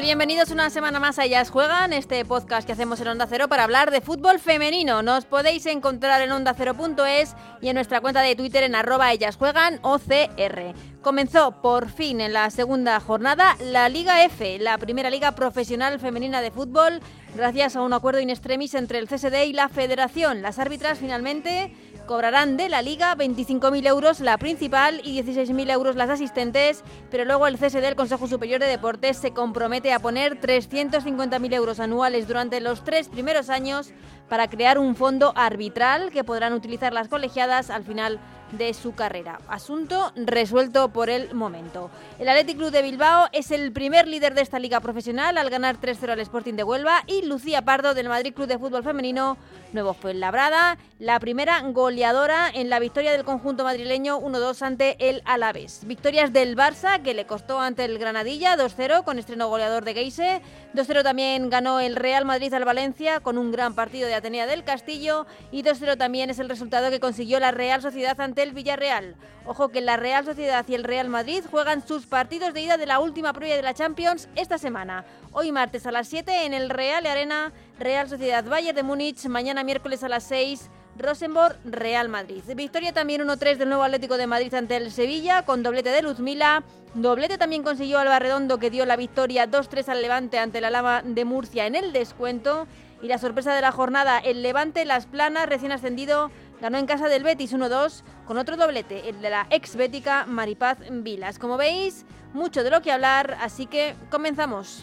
Bienvenidos 0.00 0.50
una 0.50 0.68
semana 0.68 1.00
más 1.00 1.18
a 1.18 1.24
Ellas 1.24 1.50
Juegan, 1.50 1.92
este 1.92 2.24
podcast 2.24 2.66
que 2.66 2.72
hacemos 2.72 3.00
en 3.00 3.08
Onda 3.08 3.26
Cero 3.26 3.48
para 3.48 3.64
hablar 3.64 3.90
de 3.90 4.02
fútbol 4.02 4.38
femenino. 4.38 5.02
Nos 5.02 5.24
podéis 5.24 5.64
encontrar 5.66 6.20
en 6.20 6.32
ondacero.es 6.32 7.34
y 7.62 7.68
en 7.68 7.74
nuestra 7.74 8.00
cuenta 8.02 8.20
de 8.20 8.36
Twitter 8.36 8.62
en 8.64 8.74
arroba 8.74 9.12
Ellas 9.12 9.36
Juegan 9.36 9.80
OCR. 9.82 10.74
Comenzó 11.00 11.62
por 11.62 11.88
fin 11.88 12.20
en 12.20 12.34
la 12.34 12.50
segunda 12.50 13.00
jornada 13.00 13.56
la 13.58 13.88
Liga 13.88 14.22
F, 14.24 14.58
la 14.58 14.76
primera 14.76 15.08
liga 15.08 15.32
profesional 15.32 15.98
femenina 15.98 16.42
de 16.42 16.50
fútbol, 16.50 17.00
gracias 17.34 17.74
a 17.74 17.82
un 17.82 17.92
acuerdo 17.92 18.20
in 18.20 18.30
extremis 18.30 18.74
entre 18.74 18.98
el 18.98 19.08
CSD 19.08 19.46
y 19.46 19.52
la 19.54 19.68
Federación. 19.68 20.42
Las 20.42 20.58
árbitras 20.58 20.98
finalmente 20.98 21.72
cobrarán 22.06 22.56
de 22.56 22.68
la 22.68 22.82
liga 22.82 23.14
25.000 23.16 23.86
euros 23.86 24.20
la 24.20 24.38
principal 24.38 25.00
y 25.04 25.20
16.000 25.20 25.70
euros 25.70 25.96
las 25.96 26.08
asistentes, 26.08 26.82
pero 27.10 27.24
luego 27.24 27.46
el 27.46 27.58
CSD, 27.58 27.84
el 27.84 27.96
Consejo 27.96 28.26
Superior 28.26 28.60
de 28.60 28.66
Deportes, 28.66 29.16
se 29.18 29.32
compromete 29.32 29.92
a 29.92 29.98
poner 29.98 30.40
350.000 30.40 31.54
euros 31.54 31.80
anuales 31.80 32.26
durante 32.28 32.60
los 32.60 32.84
tres 32.84 33.08
primeros 33.08 33.50
años 33.50 33.92
para 34.28 34.48
crear 34.48 34.78
un 34.78 34.96
fondo 34.96 35.32
arbitral 35.36 36.10
que 36.10 36.24
podrán 36.24 36.52
utilizar 36.52 36.92
las 36.92 37.08
colegiadas 37.08 37.70
al 37.70 37.84
final 37.84 38.18
de 38.52 38.74
su 38.74 38.94
carrera. 38.94 39.40
Asunto 39.48 40.12
resuelto 40.16 40.88
por 40.88 41.10
el 41.10 41.34
momento. 41.34 41.90
El 42.18 42.28
Athletic 42.28 42.56
Club 42.56 42.70
de 42.70 42.82
Bilbao 42.82 43.28
es 43.32 43.50
el 43.50 43.72
primer 43.72 44.06
líder 44.06 44.34
de 44.34 44.42
esta 44.42 44.58
liga 44.58 44.80
profesional 44.80 45.38
al 45.38 45.50
ganar 45.50 45.80
3-0 45.80 46.10
al 46.10 46.20
Sporting 46.20 46.54
de 46.54 46.64
Huelva 46.64 47.02
y 47.06 47.22
Lucía 47.22 47.62
Pardo 47.62 47.94
del 47.94 48.08
Madrid 48.08 48.34
Club 48.34 48.46
de 48.46 48.58
Fútbol 48.58 48.82
Femenino 48.82 49.36
Nuevo 49.72 49.94
fue 49.94 50.14
Labrada, 50.14 50.78
la 50.98 51.18
primera 51.20 51.60
goleadora 51.60 52.48
en 52.52 52.70
la 52.70 52.78
victoria 52.78 53.12
del 53.12 53.24
conjunto 53.24 53.64
madrileño 53.64 54.18
1-2 54.20 54.62
ante 54.62 54.96
el 55.10 55.22
Alavés. 55.24 55.82
Victorias 55.86 56.32
del 56.32 56.56
Barça 56.56 57.02
que 57.02 57.14
le 57.14 57.26
costó 57.26 57.60
ante 57.60 57.84
el 57.84 57.98
Granadilla 57.98 58.56
2-0 58.56 59.04
con 59.04 59.18
estreno 59.18 59.48
goleador 59.48 59.84
de 59.84 59.94
Geise. 59.94 60.40
2-0 60.74 61.02
también 61.02 61.50
ganó 61.50 61.80
el 61.80 61.96
Real 61.96 62.24
Madrid 62.24 62.54
al 62.54 62.64
Valencia 62.64 63.20
con 63.20 63.38
un 63.38 63.50
gran 63.50 63.74
partido 63.74 64.08
de 64.08 64.14
Atenea 64.14 64.46
del 64.46 64.64
Castillo 64.64 65.26
y 65.50 65.62
2-0 65.62 65.98
también 65.98 66.30
es 66.30 66.38
el 66.38 66.48
resultado 66.48 66.90
que 66.90 67.00
consiguió 67.00 67.40
la 67.40 67.50
Real 67.50 67.82
Sociedad 67.82 68.18
ante 68.20 68.35
el 68.42 68.52
Villarreal. 68.52 69.16
Ojo 69.46 69.68
que 69.68 69.80
la 69.80 69.96
Real 69.96 70.24
Sociedad 70.24 70.64
y 70.68 70.74
el 70.74 70.84
Real 70.84 71.08
Madrid 71.08 71.44
juegan 71.50 71.86
sus 71.86 72.06
partidos 72.06 72.52
de 72.52 72.62
ida 72.62 72.76
de 72.76 72.86
la 72.86 72.98
última 72.98 73.32
prueba 73.32 73.56
de 73.56 73.62
la 73.62 73.74
Champions 73.74 74.28
esta 74.34 74.58
semana. 74.58 75.04
Hoy 75.32 75.52
martes 75.52 75.86
a 75.86 75.92
las 75.92 76.08
7 76.08 76.46
en 76.46 76.54
el 76.54 76.70
Real 76.70 77.06
Arena, 77.06 77.52
Real 77.78 78.08
Sociedad 78.08 78.44
Bayern 78.44 78.76
de 78.76 78.82
Múnich, 78.82 79.26
mañana 79.26 79.64
miércoles 79.64 80.02
a 80.02 80.08
las 80.08 80.24
6 80.24 80.70
Rosenborg, 80.98 81.56
Real 81.64 82.08
Madrid. 82.08 82.42
Victoria 82.54 82.92
también 82.92 83.22
1-3 83.22 83.56
del 83.56 83.68
nuevo 83.68 83.84
Atlético 83.84 84.16
de 84.16 84.26
Madrid 84.26 84.52
ante 84.54 84.76
el 84.76 84.90
Sevilla 84.90 85.42
con 85.42 85.62
doblete 85.62 85.90
de 85.90 86.02
Luzmila. 86.02 86.64
Doblete 86.94 87.38
también 87.38 87.62
consiguió 87.62 87.98
Alba 87.98 88.18
Redondo 88.18 88.58
que 88.58 88.70
dio 88.70 88.86
la 88.86 88.96
victoria 88.96 89.50
2-3 89.50 89.88
al 89.88 90.02
Levante 90.02 90.38
ante 90.38 90.60
la 90.60 90.70
Lama 90.70 91.02
de 91.04 91.24
Murcia 91.24 91.66
en 91.66 91.74
el 91.74 91.92
descuento. 91.92 92.66
Y 93.02 93.08
la 93.08 93.18
sorpresa 93.18 93.54
de 93.54 93.60
la 93.60 93.72
jornada, 93.72 94.18
el 94.18 94.42
Levante 94.42 94.86
Las 94.86 95.04
Planas, 95.04 95.46
recién 95.46 95.70
ascendido, 95.70 96.30
ganó 96.66 96.78
en 96.78 96.86
casa 96.86 97.08
del 97.08 97.22
Betis 97.22 97.52
1-2 97.52 98.02
con 98.24 98.38
otro 98.38 98.56
doblete, 98.56 99.08
el 99.08 99.20
de 99.20 99.30
la 99.30 99.46
ex 99.50 99.76
bética 99.76 100.26
Maripaz 100.26 100.78
Vilas. 100.90 101.38
Como 101.38 101.56
veis, 101.56 102.04
mucho 102.34 102.64
de 102.64 102.70
lo 102.70 102.82
que 102.82 102.90
hablar, 102.90 103.38
así 103.40 103.66
que 103.66 103.94
comenzamos. 104.10 104.82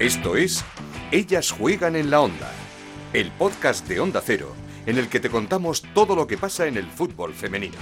Esto 0.00 0.34
es 0.34 0.64
Ellas 1.12 1.52
juegan 1.52 1.94
en 1.94 2.10
la 2.10 2.20
onda, 2.20 2.50
el 3.12 3.30
podcast 3.30 3.86
de 3.86 4.00
Onda 4.00 4.20
Cero, 4.26 4.56
en 4.86 4.98
el 4.98 5.08
que 5.08 5.20
te 5.20 5.30
contamos 5.30 5.82
todo 5.94 6.16
lo 6.16 6.26
que 6.26 6.36
pasa 6.36 6.66
en 6.66 6.78
el 6.78 6.86
fútbol 6.86 7.32
femenino. 7.32 7.78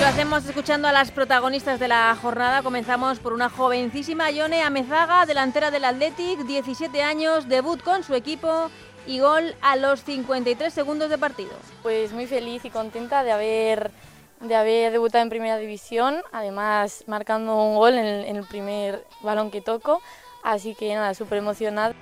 Lo 0.00 0.06
hacemos 0.06 0.46
escuchando 0.46 0.88
a 0.88 0.92
las 0.92 1.10
protagonistas 1.10 1.78
de 1.78 1.86
la 1.86 2.16
jornada. 2.20 2.62
Comenzamos 2.62 3.18
por 3.18 3.34
una 3.34 3.50
jovencísima 3.50 4.30
Yone 4.30 4.62
Amezaga, 4.62 5.26
delantera 5.26 5.70
del 5.70 5.84
Athletic, 5.84 6.40
17 6.40 7.02
años, 7.02 7.48
debut 7.48 7.82
con 7.82 8.02
su 8.02 8.14
equipo 8.14 8.70
y 9.06 9.18
gol 9.18 9.54
a 9.60 9.76
los 9.76 10.02
53 10.04 10.72
segundos 10.72 11.10
de 11.10 11.18
partido. 11.18 11.52
Pues 11.82 12.12
muy 12.12 12.26
feliz 12.26 12.64
y 12.64 12.70
contenta 12.70 13.22
de 13.24 13.32
haber, 13.32 13.90
de 14.40 14.56
haber 14.56 14.90
debutado 14.90 15.22
en 15.22 15.28
primera 15.28 15.58
división, 15.58 16.22
además 16.32 17.04
marcando 17.06 17.62
un 17.62 17.76
gol 17.76 17.92
en 17.92 18.06
el, 18.06 18.24
en 18.24 18.36
el 18.36 18.46
primer 18.46 19.04
balón 19.20 19.50
que 19.50 19.60
toco, 19.60 20.00
así 20.42 20.74
que 20.74 20.94
nada, 20.94 21.12
súper 21.12 21.38
emocionada. 21.38 21.94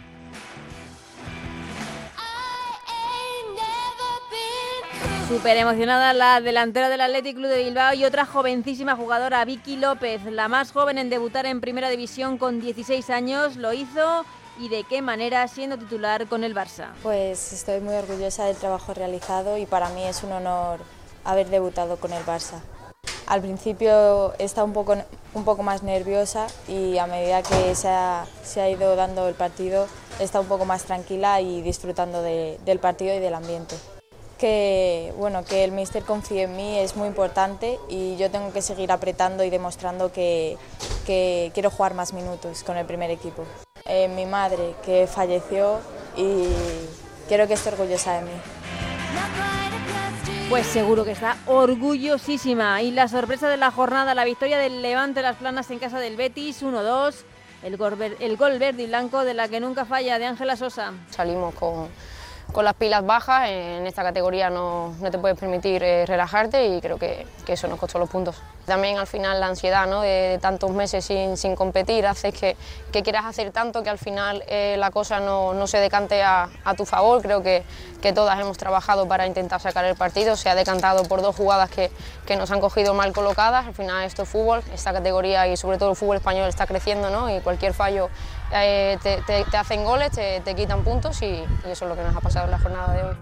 Súper 5.28 5.58
emocionada 5.58 6.14
la 6.14 6.40
delantera 6.40 6.88
del 6.88 7.02
Athletic 7.02 7.36
Club 7.36 7.48
de 7.48 7.62
Bilbao 7.64 7.92
y 7.92 8.06
otra 8.06 8.24
jovencísima 8.24 8.96
jugadora, 8.96 9.44
Vicky 9.44 9.76
López, 9.76 10.24
la 10.24 10.48
más 10.48 10.72
joven 10.72 10.96
en 10.96 11.10
debutar 11.10 11.44
en 11.44 11.60
primera 11.60 11.90
división 11.90 12.38
con 12.38 12.62
16 12.62 13.10
años, 13.10 13.56
lo 13.56 13.74
hizo 13.74 14.24
y 14.58 14.70
de 14.70 14.84
qué 14.84 15.02
manera 15.02 15.46
siendo 15.46 15.76
titular 15.76 16.26
con 16.28 16.44
el 16.44 16.54
Barça. 16.54 16.92
Pues 17.02 17.52
estoy 17.52 17.80
muy 17.80 17.94
orgullosa 17.94 18.46
del 18.46 18.56
trabajo 18.56 18.94
realizado 18.94 19.58
y 19.58 19.66
para 19.66 19.90
mí 19.90 20.02
es 20.02 20.22
un 20.22 20.32
honor 20.32 20.80
haber 21.24 21.48
debutado 21.48 21.98
con 21.98 22.14
el 22.14 22.24
Barça. 22.24 22.60
Al 23.26 23.42
principio 23.42 24.32
estaba 24.38 24.64
un 24.64 24.72
poco, 24.72 24.96
un 25.34 25.44
poco 25.44 25.62
más 25.62 25.82
nerviosa 25.82 26.46
y 26.66 26.96
a 26.96 27.06
medida 27.06 27.42
que 27.42 27.74
se 27.74 27.88
ha, 27.88 28.24
se 28.42 28.62
ha 28.62 28.70
ido 28.70 28.96
dando 28.96 29.28
el 29.28 29.34
partido 29.34 29.88
está 30.20 30.40
un 30.40 30.46
poco 30.46 30.64
más 30.64 30.84
tranquila 30.84 31.42
y 31.42 31.60
disfrutando 31.60 32.22
de, 32.22 32.58
del 32.64 32.78
partido 32.78 33.14
y 33.14 33.18
del 33.18 33.34
ambiente. 33.34 33.76
Que, 34.38 35.12
bueno, 35.16 35.44
que 35.44 35.64
el 35.64 35.72
míster 35.72 36.04
confíe 36.04 36.42
en 36.44 36.56
mí 36.56 36.78
es 36.78 36.94
muy 36.94 37.08
importante 37.08 37.78
y 37.88 38.16
yo 38.16 38.30
tengo 38.30 38.52
que 38.52 38.62
seguir 38.62 38.92
apretando 38.92 39.42
y 39.42 39.50
demostrando 39.50 40.12
que, 40.12 40.56
que 41.06 41.50
quiero 41.54 41.70
jugar 41.70 41.94
más 41.94 42.12
minutos 42.12 42.62
con 42.62 42.76
el 42.76 42.86
primer 42.86 43.10
equipo. 43.10 43.44
Eh, 43.84 44.06
mi 44.08 44.26
madre 44.26 44.74
que 44.84 45.08
falleció 45.08 45.80
y 46.16 46.44
quiero 47.26 47.48
que 47.48 47.54
esté 47.54 47.70
orgullosa 47.70 48.12
de 48.14 48.22
mí. 48.22 48.30
Pues 50.48 50.66
seguro 50.66 51.04
que 51.04 51.10
está 51.12 51.36
orgullosísima. 51.46 52.80
Y 52.82 52.90
la 52.92 53.08
sorpresa 53.08 53.48
de 53.48 53.56
la 53.56 53.70
jornada, 53.70 54.14
la 54.14 54.24
victoria 54.24 54.56
del 54.58 54.80
Levante 54.82 55.20
Las 55.20 55.36
Planas 55.36 55.70
en 55.70 55.78
casa 55.78 55.98
del 55.98 56.16
Betis, 56.16 56.62
1-2. 56.62 57.14
El 57.64 57.76
gol, 57.76 57.96
ver- 57.96 58.16
el 58.20 58.36
gol 58.36 58.58
verde 58.58 58.84
y 58.84 58.86
blanco 58.86 59.24
de 59.24 59.34
la 59.34 59.48
que 59.48 59.58
nunca 59.60 59.84
falla, 59.84 60.18
de 60.18 60.26
Ángela 60.26 60.56
Sosa. 60.56 60.92
Salimos 61.10 61.54
con, 61.54 61.88
con 62.52 62.64
las 62.64 62.74
pilas 62.74 63.04
bajas, 63.04 63.48
en 63.48 63.86
esta 63.86 64.02
categoría 64.02 64.48
no, 64.50 64.94
no 65.00 65.10
te 65.10 65.18
puedes 65.18 65.38
permitir 65.38 65.82
eh, 65.82 66.06
relajarte 66.06 66.66
y 66.66 66.80
creo 66.80 66.98
que, 66.98 67.26
que 67.44 67.52
eso 67.52 67.68
nos 67.68 67.78
costó 67.78 67.98
los 67.98 68.08
puntos. 68.08 68.36
También 68.64 68.98
al 68.98 69.06
final 69.06 69.40
la 69.40 69.46
ansiedad 69.46 69.86
¿no? 69.86 70.02
de, 70.02 70.38
tantos 70.42 70.70
meses 70.70 71.04
sin, 71.04 71.36
sin 71.36 71.56
competir 71.56 72.06
hace 72.06 72.32
que, 72.32 72.56
que 72.92 73.02
quieras 73.02 73.24
hacer 73.24 73.50
tanto 73.50 73.82
que 73.82 73.90
al 73.90 73.98
final 73.98 74.44
eh, 74.46 74.76
la 74.78 74.90
cosa 74.90 75.20
no, 75.20 75.54
no 75.54 75.66
se 75.66 75.78
decante 75.78 76.22
a, 76.22 76.48
a 76.64 76.74
tu 76.74 76.84
favor. 76.84 77.22
Creo 77.22 77.42
que, 77.42 77.64
que 78.02 78.12
todas 78.12 78.38
hemos 78.38 78.58
trabajado 78.58 79.08
para 79.08 79.26
intentar 79.26 79.60
sacar 79.60 79.84
el 79.84 79.96
partido, 79.96 80.36
se 80.36 80.50
ha 80.50 80.54
decantado 80.54 81.02
por 81.04 81.22
dos 81.22 81.36
jugadas 81.36 81.70
que, 81.70 81.90
que 82.26 82.36
nos 82.36 82.50
han 82.50 82.60
cogido 82.60 82.92
mal 82.92 83.12
colocadas. 83.12 83.66
Al 83.66 83.74
final 83.74 84.04
esto 84.04 84.22
es 84.22 84.28
fútbol, 84.28 84.62
esta 84.72 84.92
categoría 84.92 85.48
y 85.48 85.56
sobre 85.56 85.78
todo 85.78 85.90
el 85.90 85.96
fútbol 85.96 86.16
español 86.16 86.48
está 86.48 86.66
creciendo 86.66 87.10
¿no? 87.10 87.34
y 87.34 87.40
cualquier 87.40 87.72
fallo 87.72 88.10
eh, 88.52 88.98
te, 89.02 89.56
hacen 89.56 89.84
goles, 89.84 90.10
te, 90.10 90.54
quitan 90.54 90.82
puntos 90.82 91.20
y 91.22 91.44
eso 91.64 91.84
es 91.84 91.88
lo 91.88 91.94
que 91.94 92.02
nos 92.02 92.16
ha 92.16 92.20
pasado 92.20 92.46
en 92.46 92.50
la 92.52 92.58
jornada 92.58 92.94
de 92.94 93.02
hoy. 93.02 93.16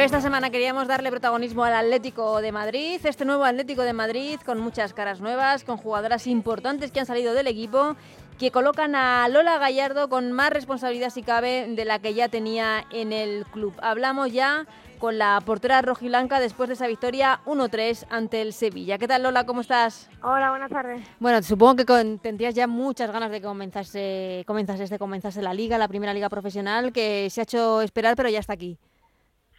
Pero 0.00 0.06
esta 0.06 0.22
semana 0.22 0.48
queríamos 0.48 0.88
darle 0.88 1.10
protagonismo 1.10 1.62
al 1.62 1.74
Atlético 1.74 2.40
de 2.40 2.52
Madrid, 2.52 2.98
este 3.04 3.26
nuevo 3.26 3.44
Atlético 3.44 3.82
de 3.82 3.92
Madrid 3.92 4.40
con 4.46 4.58
muchas 4.58 4.94
caras 4.94 5.20
nuevas, 5.20 5.62
con 5.62 5.76
jugadoras 5.76 6.26
importantes 6.26 6.90
que 6.90 7.00
han 7.00 7.04
salido 7.04 7.34
del 7.34 7.46
equipo 7.48 7.96
que 8.38 8.50
colocan 8.50 8.94
a 8.94 9.28
Lola 9.28 9.58
Gallardo 9.58 10.08
con 10.08 10.32
más 10.32 10.54
responsabilidad 10.54 11.10
si 11.10 11.22
cabe 11.22 11.66
de 11.68 11.84
la 11.84 11.98
que 11.98 12.14
ya 12.14 12.30
tenía 12.30 12.86
en 12.90 13.12
el 13.12 13.44
club. 13.44 13.74
Hablamos 13.82 14.32
ya 14.32 14.66
con 14.98 15.18
la 15.18 15.38
portera 15.44 15.82
rojiblanca 15.82 16.40
después 16.40 16.70
de 16.70 16.76
esa 16.76 16.86
victoria 16.86 17.42
1-3 17.44 18.06
ante 18.08 18.40
el 18.40 18.54
Sevilla. 18.54 18.96
¿Qué 18.96 19.06
tal 19.06 19.22
Lola? 19.22 19.44
¿Cómo 19.44 19.60
estás? 19.60 20.08
Hola, 20.22 20.48
buenas 20.48 20.70
tardes. 20.70 21.06
Bueno, 21.18 21.42
supongo 21.42 21.76
que 21.76 21.84
con, 21.84 22.18
tendrías 22.20 22.54
ya 22.54 22.66
muchas 22.66 23.12
ganas 23.12 23.30
de 23.30 23.42
que 23.42 23.46
comenzase, 23.46 24.44
comenzase, 24.46 24.86
de 24.86 24.98
comenzase 24.98 25.42
la 25.42 25.52
liga, 25.52 25.76
la 25.76 25.88
primera 25.88 26.14
liga 26.14 26.30
profesional, 26.30 26.90
que 26.90 27.28
se 27.28 27.42
ha 27.42 27.44
hecho 27.44 27.82
esperar, 27.82 28.16
pero 28.16 28.30
ya 28.30 28.38
está 28.38 28.54
aquí. 28.54 28.78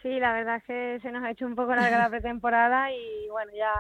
Sí, 0.02 0.20
la 0.20 0.34
verdad 0.34 0.58
es 0.58 0.64
que 0.64 1.00
se 1.02 1.12
nos 1.12 1.24
ha 1.24 1.32
hecho 1.32 1.46
un 1.46 1.56
poco 1.56 1.76
larga 1.76 1.98
la 1.98 2.10
pretemporada 2.10 2.92
y 2.92 3.28
bueno, 3.30 3.52
ya, 3.56 3.72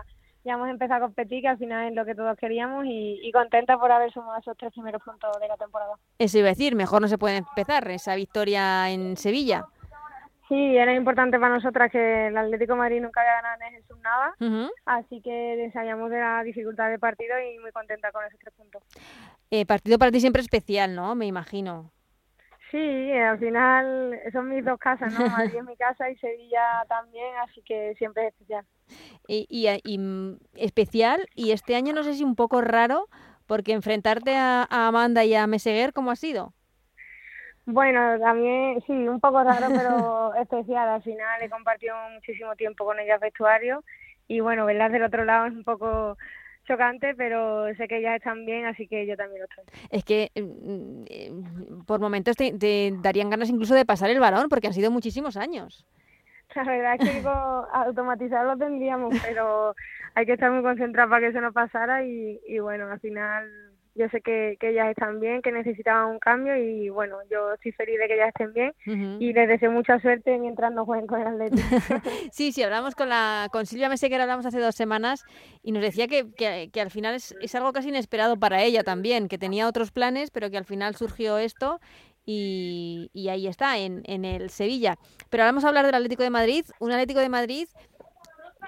ya 0.44 0.54
hemos 0.54 0.70
empezado 0.70 1.04
a 1.04 1.08
competir, 1.08 1.42
que 1.42 1.48
al 1.48 1.58
final 1.58 1.90
es 1.90 1.96
lo 1.96 2.06
que 2.06 2.16
todos 2.16 2.38
queríamos 2.38 2.86
y, 2.86 3.20
y 3.24 3.32
contenta 3.32 3.78
por 3.78 3.92
haber 3.92 4.12
sumado 4.12 4.40
esos 4.40 4.58
tres 4.58 4.72
primeros 4.72 5.02
puntos 5.04 5.40
de 5.40 5.48
la 5.48 5.58
temporada. 5.58 5.94
Eso 6.20 6.38
iba 6.38 6.48
a 6.48 6.52
decir, 6.52 6.76
mejor 6.76 7.02
no 7.02 7.08
se 7.08 7.18
puede 7.18 7.38
empezar 7.38 7.90
esa 7.90 8.16
victoria 8.16 8.90
en 8.90 9.18
Sevilla. 9.18 9.66
Sí, 10.52 10.76
era 10.76 10.94
importante 10.94 11.40
para 11.40 11.56
nosotras 11.56 11.90
que 11.90 12.28
el 12.28 12.38
Atlético 12.38 12.74
de 12.74 12.80
Madrid 12.80 13.02
nunca 13.02 13.22
había 13.22 13.42
ganado 13.42 13.62
en 13.70 13.82
Jesús 13.82 13.98
nada, 14.02 14.36
así 14.84 15.22
que 15.22 15.70
sabíamos 15.72 16.10
de 16.10 16.20
la 16.20 16.44
dificultad 16.44 16.90
del 16.90 17.00
partido 17.00 17.36
y 17.40 17.58
muy 17.60 17.72
contenta 17.72 18.12
con 18.12 18.26
esos 18.26 18.38
tres 18.38 18.54
puntos. 18.56 18.84
Eh, 19.50 19.66
partido 19.66 19.98
para 19.98 20.12
ti 20.12 20.20
siempre 20.20 20.42
especial, 20.42 20.94
¿no? 20.94 21.16
Me 21.16 21.26
imagino. 21.26 21.94
Sí, 22.72 23.12
al 23.12 23.38
final 23.38 24.20
son 24.32 24.50
mis 24.50 24.64
dos 24.64 24.80
casas, 24.80 25.14
¿no? 25.14 25.20
Madrid 25.30 25.58
es 25.58 25.66
mi 25.66 25.76
casa 25.76 26.10
y 26.10 26.16
Sevilla 26.18 26.86
también, 26.88 27.36
así 27.44 27.62
que 27.64 27.94
siempre 27.98 28.28
es 28.28 28.34
especial. 28.34 28.66
Y, 29.28 29.46
y, 29.50 29.68
y 29.84 29.98
mm, 29.98 30.40
especial, 30.56 31.28
y 31.36 31.52
este 31.52 31.76
año 31.76 31.94
no 31.94 32.04
sé 32.04 32.14
si 32.14 32.24
un 32.24 32.36
poco 32.36 32.62
raro, 32.62 33.08
porque 33.46 33.74
enfrentarte 33.74 34.36
a, 34.36 34.66
a 34.70 34.88
Amanda 34.88 35.26
y 35.26 35.36
a 35.36 35.48
Meseguer, 35.48 35.92
¿cómo 35.92 36.12
ha 36.12 36.16
sido? 36.16 36.54
Bueno, 37.66 38.20
también 38.20 38.82
sí, 38.88 38.94
un 38.94 39.20
poco 39.20 39.44
raro, 39.44 39.68
pero 39.70 40.34
especial. 40.42 40.90
Al 40.90 41.04
final 41.04 41.42
he 41.42 41.50
compartido 41.50 41.96
muchísimo 42.14 42.56
tiempo 42.56 42.86
con 42.86 43.00
ellas 43.00 43.20
vestuario 43.20 43.84
y 44.28 44.40
bueno, 44.40 44.66
verlas 44.66 44.92
del 44.92 45.04
otro 45.04 45.26
lado 45.26 45.48
es 45.48 45.54
un 45.54 45.64
poco 45.64 46.18
chocante, 46.66 47.14
pero 47.16 47.74
sé 47.76 47.88
que 47.88 47.98
ellas 47.98 48.16
están 48.16 48.46
bien, 48.46 48.66
así 48.66 48.88
que 48.88 49.06
yo 49.06 49.16
también 49.18 49.42
lo 49.42 49.48
estoy. 49.48 49.66
Es 49.90 50.04
que 50.04 50.32
mm, 50.36 51.04
eh, 51.10 51.32
por 51.86 52.00
momentos 52.00 52.36
te, 52.36 52.54
te, 52.58 52.94
darían 53.02 53.30
ganas 53.30 53.50
incluso 53.50 53.76
de 53.76 53.86
pasar 53.86 54.10
el 54.10 54.20
balón, 54.20 54.50
porque 54.50 54.68
han 54.68 54.74
sido 54.74 54.92
muchísimos 54.92 55.38
años. 55.38 55.86
La 56.56 56.64
verdad 56.64 56.96
es 57.00 57.10
que 57.10 57.16
digo, 57.18 57.30
automatizarlo 57.74 58.58
tendríamos, 58.58 59.14
pero 59.26 59.76
hay 60.16 60.26
que 60.26 60.34
estar 60.34 60.52
muy 60.52 60.64
concentrados 60.64 61.10
para 61.10 61.22
que 61.22 61.28
eso 61.28 61.42
no 61.42 61.54
pasara 61.54 62.04
y, 62.04 62.40
y 62.48 62.60
bueno, 62.60 62.92
al 62.92 63.00
final 63.00 63.71
yo 63.96 64.08
sé 64.10 64.22
que, 64.22 64.58
que, 64.60 64.70
ellas 64.70 64.90
están 64.90 65.20
bien, 65.20 65.42
que 65.42 65.52
necesitaban 65.52 66.10
un 66.10 66.20
cambio 66.20 66.56
y 66.56 66.90
bueno, 66.90 67.18
yo 67.30 67.54
estoy 67.54 67.72
feliz 67.74 68.00
de 68.00 68.08
que 68.08 68.14
ellas 68.16 68.30
estén 68.30 68.54
bien 68.54 68.74
uh 68.88 68.90
-huh. 68.92 69.18
y 69.20 69.34
les 69.34 69.48
deseo 69.48 69.72
mucha 69.72 70.00
suerte 70.00 70.38
mientras 70.38 70.72
no 70.72 70.86
jueguen 70.86 71.08
con 71.08 71.22
el 71.22 71.28
Atlético. 71.28 71.62
sí, 72.32 72.52
sí, 72.52 72.64
hablamos 72.64 72.96
con 72.96 73.10
la 73.10 73.50
con 73.52 73.66
Silvia 73.66 73.90
Meseguer, 73.90 74.22
hablamos 74.22 74.46
hace 74.46 74.60
dos 74.60 74.76
semanas 74.76 75.24
y 75.62 75.72
nos 75.72 75.82
decía 75.82 76.08
que, 76.08 76.32
que, 76.34 76.70
que 76.72 76.82
al 76.82 76.92
final 76.92 77.16
es, 77.16 77.36
es, 77.42 77.54
algo 77.56 77.74
casi 77.74 77.90
inesperado 77.90 78.38
para 78.38 78.64
ella 78.64 78.84
también, 78.84 79.28
que 79.28 79.38
tenía 79.38 79.68
otros 79.68 79.92
planes, 79.92 80.32
pero 80.32 80.50
que 80.50 80.58
al 80.58 80.66
final 80.66 80.96
surgió 80.96 81.38
esto 81.38 81.80
y, 82.26 83.10
y 83.14 83.30
ahí 83.30 83.48
está, 83.48 83.78
en, 83.78 84.04
en 84.06 84.26
el 84.26 84.50
Sevilla. 84.50 84.98
Pero 85.30 85.44
ahora 85.44 85.52
vamos 85.52 85.66
a 85.66 85.70
hablar 85.70 85.86
del 85.86 85.96
Atlético 85.96 86.24
de 86.24 86.30
Madrid, 86.30 86.66
un 86.80 86.92
Atlético 86.92 87.20
de 87.20 87.30
Madrid 87.30 87.68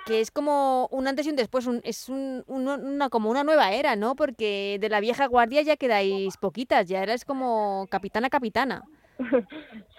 que 0.05 0.21
es 0.21 0.31
como 0.31 0.88
un 0.91 1.07
antes 1.07 1.25
y 1.25 1.29
un 1.29 1.35
después, 1.35 1.67
un, 1.67 1.81
es 1.83 2.09
un, 2.09 2.44
un, 2.47 2.67
una, 2.67 3.09
como 3.09 3.29
una 3.29 3.44
nueva 3.44 3.71
era, 3.71 3.95
¿no? 3.95 4.15
Porque 4.15 4.77
de 4.79 4.89
la 4.89 5.00
vieja 5.00 5.27
guardia 5.27 5.61
ya 5.61 5.77
quedáis 5.77 6.38
poquitas, 6.38 6.88
ya 6.88 7.03
eres 7.03 7.25
como 7.25 7.88
capitana 7.89 8.29
capitana. 8.29 8.83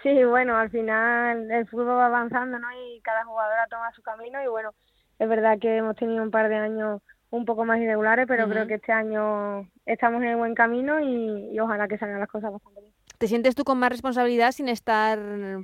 Sí, 0.03 0.23
bueno, 0.23 0.55
al 0.55 0.69
final 0.69 1.49
el 1.49 1.67
fútbol 1.67 1.97
va 1.97 2.05
avanzando, 2.05 2.59
¿no? 2.59 2.67
Y 2.71 3.01
cada 3.01 3.25
jugadora 3.25 3.65
toma 3.71 3.91
su 3.95 4.03
camino 4.03 4.39
y 4.43 4.47
bueno, 4.47 4.69
es 5.17 5.27
verdad 5.27 5.57
que 5.59 5.77
hemos 5.77 5.95
tenido 5.95 6.21
un 6.21 6.29
par 6.29 6.47
de 6.47 6.57
años 6.57 7.01
un 7.31 7.43
poco 7.43 7.65
más 7.65 7.79
irregulares, 7.79 8.27
pero 8.27 8.43
uh 8.43 8.47
-huh. 8.47 8.51
creo 8.51 8.67
que 8.67 8.75
este 8.75 8.91
año 8.91 9.67
estamos 9.87 10.21
en 10.21 10.27
el 10.29 10.35
buen 10.37 10.53
camino 10.53 10.99
y, 10.99 11.49
y 11.51 11.59
ojalá 11.59 11.87
que 11.87 11.97
salgan 11.97 12.19
las 12.19 12.29
cosas 12.29 12.51
bastante 12.51 12.81
bien. 12.81 12.93
¿Te 13.17 13.27
sientes 13.27 13.55
tú 13.55 13.63
con 13.63 13.79
más 13.79 13.89
responsabilidad 13.89 14.51
sin 14.51 14.69
estar, 14.69 15.17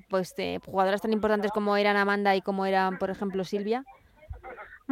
pues, 0.09 0.33
de 0.35 0.59
jugadoras 0.65 1.01
tan 1.01 1.13
importantes 1.13 1.51
como 1.51 1.77
eran 1.77 1.97
Amanda 1.97 2.35
y 2.35 2.41
como 2.41 2.65
eran, 2.65 2.97
por 2.97 3.11
ejemplo, 3.11 3.43
Silvia? 3.43 3.83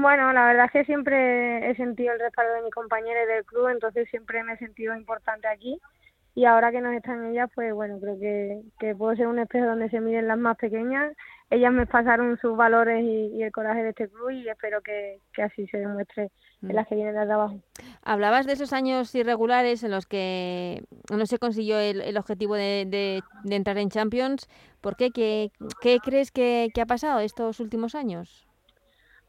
Bueno, 0.02 0.32
la 0.32 0.46
verdad 0.46 0.66
es 0.68 0.72
que 0.72 0.86
siempre 0.86 1.70
he 1.70 1.76
sentido 1.76 2.14
el 2.14 2.22
respaldo 2.22 2.54
de 2.54 2.62
mis 2.62 2.74
compañeros 2.74 3.28
del 3.28 3.44
club, 3.44 3.68
entonces 3.68 4.08
siempre 4.10 4.42
me 4.44 4.54
he 4.54 4.58
sentido 4.58 4.96
importante 4.96 5.50
aquí. 5.50 5.78
Y 6.36 6.46
ahora 6.46 6.72
que 6.72 6.80
nos 6.80 6.94
están 6.96 7.26
ellas, 7.26 7.50
pues 7.54 7.74
bueno, 7.74 8.00
creo 8.00 8.18
que, 8.18 8.96
puedo 8.96 9.14
ser 9.18 9.28
un 9.28 9.40
espejo 9.40 9.66
donde 9.66 9.90
se 9.90 10.00
miren 10.00 10.28
las 10.28 10.38
más 10.38 10.56
pequeñas. 10.56 11.14
Ellas 11.50 11.74
me 11.74 11.86
pasaron 11.86 12.38
sus 12.38 12.56
valores 12.56 13.04
y, 13.04 13.44
el 13.44 13.52
coraje 13.52 13.84
de 13.84 13.90
este 13.90 14.08
club 14.08 14.30
y 14.30 14.48
espero 14.48 14.80
que, 14.82 15.20
así 15.44 15.68
se 15.68 15.80
demuestre 15.80 16.32
en 16.62 16.76
las 16.76 16.88
que 16.88 16.96
vienen 16.96 17.16
de 17.16 17.34
abajo. 17.34 17.60
Hablabas 18.02 18.46
de 18.46 18.54
esos 18.54 18.72
años 18.72 19.14
irregulares 19.16 19.84
en 19.84 19.92
los 19.92 20.06
que 20.06 20.82
no 21.12 21.26
se 21.26 21.40
consiguió 21.40 21.78
el, 21.78 22.18
objetivo 22.18 22.56
de, 22.56 23.22
entrar 23.50 23.78
en 23.78 23.90
Champions. 23.90 24.48
¿Por 24.80 24.96
qué? 24.96 25.12
¿Qué, 25.12 26.00
crees 26.02 26.32
que 26.32 26.72
ha 26.82 26.86
pasado 26.86 27.20
estos 27.20 27.60
últimos 27.60 27.96
años? 27.96 28.49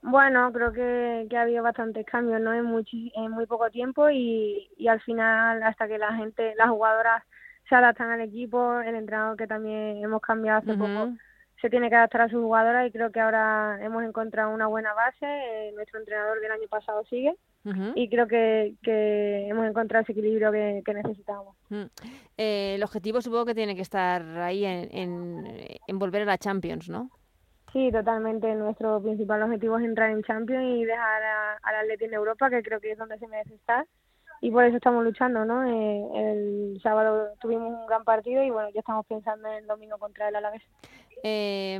Bueno, 0.02 0.50
creo 0.52 0.72
que, 0.72 1.26
que 1.28 1.36
ha 1.36 1.42
habido 1.42 1.62
bastantes 1.62 2.06
cambios, 2.06 2.40
¿no? 2.40 2.54
En, 2.54 2.64
muy, 2.64 2.84
en 3.14 3.30
muy 3.30 3.46
poco 3.46 3.70
tiempo 3.70 4.08
y, 4.08 4.68
y 4.78 4.88
al 4.88 5.00
final, 5.02 5.62
hasta 5.62 5.86
que 5.88 5.98
la 5.98 6.14
gente, 6.14 6.54
las 6.56 6.70
jugadoras 6.70 7.22
se 7.68 7.74
adaptan 7.74 8.10
al 8.10 8.20
equipo, 8.22 8.80
el 8.80 8.94
entrenador 8.94 9.36
que 9.36 9.46
también 9.46 10.02
hemos 10.02 10.20
cambiado 10.22 10.58
hace 10.58 10.72
uh 10.72 10.74
-huh. 10.74 10.78
poco, 11.04 11.12
se 11.60 11.68
tiene 11.68 11.90
que 11.90 11.96
adaptar 11.96 12.22
a 12.22 12.28
sus 12.28 12.40
jugadoras 12.42 12.88
y 12.88 12.90
creo 12.90 13.12
que 13.12 13.20
ahora 13.20 13.78
hemos 13.82 14.02
encontrado 14.02 14.52
una 14.52 14.66
buena 14.66 14.94
base. 14.94 15.26
Eh, 15.26 15.72
nuestro 15.76 16.00
entrenador 16.00 16.40
del 16.40 16.50
año 16.50 16.66
pasado 16.68 17.04
sigue 17.04 17.36
uh 17.64 17.68
-huh. 17.70 17.92
y 17.94 18.08
creo 18.08 18.26
que, 18.26 18.74
que, 18.82 19.46
hemos 19.48 19.66
encontrado 19.66 20.02
ese 20.02 20.12
equilibrio 20.12 20.50
que, 20.50 20.82
que 20.84 20.94
necesitamos. 20.94 21.54
Uh 21.70 21.74
-huh. 21.74 21.90
eh, 22.38 22.74
el 22.76 22.82
objetivo 22.82 23.20
supongo 23.20 23.44
que 23.44 23.54
tiene 23.54 23.76
que 23.76 23.82
estar 23.82 24.22
ahí 24.38 24.64
en, 24.64 24.88
en, 24.90 25.44
en 25.86 25.98
volver 25.98 26.22
a 26.22 26.24
la 26.24 26.38
Champions, 26.38 26.88
¿no? 26.88 27.10
Sí, 27.72 27.90
totalmente. 27.92 28.52
Nuestro 28.54 29.00
principal 29.00 29.42
objetivo 29.42 29.78
es 29.78 29.84
entrar 29.84 30.10
en 30.10 30.22
Champions 30.22 30.64
y 30.64 30.84
dejar 30.84 31.22
al 31.62 31.74
Atleti 31.76 32.06
en 32.06 32.14
Europa, 32.14 32.50
que 32.50 32.62
creo 32.62 32.80
que 32.80 32.92
es 32.92 32.98
donde 32.98 33.18
se 33.18 33.28
merece 33.28 33.54
estar. 33.54 33.86
Y 34.42 34.50
por 34.50 34.64
eso 34.64 34.76
estamos 34.76 35.04
luchando, 35.04 35.44
¿no? 35.44 35.64
Eh, 35.66 36.08
el 36.14 36.80
sábado 36.82 37.28
tuvimos 37.40 37.68
un 37.68 37.86
gran 37.86 38.04
partido 38.04 38.42
y 38.42 38.50
bueno, 38.50 38.70
ya 38.72 38.80
estamos 38.80 39.04
pensando 39.06 39.48
en 39.48 39.54
el 39.56 39.66
domingo 39.66 39.98
contra 39.98 40.28
el 40.28 40.36
Alavés. 40.36 40.62
Eh, 41.22 41.78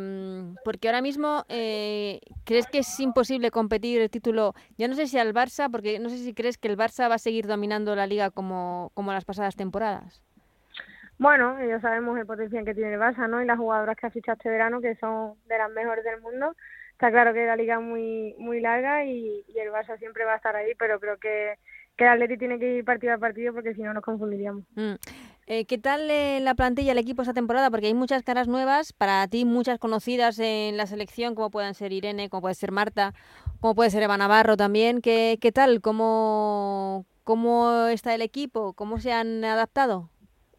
porque 0.65 0.89
ahora 0.89 1.01
mismo, 1.01 1.45
eh, 1.49 2.21
¿crees 2.45 2.67
que 2.67 2.81
es 2.81 3.01
imposible 3.01 3.51
competir 3.51 4.03
el 4.03 4.11
título? 4.11 4.53
Ya 4.77 4.89
no 4.89 4.95
sé 4.95 5.07
si 5.07 5.19
al 5.19 5.33
Barça, 5.33 5.71
porque 5.71 5.99
no 5.99 6.11
sé 6.11 6.19
si 6.19 6.35
crees 6.35 6.59
que 6.59 6.69
el 6.69 6.77
Barça 6.77 7.09
va 7.09 7.15
a 7.15 7.19
seguir 7.19 7.47
dominando 7.47 7.97
la 7.97 8.07
liga 8.07 8.31
como, 8.31 8.91
como 8.93 9.13
las 9.13 9.25
pasadas 9.25 9.57
temporadas. 9.57 10.23
Bueno, 11.21 11.63
ya 11.63 11.79
sabemos 11.83 12.19
el 12.19 12.25
potencial 12.25 12.65
que 12.65 12.75
tiene 12.75 12.95
el 12.95 12.99
Barça, 12.99 13.29
¿no? 13.29 13.43
Y 13.43 13.45
las 13.45 13.59
jugadoras 13.59 13.95
que 13.95 14.07
ha 14.07 14.11
fichado 14.11 14.39
este 14.39 14.49
verano, 14.49 14.81
que 14.81 14.97
son 14.97 15.35
de 15.47 15.59
las 15.59 15.71
mejores 15.71 16.03
del 16.03 16.19
mundo. 16.23 16.57
Está 16.93 17.11
claro 17.11 17.35
que 17.35 17.45
la 17.45 17.57
liga 17.57 17.75
es 17.75 17.83
muy, 17.83 18.35
muy 18.39 18.63
larga 18.63 19.05
y, 19.05 19.45
el 19.55 19.69
Barça 19.71 19.99
siempre 19.99 20.25
va 20.25 20.33
a 20.33 20.37
estar 20.37 20.57
ahí, 20.57 20.73
pero 20.79 20.99
creo 20.99 21.19
que, 21.19 21.59
que 21.99 22.05
el 22.05 22.11
Atleti 22.11 22.39
tiene 22.39 22.59
que 22.59 22.77
ir 22.77 22.87
partido 22.87 23.13
a 23.13 23.19
partido 23.19 23.53
porque 23.53 23.75
si 23.75 23.83
no 23.83 23.93
nos 23.93 24.03
confundiríamos. 24.03 24.65
Mm. 24.77 24.95
Eh, 25.47 25.67
¿Qué 25.67 25.77
tal 25.77 26.11
eh, 26.11 26.41
la 26.41 26.55
plantilla, 26.55 26.93
el 26.93 26.99
equipo 26.99 27.21
esta 27.21 27.35
temporada? 27.35 27.71
Porque 27.71 27.89
hay 27.89 27.95
muchas 27.95 28.23
caras 28.23 28.49
nuevas, 28.49 28.95
para 28.95 29.29
ti 29.29 29.45
muchas 29.45 29.79
conocidas 29.79 30.39
en 30.39 30.79
la 30.79 30.87
selección, 30.87 31.35
como 31.35 31.51
pueden 31.51 31.75
ser 31.75 31.93
Irene, 31.93 32.31
como 32.31 32.41
puede 32.41 32.55
ser 32.55 32.73
Marta, 32.73 33.13
como 33.61 33.75
puede 33.75 33.91
ser 33.91 34.03
Eva 34.03 34.17
Navarro 34.17 34.57
también. 34.57 35.03
¿Qué, 35.03 35.37
qué 35.39 35.53
tal? 35.53 35.83
¿Cómo, 35.83 37.05
¿Cómo 37.25 37.89
está 37.89 38.15
el 38.15 38.23
equipo? 38.23 38.73
¿Cómo 38.73 39.01
se 39.01 39.13
han 39.13 39.45
adaptado? 39.45 40.10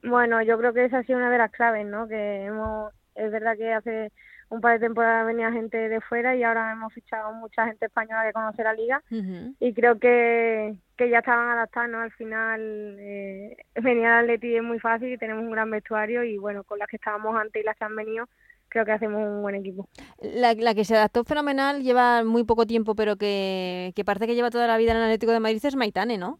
Bueno, 0.03 0.41
yo 0.41 0.57
creo 0.57 0.73
que 0.73 0.85
esa 0.85 0.99
ha 0.99 1.03
sido 1.03 1.17
una 1.17 1.29
de 1.29 1.37
las 1.37 1.51
claves, 1.51 1.85
¿no? 1.85 2.07
Que 2.07 2.45
hemos, 2.45 2.91
es 3.15 3.31
verdad 3.31 3.57
que 3.57 3.73
hace 3.73 4.11
un 4.49 4.59
par 4.59 4.73
de 4.73 4.85
temporadas 4.85 5.25
venía 5.25 5.51
gente 5.51 5.77
de 5.77 6.01
fuera 6.01 6.35
y 6.35 6.43
ahora 6.43 6.73
hemos 6.73 6.93
fichado 6.93 7.31
mucha 7.33 7.65
gente 7.67 7.85
española 7.85 8.25
que 8.25 8.33
conoce 8.33 8.63
la 8.63 8.73
liga 8.73 9.01
uh 9.09 9.15
-huh. 9.15 9.55
y 9.61 9.73
creo 9.73 9.97
que, 9.97 10.75
que 10.97 11.09
ya 11.09 11.19
estaban 11.19 11.47
adaptados, 11.47 11.89
¿no? 11.89 11.99
Al 12.01 12.11
final 12.11 12.59
eh, 12.99 13.55
venir 13.81 14.07
al 14.07 14.25
Atleti 14.25 14.55
es 14.57 14.63
muy 14.63 14.79
fácil 14.79 15.13
y 15.13 15.17
tenemos 15.17 15.43
un 15.43 15.51
gran 15.51 15.71
vestuario 15.71 16.23
y 16.25 16.37
bueno, 16.37 16.65
con 16.65 16.79
las 16.79 16.89
que 16.89 16.97
estábamos 16.97 17.33
antes 17.39 17.61
y 17.61 17.65
las 17.65 17.77
que 17.77 17.85
han 17.85 17.95
venido 17.95 18.27
creo 18.67 18.85
que 18.85 18.91
hacemos 18.91 19.21
un 19.21 19.41
buen 19.41 19.55
equipo. 19.55 19.87
La, 20.21 20.53
la 20.53 20.73
que 20.73 20.85
se 20.85 20.95
adaptó 20.95 21.23
fenomenal 21.23 21.81
lleva 21.83 22.23
muy 22.23 22.43
poco 22.43 22.65
tiempo, 22.65 22.95
pero 22.95 23.17
que, 23.17 23.91
que 23.95 24.05
parece 24.05 24.27
que 24.27 24.35
lleva 24.35 24.49
toda 24.49 24.67
la 24.67 24.77
vida 24.77 24.91
en 24.91 24.97
el 24.97 25.03
Atlético 25.03 25.33
de 25.33 25.39
Madrid 25.41 25.63
es 25.63 25.75
Maitane, 25.75 26.17
¿no? 26.17 26.39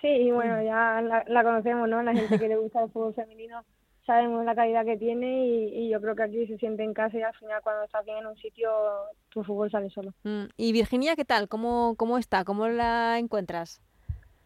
Sí, 0.00 0.08
y 0.08 0.30
bueno, 0.30 0.62
ya 0.62 1.00
la, 1.00 1.24
la, 1.26 1.44
conocemos, 1.44 1.88
¿no? 1.88 2.02
La 2.02 2.14
gente 2.14 2.38
que 2.38 2.48
le 2.48 2.56
gusta 2.56 2.84
el 2.84 2.90
fútbol 2.90 3.14
femenino 3.14 3.64
sabemos 4.06 4.42
la 4.46 4.54
calidad 4.54 4.86
que 4.86 4.96
tiene 4.96 5.46
y, 5.46 5.84
y, 5.84 5.90
yo 5.90 6.00
creo 6.00 6.16
que 6.16 6.22
aquí 6.22 6.46
se 6.46 6.56
siente 6.56 6.82
en 6.82 6.94
casa 6.94 7.18
y 7.18 7.22
al 7.22 7.34
final 7.34 7.60
cuando 7.62 7.84
estás 7.84 8.06
bien 8.06 8.16
en 8.16 8.26
un 8.26 8.36
sitio 8.36 8.70
tu 9.28 9.44
fútbol 9.44 9.70
sale 9.70 9.90
solo. 9.90 10.12
Mm. 10.24 10.44
¿Y 10.56 10.72
Virginia 10.72 11.14
qué 11.14 11.26
tal? 11.26 11.46
¿Cómo, 11.48 11.94
cómo 11.96 12.16
está? 12.16 12.44
¿Cómo 12.44 12.68
la 12.68 13.18
encuentras? 13.18 13.82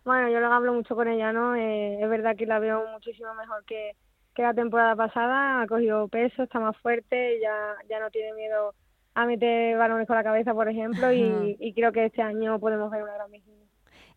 Bueno, 0.05 0.29
yo 0.31 0.41
lo 0.41 0.53
hablo 0.53 0.73
mucho 0.73 0.97
con 0.97 1.07
ella, 1.07 1.33
¿no? 1.33 1.55
Eh, 1.55 2.03
es 2.03 2.11
verdad 2.11 2.35
que 2.37 2.47
la 2.47 2.59
veo 2.59 2.85
muchísimo 2.93 3.33
mejor 3.35 3.65
que, 3.65 3.93
que 4.35 4.43
la 4.43 4.53
temporada 4.53 4.97
pasada, 4.97 5.63
ha 5.63 5.67
cogido 5.69 6.09
peso, 6.09 6.43
está 6.43 6.59
más 6.59 6.77
fuerte, 6.79 7.39
ya, 7.41 7.77
ya 7.89 8.01
no 8.01 8.11
tiene 8.11 8.33
miedo 8.33 8.75
a 9.15 9.27
meter 9.27 9.77
balones 9.77 10.07
con 10.09 10.17
la 10.17 10.25
cabeza, 10.25 10.55
por 10.55 10.69
ejemplo, 10.69 11.13
y, 11.13 11.73
creo 11.75 11.93
que 11.93 12.07
este 12.07 12.23
año 12.23 12.59
podemos 12.59 12.91
ver 12.91 13.03
una 13.03 13.15
gran 13.15 13.31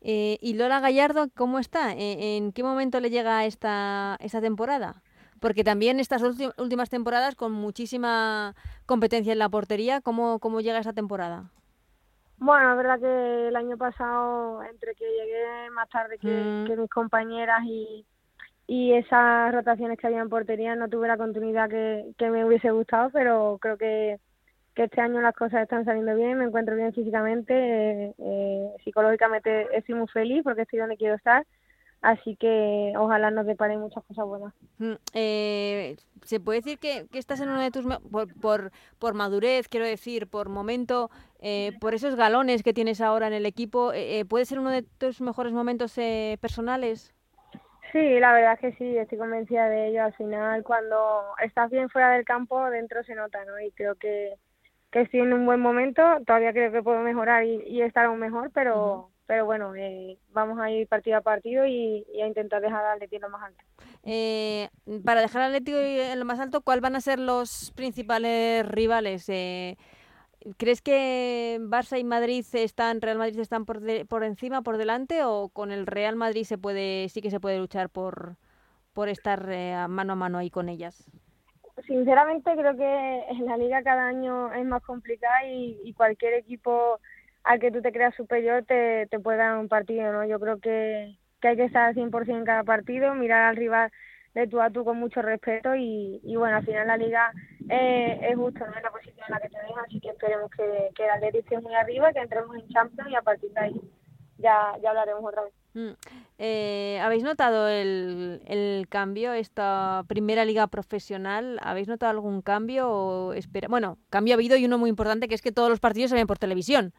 eh, 0.08 0.38
¿Y 0.40 0.54
Lola 0.54 0.80
Gallardo 0.82 1.30
cómo 1.36 1.58
está? 1.58 1.92
¿En, 1.92 2.20
¿En, 2.20 2.52
qué 2.52 2.64
momento 2.64 3.00
le 3.00 3.10
llega 3.10 3.44
esta, 3.46 4.18
esta 4.20 4.40
temporada? 4.40 5.02
Porque 5.40 5.64
también 5.64 6.00
estas 6.00 6.22
últimas 6.58 6.92
temporadas 6.92 7.34
con 7.34 7.52
muchísima 7.52 8.54
competencia 8.86 9.34
en 9.34 9.40
la 9.40 9.50
portería, 9.50 10.02
¿cómo, 10.02 10.38
cómo 10.38 10.62
llega 10.62 10.78
esta 10.78 10.94
temporada? 10.94 11.50
Bueno, 12.38 12.72
es 12.72 12.78
verdad 12.78 13.00
que 13.00 13.48
el 13.48 13.56
año 13.56 13.78
pasado, 13.78 14.62
entre 14.64 14.94
que 14.94 15.06
llegué 15.06 15.72
más 15.72 15.90
tarde 15.90 16.20
que, 16.20 16.28
mm. 16.28 16.68
que 16.68 16.78
mis 16.78 16.90
compañeras 16.92 17.64
y, 17.66 18.06
y 18.68 18.94
esas 18.94 19.56
rotaciones 19.56 19.98
que 19.98 20.06
había 20.06 20.22
en 20.22 20.30
portería 20.30 20.76
no 20.76 20.88
tuve 20.88 21.08
la 21.08 21.18
continuidad 21.18 21.68
que, 21.68 22.12
que 22.16 22.30
me 22.30 22.46
hubiese 22.46 22.70
gustado, 22.70 23.10
pero 23.12 23.58
creo 23.60 23.78
que, 23.78 24.20
que 24.75 24.84
este 24.84 25.01
año 25.01 25.22
las 25.22 25.34
cosas 25.34 25.63
están 25.63 25.86
saliendo 25.86 26.15
bien, 26.15 26.38
me 26.38 26.46
encuentro 26.46 26.75
bien 26.75 26.94
físicamente, 26.94 27.53
eh, 27.53 28.13
eh, 28.20 28.70
psicológicamente 28.84 29.67
estoy 29.75 29.96
muy 29.96 30.08
feliz 30.08 30.44
porque 30.44 30.63
estoy 30.63 30.79
donde 30.79 30.98
quiero 30.98 31.15
estar, 31.15 31.46
así 32.01 32.36
que 32.36 32.94
ojalá 32.98 33.32
nos 33.32 33.46
deparen 33.46 33.79
muchas 33.79 34.03
cosas 34.03 34.25
buenas. 34.25 34.53
Mm, 34.77 34.94
eh, 35.13 35.96
¿Se 36.24 36.41
puede 36.41 36.60
decir 36.60 36.77
que, 36.77 37.08
que, 37.10 37.20
estás 37.20 37.39
en 37.39 37.50
uno 37.50 37.62
de 37.62 37.72
tus, 37.72 37.86
por, 38.12 38.34
por, 38.41 38.72
por 39.00 39.13
madurez, 39.13 39.70
quiero 39.70 39.86
decir, 39.86 40.27
por 40.27 40.50
momento, 40.50 41.10
por 41.79 41.94
esos 41.94 42.15
galones 42.15 42.63
que 42.63 42.74
tienes 42.74 43.00
ahora 43.00 43.27
en 43.27 43.34
el 43.34 43.46
equipo, 43.46 43.91
puede 44.27 44.46
ser 44.46 44.60
uno 44.60 44.72
de 44.72 44.82
tus 44.82 45.22
mejores 45.22 45.53
momentos 45.53 45.94
personales? 46.41 47.13
Sí, 47.91 48.20
la 48.20 48.34
verdad 48.34 48.53
es 48.53 48.60
que 48.60 48.72
sí, 48.74 48.98
estoy 48.98 49.17
convencida 49.20 49.70
de 49.70 49.88
ello. 49.88 50.03
Al 50.03 50.13
final, 50.15 50.63
cuando 50.63 51.22
estás 51.41 51.70
bien 51.70 51.88
fuera 51.89 52.10
del 52.10 52.25
campo, 52.25 52.70
dentro 52.70 53.03
se 53.03 53.15
nota, 53.15 53.46
¿no? 53.46 53.58
Y 53.60 53.72
creo 53.72 53.96
que, 53.96 54.34
que 54.96 55.02
estoy 55.02 55.20
en 55.20 55.34
un 55.34 55.46
buen 55.46 55.60
momento. 55.60 56.02
Todavía 56.25 56.54
creo 56.54 56.72
que 56.72 56.82
puedo 56.82 57.02
mejorar 57.02 57.44
y, 57.44 57.82
estar 57.82 58.06
aún 58.06 58.18
mejor, 58.18 58.50
pero, 58.54 59.10
pero 59.25 59.44
bueno, 59.44 59.75
eh, 59.75 60.18
vamos 60.32 60.58
a 60.58 60.72
ir 60.72 60.88
partido 60.88 61.18
a 61.18 61.22
partido 61.22 61.66
y, 61.66 62.06
a 62.24 62.28
intentar 62.28 62.62
dejar 62.62 62.86
al 62.86 62.94
Atlético 62.94 63.24
lo 63.24 63.30
más 63.30 63.44
alto. 63.44 63.62
Eh, 64.04 64.70
para 65.04 65.20
dejar 65.20 65.42
al 65.42 65.48
Atlético 65.50 65.80
en 65.80 66.18
lo 66.18 66.24
más 66.24 66.40
alto, 66.40 66.62
¿cuáles 66.62 66.82
van 66.82 66.96
a 66.96 67.02
ser 67.02 67.20
los 67.20 67.74
principales 67.75 68.66
rivales? 68.66 69.28
Eh, 69.28 69.75
¿Crees 70.56 70.82
que 70.82 71.58
Barça 71.60 72.00
y 72.00 72.06
Madrid 72.06 72.46
están, 72.54 73.02
Real 73.02 73.18
Madrid 73.18 73.40
están 73.40 73.66
por, 73.66 73.82
por 74.08 74.24
encima, 74.24 74.62
por 74.62 74.78
delante, 74.78 75.25
o 75.25 75.50
con 75.50 75.74
el 75.74 75.88
Real 75.88 76.16
Madrid 76.16 76.46
se 76.46 76.58
puede, 76.58 77.10
sí 77.10 77.22
que 77.22 77.32
se 77.32 77.42
puede 77.42 77.60
luchar 77.60 77.90
por, 77.90 78.38
por 78.94 79.10
estar 79.10 79.46
eh, 79.52 79.75
mano 79.90 80.14
a 80.14 80.16
mano 80.16 80.38
ahí 80.38 80.50
con 80.50 80.70
ellas? 80.70 81.12
Sinceramente 81.84 82.51
creo 82.55 82.75
que 82.77 83.20
en 83.29 83.46
la 83.46 83.58
liga 83.58 83.84
cada 83.84 84.08
año 84.08 84.51
es 84.53 84.65
más 84.65 84.82
complicada 84.84 85.46
y, 85.46 85.94
cualquier 85.94 86.34
equipo 86.36 87.00
al 87.44 87.60
que 87.60 87.72
tú 87.72 87.82
te 87.82 87.91
creas 87.91 88.15
superior 88.15 88.63
te, 88.63 89.08
te 89.08 89.20
puede 89.20 89.39
dar 89.39 89.58
un 89.58 89.67
partido, 89.67 90.12
¿no? 90.12 90.25
Yo 90.25 90.39
creo 90.39 90.60
que, 90.60 91.17
que 91.41 91.50
hay 91.50 91.55
que 91.58 91.65
estar 91.65 91.88
al 91.88 91.96
100% 91.96 92.38
en 92.38 92.46
cada 92.46 92.63
partido, 92.63 93.13
mirar 93.13 93.44
al 93.50 93.58
rival 93.58 93.91
de 94.34 94.48
tú 94.48 94.62
a 94.62 94.70
tú 94.70 94.84
con 94.84 94.98
mucho 94.98 95.22
respeto 95.22 95.75
y, 95.75 96.22
y 96.24 96.36
bueno, 96.38 96.58
al 96.58 96.65
final 96.65 96.88
la 96.88 96.98
liga 96.98 97.32
eh, 97.70 98.20
es 98.29 98.36
justo, 98.36 98.65
¿no? 98.65 98.75
En 98.75 98.84
la 98.84 98.91
posición 98.91 99.25
en 99.27 99.34
la 99.34 99.39
que 99.39 99.50
te 99.50 99.58
dejan, 99.58 99.86
así 99.86 100.00
que 100.00 100.10
esperemos 100.10 100.51
que, 100.51 100.89
que 100.96 101.03
el 101.03 101.10
Atleti 101.10 101.38
esté 101.39 101.60
muy 101.60 101.75
arriba, 101.75 102.13
que 102.13 102.20
entremos 102.20 102.55
en 102.55 102.67
Champions 102.70 103.12
y 103.12 103.15
a 103.15 103.22
partir 103.22 103.51
de 103.51 103.60
ahí 103.60 103.82
ya, 104.38 104.74
ya 104.82 104.89
hablaremos 104.89 105.24
otra 105.24 105.44
vez. 105.44 105.54
Mm. 105.74 105.92
Eh, 106.38 107.00
¿Habéis 107.01 107.24
notado 107.24 107.68
el, 107.68 108.42
el 108.48 108.88
cambio, 108.89 109.34
esta 109.34 110.04
primera 110.08 110.46
liga 110.46 110.68
profesional? 110.68 111.60
¿Habéis 111.62 111.88
notado 111.88 112.12
algún 112.12 112.42
cambio 112.42 112.89
o 112.89 113.34
espera? 113.34 113.68
Bueno, 113.68 113.98
cambio 114.10 114.34
ha 114.34 114.38
habido 114.38 114.58
y 114.58 114.65
uno 114.65 114.77
muy 114.77 114.89
importante 114.89 115.27
que 115.27 115.36
es 115.36 115.42
que 115.42 115.51
todos 115.51 115.70
los 115.70 115.80
partidos 115.80 116.12
se 116.12 116.15
ven 116.15 116.27
por 116.27 116.38
televisión. 116.38 116.94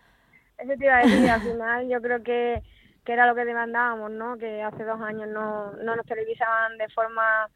Eso 0.59 0.73
te 0.79 0.85
iba 0.85 0.99
a 0.99 1.03
decir, 1.03 1.29
al 1.29 1.41
final 1.53 1.89
yo 1.89 2.01
creo 2.01 2.23
que 2.23 2.63
que 3.07 3.13
era 3.13 3.27
lo 3.27 3.37
que 3.37 3.45
demandábamos, 3.45 4.11
¿no? 4.11 4.37
Que 4.37 4.63
hace 4.63 4.85
dos 4.85 5.01
años 5.01 5.29
no, 5.29 5.73
no 5.75 5.97
nos 5.97 6.05
televisaban 6.07 6.77
de 6.77 6.89
forma 6.89 7.49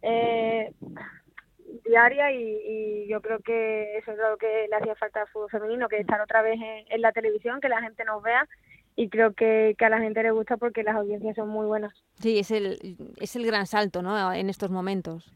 eh, 0.00 0.72
diaria 1.84 2.30
y, 2.32 3.08
yo 3.08 3.20
creo 3.20 3.40
que 3.40 3.98
eso 3.98 4.12
es 4.12 4.18
lo 4.18 4.36
que 4.38 4.68
le 4.70 4.76
hacía 4.76 4.94
falta 4.94 5.22
al 5.22 5.28
fútbol 5.28 5.50
femenino, 5.50 5.88
que 5.88 5.98
estar 5.98 6.20
otra 6.20 6.40
vez 6.40 6.58
en, 6.88 7.02
la 7.02 7.12
televisión, 7.12 7.60
que 7.60 7.68
la 7.68 7.82
gente 7.82 8.04
nos 8.04 8.22
vea 8.22 8.48
y 8.96 9.08
creo 9.08 9.32
que, 9.32 9.74
que, 9.78 9.84
a 9.84 9.90
la 9.90 10.00
gente 10.00 10.22
le 10.22 10.30
gusta 10.30 10.56
porque 10.56 10.82
las 10.82 10.96
audiencias 10.96 11.36
son 11.36 11.48
muy 11.48 11.66
buenas. 11.66 11.92
Sí, 12.20 12.38
es 12.38 12.50
el, 12.50 12.96
es 13.16 13.36
el 13.36 13.46
gran 13.46 13.66
salto, 13.66 14.02
¿no? 14.02 14.32
En 14.32 14.50
estos 14.50 14.70
momentos. 14.70 15.32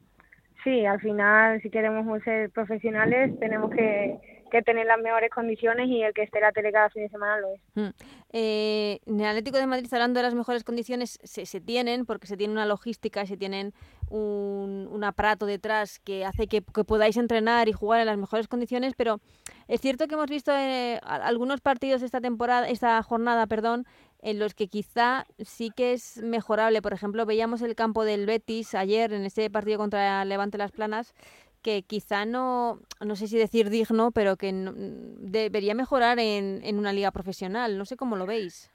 Sí, 0.64 0.84
al 0.84 1.00
final 1.00 1.62
si 1.62 1.70
queremos 1.70 2.22
ser 2.24 2.50
profesionales 2.50 3.38
tenemos 3.38 3.70
que 3.70 4.18
que 4.50 4.62
tener 4.62 4.86
las 4.86 5.00
mejores 5.00 5.30
condiciones 5.30 5.88
y 5.88 6.02
el 6.02 6.12
que 6.12 6.22
esté 6.22 6.40
la 6.40 6.52
tele 6.52 6.72
cada 6.72 6.90
fin 6.90 7.02
de 7.02 7.08
semana 7.08 7.38
lo 7.38 7.54
es. 7.54 7.60
Mm. 7.74 7.94
Eh, 8.32 9.00
en 9.06 9.20
el 9.20 9.26
Atlético 9.26 9.58
de 9.58 9.66
Madrid, 9.66 9.92
hablando 9.92 10.18
de 10.18 10.24
las 10.24 10.34
mejores 10.34 10.64
condiciones, 10.64 11.18
se, 11.22 11.46
se 11.46 11.60
tienen, 11.60 12.06
porque 12.06 12.26
se 12.26 12.36
tiene 12.36 12.52
una 12.52 12.66
logística 12.66 13.22
y 13.22 13.26
se 13.26 13.36
tienen 13.36 13.72
un, 14.10 15.02
aparato 15.04 15.46
detrás 15.46 15.98
que 16.00 16.24
hace 16.24 16.46
que, 16.46 16.62
podáis 16.62 17.16
entrenar 17.16 17.68
y 17.68 17.72
jugar 17.72 18.00
en 18.00 18.06
las 18.06 18.18
mejores 18.18 18.48
condiciones, 18.48 18.94
pero 18.96 19.20
es 19.68 19.80
cierto 19.80 20.08
que 20.08 20.14
hemos 20.14 20.28
visto 20.28 20.52
eh, 20.52 21.00
algunos 21.04 21.60
partidos 21.60 22.02
esta 22.02 22.20
temporada, 22.20 22.68
esta 22.68 23.00
jornada, 23.02 23.46
perdón, 23.46 23.86
en 24.20 24.38
los 24.38 24.54
que 24.54 24.68
quizá 24.68 25.26
sí 25.38 25.70
que 25.74 25.92
es 25.92 26.18
mejorable. 26.18 26.82
Por 26.82 26.92
ejemplo, 26.92 27.26
veíamos 27.26 27.62
el 27.62 27.74
campo 27.74 28.04
del 28.04 28.26
Betis 28.26 28.74
ayer 28.74 29.12
en 29.12 29.24
ese 29.24 29.50
partido 29.50 29.78
contra 29.78 30.24
Levante 30.24 30.58
Las 30.58 30.72
Planas, 30.72 31.14
que 31.62 31.82
quizá 31.82 32.24
no, 32.26 32.80
no 33.04 33.16
sé 33.16 33.28
si 33.28 33.36
decir 33.36 33.70
digno, 33.70 34.12
pero 34.12 34.36
que 34.36 34.52
debería 34.52 35.74
mejorar 35.74 36.18
en, 36.18 36.60
en 36.64 36.78
una 36.78 36.92
liga 36.92 37.10
profesional. 37.10 37.76
No 37.78 37.84
sé 37.84 37.96
cómo 37.96 38.16
lo 38.16 38.26
veis. 38.26 38.70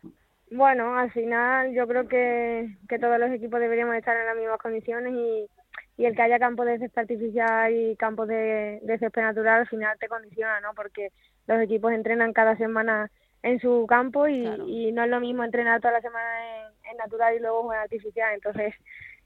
Bueno, 0.52 0.98
al 0.98 1.10
final 1.12 1.74
yo 1.74 1.88
creo 1.88 2.08
que, 2.10 2.76
que 2.90 3.00
todos 3.00 3.18
los 3.18 3.32
equipos 3.32 3.60
deberíamos 3.60 3.96
estar 3.96 4.18
en 4.18 4.26
las 4.26 4.36
mismas 4.36 4.60
condiciones 4.60 5.14
y, 5.14 5.50
y 5.98 6.06
el 6.06 6.14
que 6.14 6.22
haya 6.22 6.40
campos 6.40 6.66
de 6.66 6.78
césped 6.78 7.02
artificial 7.04 7.74
y 7.74 7.96
campos 7.96 8.28
de, 8.28 8.82
de 8.84 9.00
césped 9.00 9.22
natural 9.22 9.62
al 9.62 9.68
final 9.68 9.98
te 9.98 10.10
condiciona, 10.10 10.60
¿no? 10.60 10.74
Porque 10.76 11.12
los 11.48 11.62
equipos 11.62 11.94
entrenan 11.94 12.34
cada 12.34 12.58
semana 12.58 13.10
en 13.44 13.60
su 13.62 13.86
campo 13.88 14.28
y, 14.28 14.46
y 14.68 14.92
no 14.92 15.04
es 15.04 15.10
lo 15.10 15.22
mismo 15.22 15.44
entrenar 15.44 15.80
toda 15.80 15.94
la 15.94 16.02
semana 16.02 16.30
en, 16.58 16.92
en 16.92 16.98
natural 16.98 17.34
y 17.34 17.40
luego 17.40 17.64
jugar 17.64 17.80
artificial. 17.80 18.34
Entonces, 18.34 18.74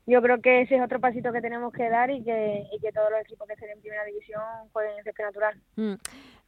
yo 0.05 0.22
creo 0.22 0.39
que 0.41 0.62
ese 0.62 0.75
es 0.75 0.82
otro 0.82 1.00
pasito 1.00 1.34
que 1.34 1.41
tenemos 1.41 1.74
que 1.74 1.89
dar 1.89 2.12
y 2.12 2.24
que, 2.24 2.67
y 2.72 2.79
que 2.79 2.91
todos 2.91 3.10
los 3.10 3.22
equipos 3.22 3.48
que 3.48 3.53
estén 3.53 3.72
en 3.72 3.82
primera 3.82 4.05
división 4.05 4.44
jueguen 4.72 4.94
en 5.00 5.25
natural. 5.25 5.60
Mm. 5.75 5.94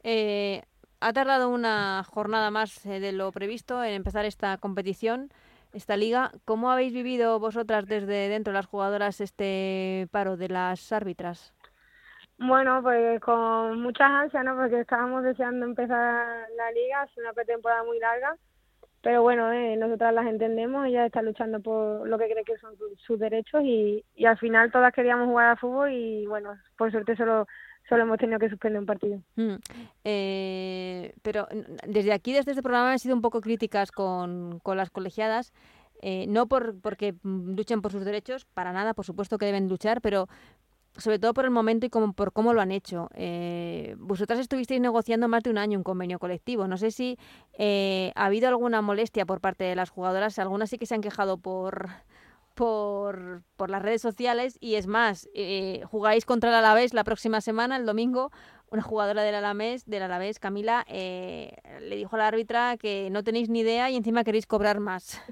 Eh, 0.04 0.62
ha 1.00 1.12
tardado 1.12 1.48
una 1.48 2.02
jornada 2.04 2.50
más 2.50 2.84
eh, 2.86 3.00
de 3.00 3.12
lo 3.12 3.30
previsto 3.32 3.82
en 3.82 3.94
empezar 3.94 4.24
esta 4.24 4.58
competición, 4.58 5.30
esta 5.72 5.96
liga. 5.96 6.32
¿Cómo 6.44 6.70
habéis 6.70 6.92
vivido 6.92 7.38
vosotras 7.38 7.86
desde 7.86 8.28
dentro, 8.28 8.52
las 8.52 8.66
jugadoras, 8.66 9.20
este 9.20 10.08
paro 10.10 10.36
de 10.36 10.48
las 10.48 10.92
árbitras? 10.92 11.54
Bueno, 12.38 12.82
pues 12.82 13.20
con 13.20 13.80
muchas 13.82 14.10
ansias, 14.10 14.44
¿no? 14.44 14.56
Porque 14.56 14.80
estábamos 14.80 15.24
deseando 15.24 15.66
empezar 15.66 16.46
la 16.56 16.70
liga, 16.72 17.04
es 17.04 17.18
una 17.18 17.32
pretemporada 17.32 17.82
muy 17.84 17.98
larga 17.98 18.36
pero 19.00 19.22
bueno, 19.22 19.52
eh, 19.52 19.76
nosotras 19.76 20.12
las 20.12 20.26
entendemos, 20.26 20.86
ella 20.86 21.06
está 21.06 21.22
luchando 21.22 21.60
por 21.60 22.06
lo 22.08 22.18
que 22.18 22.28
cree 22.28 22.44
que 22.44 22.58
son 22.58 22.74
sus 22.96 23.18
derechos 23.18 23.62
y, 23.62 24.04
y 24.16 24.26
al 24.26 24.36
final 24.38 24.72
todas 24.72 24.92
queríamos 24.92 25.28
jugar 25.28 25.50
al 25.50 25.58
fútbol 25.58 25.92
y 25.92 26.26
bueno, 26.26 26.58
por 26.76 26.90
suerte 26.90 27.16
solo 27.16 27.46
solo 27.88 28.02
hemos 28.02 28.18
tenido 28.18 28.38
que 28.38 28.48
suspender 28.48 28.80
un 28.80 28.86
partido. 28.86 29.20
Mm. 29.36 29.54
Eh, 30.04 31.14
pero 31.22 31.48
desde 31.86 32.12
aquí, 32.12 32.32
desde 32.32 32.52
este 32.52 32.62
programa, 32.62 32.92
han 32.92 32.98
sido 32.98 33.14
un 33.14 33.22
poco 33.22 33.40
críticas 33.40 33.92
con, 33.92 34.60
con 34.60 34.76
las 34.76 34.90
colegiadas. 34.90 35.52
Eh, 36.00 36.26
no 36.28 36.46
por 36.46 36.80
porque 36.80 37.16
luchen 37.24 37.82
por 37.82 37.90
sus 37.90 38.04
derechos, 38.04 38.44
para 38.44 38.72
nada, 38.72 38.94
por 38.94 39.04
supuesto 39.04 39.36
que 39.36 39.46
deben 39.46 39.68
luchar, 39.68 40.00
pero 40.00 40.28
sobre 40.96 41.18
todo 41.18 41.32
por 41.32 41.44
el 41.44 41.50
momento 41.50 41.86
y 41.86 41.90
como, 41.90 42.12
por 42.12 42.32
cómo 42.32 42.52
lo 42.52 42.60
han 42.60 42.72
hecho. 42.72 43.08
Eh, 43.14 43.94
vosotras 43.98 44.38
estuvisteis 44.38 44.80
negociando 44.80 45.28
más 45.28 45.42
de 45.42 45.50
un 45.50 45.58
año 45.58 45.78
un 45.78 45.84
convenio 45.84 46.18
colectivo. 46.18 46.66
No 46.66 46.76
sé 46.76 46.90
si 46.90 47.18
eh, 47.56 48.12
ha 48.16 48.26
habido 48.26 48.48
alguna 48.48 48.82
molestia 48.82 49.24
por 49.24 49.40
parte 49.40 49.64
de 49.64 49.76
las 49.76 49.90
jugadoras. 49.90 50.38
Algunas 50.38 50.70
sí 50.70 50.78
que 50.78 50.86
se 50.86 50.94
han 50.94 51.00
quejado 51.00 51.38
por, 51.38 51.88
por, 52.58 53.44
por 53.56 53.70
las 53.70 53.80
redes 53.80 54.02
sociales 54.02 54.58
y 54.60 54.74
es 54.74 54.88
más, 54.88 55.28
eh, 55.32 55.82
jugáis 55.84 56.26
contra 56.26 56.50
el 56.50 56.56
Alavés 56.56 56.92
la 56.92 57.04
próxima 57.04 57.40
semana, 57.40 57.76
el 57.76 57.86
domingo. 57.86 58.32
Una 58.70 58.82
jugadora 58.82 59.22
del 59.22 59.36
Alavés, 59.36 59.86
del 59.86 60.02
Alavés 60.02 60.40
Camila, 60.40 60.84
le 60.90 61.96
dijo 61.96 62.16
a 62.16 62.18
la 62.18 62.26
árbitra 62.26 62.76
que 62.76 63.08
no 63.10 63.22
tenéis 63.22 63.48
ni 63.48 63.60
idea 63.60 63.88
y 63.90 63.96
encima 63.96 64.24
queréis 64.24 64.46
cobrar 64.46 64.80
más. 64.80 65.22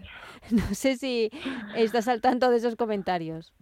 no 0.53 0.63
sé 0.73 0.97
si 0.97 1.31
estás 1.75 2.07
al 2.09 2.21
tanto 2.21 2.49
de 2.49 2.59
esos 2.59 2.77
comentarios. 2.77 3.53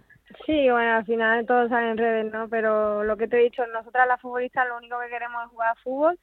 Sí, 0.46 0.70
bueno, 0.70 0.96
al 0.96 1.04
final 1.04 1.46
todo 1.46 1.68
sale 1.68 1.92
en 1.92 1.98
redes, 1.98 2.32
¿no? 2.32 2.48
Pero 2.48 3.04
lo 3.04 3.16
que 3.16 3.28
te 3.28 3.38
he 3.38 3.44
dicho, 3.44 3.66
nosotras 3.68 4.06
las 4.06 4.20
futbolistas 4.20 4.68
lo 4.68 4.76
único 4.76 4.98
que 5.00 5.08
queremos 5.08 5.44
es 5.44 5.50
jugar 5.50 5.76
fútbol 5.82 6.18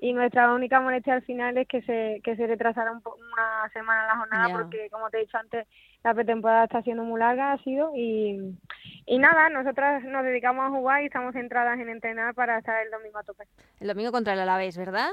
y 0.00 0.12
nuestra 0.12 0.52
única 0.54 0.80
molestia 0.80 1.14
al 1.14 1.22
final 1.22 1.58
es 1.58 1.68
que 1.68 1.82
se, 1.82 2.20
que 2.22 2.36
se 2.36 2.46
retrasara 2.46 2.92
un 2.92 3.02
una 3.06 3.68
semana 3.72 4.06
la 4.06 4.16
jornada 4.16 4.48
porque, 4.52 4.88
como 4.90 5.10
te 5.10 5.18
he 5.18 5.20
dicho 5.20 5.36
antes, 5.36 5.66
la 6.06 6.14
pretemporada 6.14 6.64
está 6.64 6.82
siendo 6.82 7.02
muy 7.02 7.18
larga, 7.18 7.50
ha 7.50 7.58
sido, 7.64 7.90
y, 7.96 8.38
y 9.06 9.18
nada, 9.18 9.48
nosotras 9.48 10.04
nos 10.04 10.24
dedicamos 10.24 10.64
a 10.64 10.70
jugar 10.70 11.02
y 11.02 11.06
estamos 11.06 11.32
centradas 11.32 11.80
en 11.80 11.88
entrenar 11.88 12.32
para 12.32 12.58
estar 12.58 12.80
el 12.80 12.92
domingo 12.92 13.18
a 13.18 13.24
tope. 13.24 13.42
El 13.80 13.88
domingo 13.88 14.12
contra 14.12 14.34
el 14.34 14.38
Alavés, 14.38 14.78
¿verdad? 14.78 15.10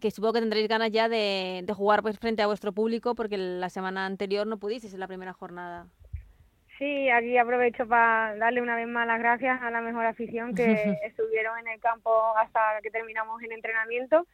Que 0.00 0.10
supongo 0.10 0.32
que 0.32 0.40
tendréis 0.40 0.66
ganas 0.66 0.90
ya 0.90 1.08
de, 1.08 1.62
de 1.62 1.72
jugar 1.72 2.02
pues 2.02 2.18
frente 2.18 2.42
a 2.42 2.48
vuestro 2.48 2.72
público 2.72 3.14
porque 3.14 3.38
la 3.38 3.68
semana 3.68 4.04
anterior 4.04 4.44
no 4.44 4.56
pudisteis 4.56 4.92
en 4.92 4.98
la 4.98 5.06
primera 5.06 5.32
jornada. 5.32 5.86
Sí, 6.78 7.08
aquí 7.08 7.38
aprovecho 7.38 7.86
para 7.86 8.34
darle 8.38 8.60
una 8.60 8.74
vez 8.74 8.88
más 8.88 9.06
las 9.06 9.20
gracias 9.20 9.62
a 9.62 9.70
la 9.70 9.82
mejor 9.82 10.04
afición 10.04 10.52
que 10.52 10.98
estuvieron 11.06 11.60
en 11.60 11.68
el 11.68 11.80
campo 11.80 12.10
hasta 12.36 12.80
que 12.82 12.90
terminamos 12.90 13.40
el 13.40 13.52
entrenamiento 13.52 14.26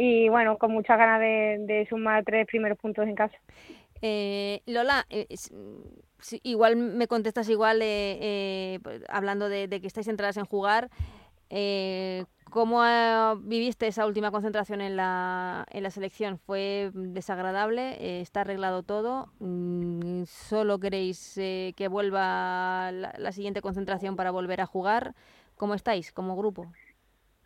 y 0.00 0.28
bueno, 0.28 0.58
con 0.58 0.70
muchas 0.70 0.96
ganas 0.96 1.20
de, 1.20 1.86
sumar 1.90 2.22
tres 2.24 2.46
primeros 2.46 2.78
puntos 2.78 3.06
en 3.08 3.16
casa. 3.16 3.36
Eh, 4.02 4.62
Lola, 4.66 5.06
eh, 5.10 5.26
igual 6.42 6.76
me 6.76 7.06
contestas 7.06 7.48
igual 7.48 7.80
eh, 7.82 8.78
pues, 8.82 9.02
hablando 9.08 9.48
de, 9.48 9.68
que 9.68 9.86
estáis 9.86 10.06
centradas 10.06 10.36
en 10.36 10.44
jugar. 10.44 10.90
Eh, 11.50 12.24
¿Cómo 12.50 12.80
viviste 13.42 13.86
esa 13.86 14.06
última 14.06 14.30
concentración 14.30 14.80
en 14.80 14.96
la, 14.96 15.66
selección? 15.90 16.38
¿Fue 16.38 16.90
desagradable? 16.94 17.96
Eh, 18.00 18.20
¿Está 18.22 18.40
arreglado 18.40 18.82
todo? 18.82 19.26
Mm, 19.38 20.22
¿Solo 20.24 20.78
queréis 20.78 21.36
eh, 21.36 21.74
que 21.76 21.88
vuelva 21.88 22.90
la, 22.92 23.32
siguiente 23.32 23.60
concentración 23.60 24.16
para 24.16 24.30
volver 24.30 24.62
a 24.62 24.66
jugar? 24.66 25.14
¿Cómo 25.56 25.74
estáis 25.74 26.10
como 26.10 26.36
grupo? 26.36 26.66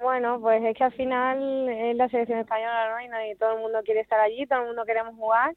Bueno, 0.00 0.40
pues 0.40 0.62
es 0.62 0.76
que 0.76 0.84
al 0.84 0.92
final 0.92 1.68
es 1.68 1.96
la 1.96 2.08
selección 2.08 2.38
española, 2.38 2.90
¿no? 2.90 3.30
Y 3.30 3.34
todo 3.36 3.54
el 3.54 3.60
mundo 3.60 3.80
quiere 3.84 4.00
estar 4.00 4.20
allí, 4.20 4.46
todo 4.46 4.60
el 4.60 4.66
mundo 4.66 4.84
queremos 4.84 5.16
jugar. 5.16 5.54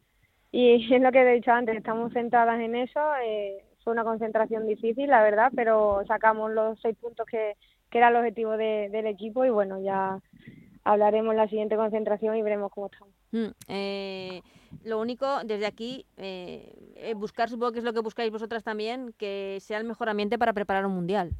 Y 0.55 0.75
es 0.95 1.01
lo 1.01 1.11
que 1.11 1.21
he 1.21 1.33
dicho 1.33 1.51
antes, 1.51 1.75
estamos 1.75 2.13
centradas 2.13 2.59
en 2.59 2.75
eso. 2.75 2.99
Eh, 3.23 3.63
fue 3.83 3.93
una 3.93 4.03
concentración 4.03 4.65
difícil, 4.65 5.09
la 5.09 5.21
verdad, 5.21 5.51
pero 5.55 6.01
sacamos 6.07 6.51
los 6.51 6.79
seis 6.81 6.95
puntos 6.97 7.25
que 7.27 7.55
que 7.89 7.99
era 7.99 8.09
el 8.09 8.15
objetivo 8.17 8.57
del 8.57 9.05
equipo 9.07 9.45
y 9.45 9.49
bueno, 9.49 9.81
ya 9.81 10.19
hablaremos 10.83 11.31
en 11.31 11.37
la 11.37 11.47
siguiente 11.47 11.77
concentración 11.77 12.35
y 12.35 12.41
veremos 12.41 12.71
cómo 12.71 12.87
estamos. 12.87 13.13
Mm, 13.31 13.47
eh, 13.69 14.41
lo 14.83 14.99
único, 14.99 15.43
desde 15.45 15.65
aquí, 15.65 16.05
eh, 16.17 16.73
eh, 16.95 17.13
buscar, 17.13 17.49
supongo 17.49 17.71
que 17.71 17.79
es 17.79 17.85
lo 17.85 17.93
que 17.93 18.01
buscáis 18.01 18.31
vosotras 18.31 18.65
también, 18.65 19.13
que 19.17 19.59
sea 19.61 19.77
el 19.77 19.85
mejor 19.85 20.09
ambiente 20.09 20.37
para 20.37 20.53
preparar 20.53 20.85
un 20.85 20.93
mundial. 20.93 21.31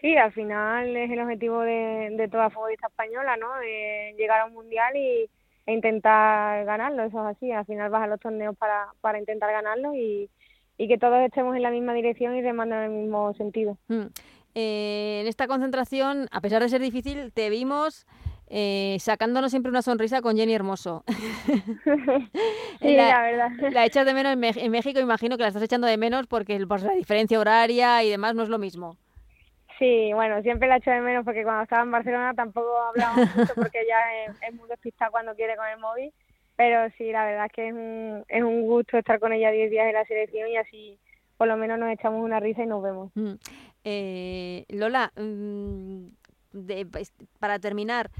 Sí, 0.00 0.14
al 0.16 0.32
final 0.32 0.94
es 0.94 1.10
el 1.10 1.20
objetivo 1.20 1.62
de, 1.62 2.10
de 2.12 2.28
toda 2.28 2.50
futbolista 2.50 2.88
española, 2.88 3.36
¿no? 3.38 3.54
De 3.56 4.14
llegar 4.18 4.42
a 4.42 4.44
un 4.44 4.52
mundial 4.52 4.94
y, 4.94 5.28
e 5.66 5.72
intentar 5.72 6.64
ganarlo, 6.64 7.02
eso 7.02 7.20
es 7.20 7.36
así. 7.36 7.50
Al 7.52 7.66
final 7.66 7.90
vas 7.90 8.04
a 8.04 8.06
los 8.06 8.20
torneos 8.20 8.56
para, 8.56 8.88
para 9.00 9.18
intentar 9.18 9.50
ganarlo 9.50 9.94
y, 9.94 10.30
y 10.78 10.88
que 10.88 10.98
todos 10.98 11.18
estemos 11.20 11.56
en 11.56 11.62
la 11.62 11.70
misma 11.70 11.92
dirección 11.94 12.36
y 12.36 12.42
remando 12.42 12.76
en 12.76 12.82
el 12.82 12.90
mismo 12.90 13.34
sentido. 13.34 13.76
Mm. 13.88 14.06
Eh, 14.54 15.18
en 15.20 15.26
esta 15.26 15.46
concentración, 15.46 16.28
a 16.30 16.40
pesar 16.40 16.62
de 16.62 16.68
ser 16.68 16.80
difícil, 16.80 17.32
te 17.32 17.50
vimos 17.50 18.06
eh, 18.48 18.96
sacándonos 19.00 19.50
siempre 19.50 19.70
una 19.70 19.82
sonrisa 19.82 20.22
con 20.22 20.36
Jenny 20.36 20.54
Hermoso. 20.54 21.04
sí, 22.80 22.96
la, 22.96 23.22
verdad. 23.22 23.50
La 23.72 23.84
echas 23.84 24.06
de 24.06 24.14
menos 24.14 24.32
en, 24.32 24.70
México, 24.70 25.00
imagino 25.00 25.36
que 25.36 25.42
la 25.42 25.48
estás 25.48 25.62
echando 25.62 25.86
de 25.86 25.98
menos 25.98 26.26
porque 26.26 26.64
pues, 26.66 26.82
la 26.82 26.92
diferencia 26.92 27.40
horaria 27.40 28.02
y 28.04 28.10
demás 28.10 28.34
no 28.34 28.42
es 28.42 28.48
lo 28.48 28.58
mismo. 28.58 28.96
Sí, 29.78 30.12
bueno, 30.14 30.40
siempre 30.42 30.68
la 30.68 30.76
echo 30.76 30.90
de 30.90 31.00
menos 31.00 31.24
porque 31.24 31.42
cuando 31.42 31.64
estaba 31.64 31.82
en 31.82 31.90
Barcelona 31.90 32.32
tampoco 32.34 32.78
hablábamos 32.82 33.26
mucho 33.36 33.54
porque 33.54 33.86
ya 33.86 34.24
es, 34.46 34.54
muy 34.54 34.68
despistada 34.68 35.10
cuando 35.10 35.34
quiere 35.34 35.56
con 35.56 35.66
el 35.66 35.78
móvil. 35.78 36.12
Pero 36.56 36.88
sí, 36.96 37.12
la 37.12 37.26
verdad 37.26 37.46
es 37.46 37.52
que 37.52 37.68
es 37.68 37.74
un, 37.74 38.24
es 38.28 38.42
un 38.42 38.62
gusto 38.62 38.96
estar 38.96 39.20
con 39.20 39.32
ella 39.32 39.50
10 39.50 39.70
días 39.70 39.86
en 39.86 39.92
la 39.92 40.06
selección 40.06 40.48
y 40.48 40.56
así 40.56 40.98
por 41.36 41.48
lo 41.48 41.56
menos 41.56 41.78
nos 41.78 41.90
echamos 41.90 42.24
una 42.24 42.40
risa 42.40 42.62
y 42.62 42.66
nos 42.66 42.82
vemos. 42.82 43.10
Mm. 43.14 43.34
Eh, 43.84 44.64
Lola, 44.70 45.12
mm, 45.16 46.06
pues, 46.90 47.12
para 47.38 47.58
terminar, 47.58 48.10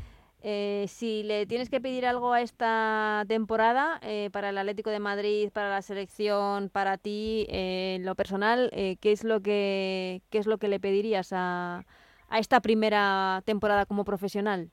eh, 0.48 0.84
si 0.88 1.24
le 1.24 1.44
tienes 1.46 1.68
que 1.68 1.80
pedir 1.80 2.06
algo 2.06 2.32
a 2.32 2.40
esta 2.40 3.24
temporada 3.26 3.98
eh, 4.02 4.30
para 4.32 4.50
el 4.50 4.58
Atlético 4.58 4.90
de 4.90 5.00
Madrid, 5.00 5.50
para 5.52 5.70
la 5.70 5.82
selección, 5.82 6.70
para 6.70 6.98
ti, 6.98 7.46
en 7.48 8.04
lo 8.04 8.14
personal, 8.14 8.70
¿qué 8.72 9.12
es 9.12 9.24
lo 9.24 9.40
que 9.40 10.22
qué 10.30 10.38
es 10.38 10.46
lo 10.46 10.58
que 10.58 10.68
le 10.68 10.78
pedirías 10.78 11.32
a, 11.32 11.84
a 12.28 12.38
esta 12.38 12.60
primera 12.60 13.42
temporada 13.44 13.86
como 13.86 14.04
profesional? 14.04 14.70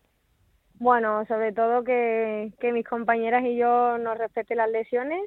Bueno, 0.76 1.26
sobre 1.26 1.54
todo 1.54 1.84
que, 1.84 2.52
que 2.60 2.72
mis 2.72 2.86
compañeras 2.86 3.44
y 3.44 3.56
yo 3.56 3.98
nos 3.98 4.18
respeten 4.18 4.58
las 4.58 4.70
lesiones 4.70 5.22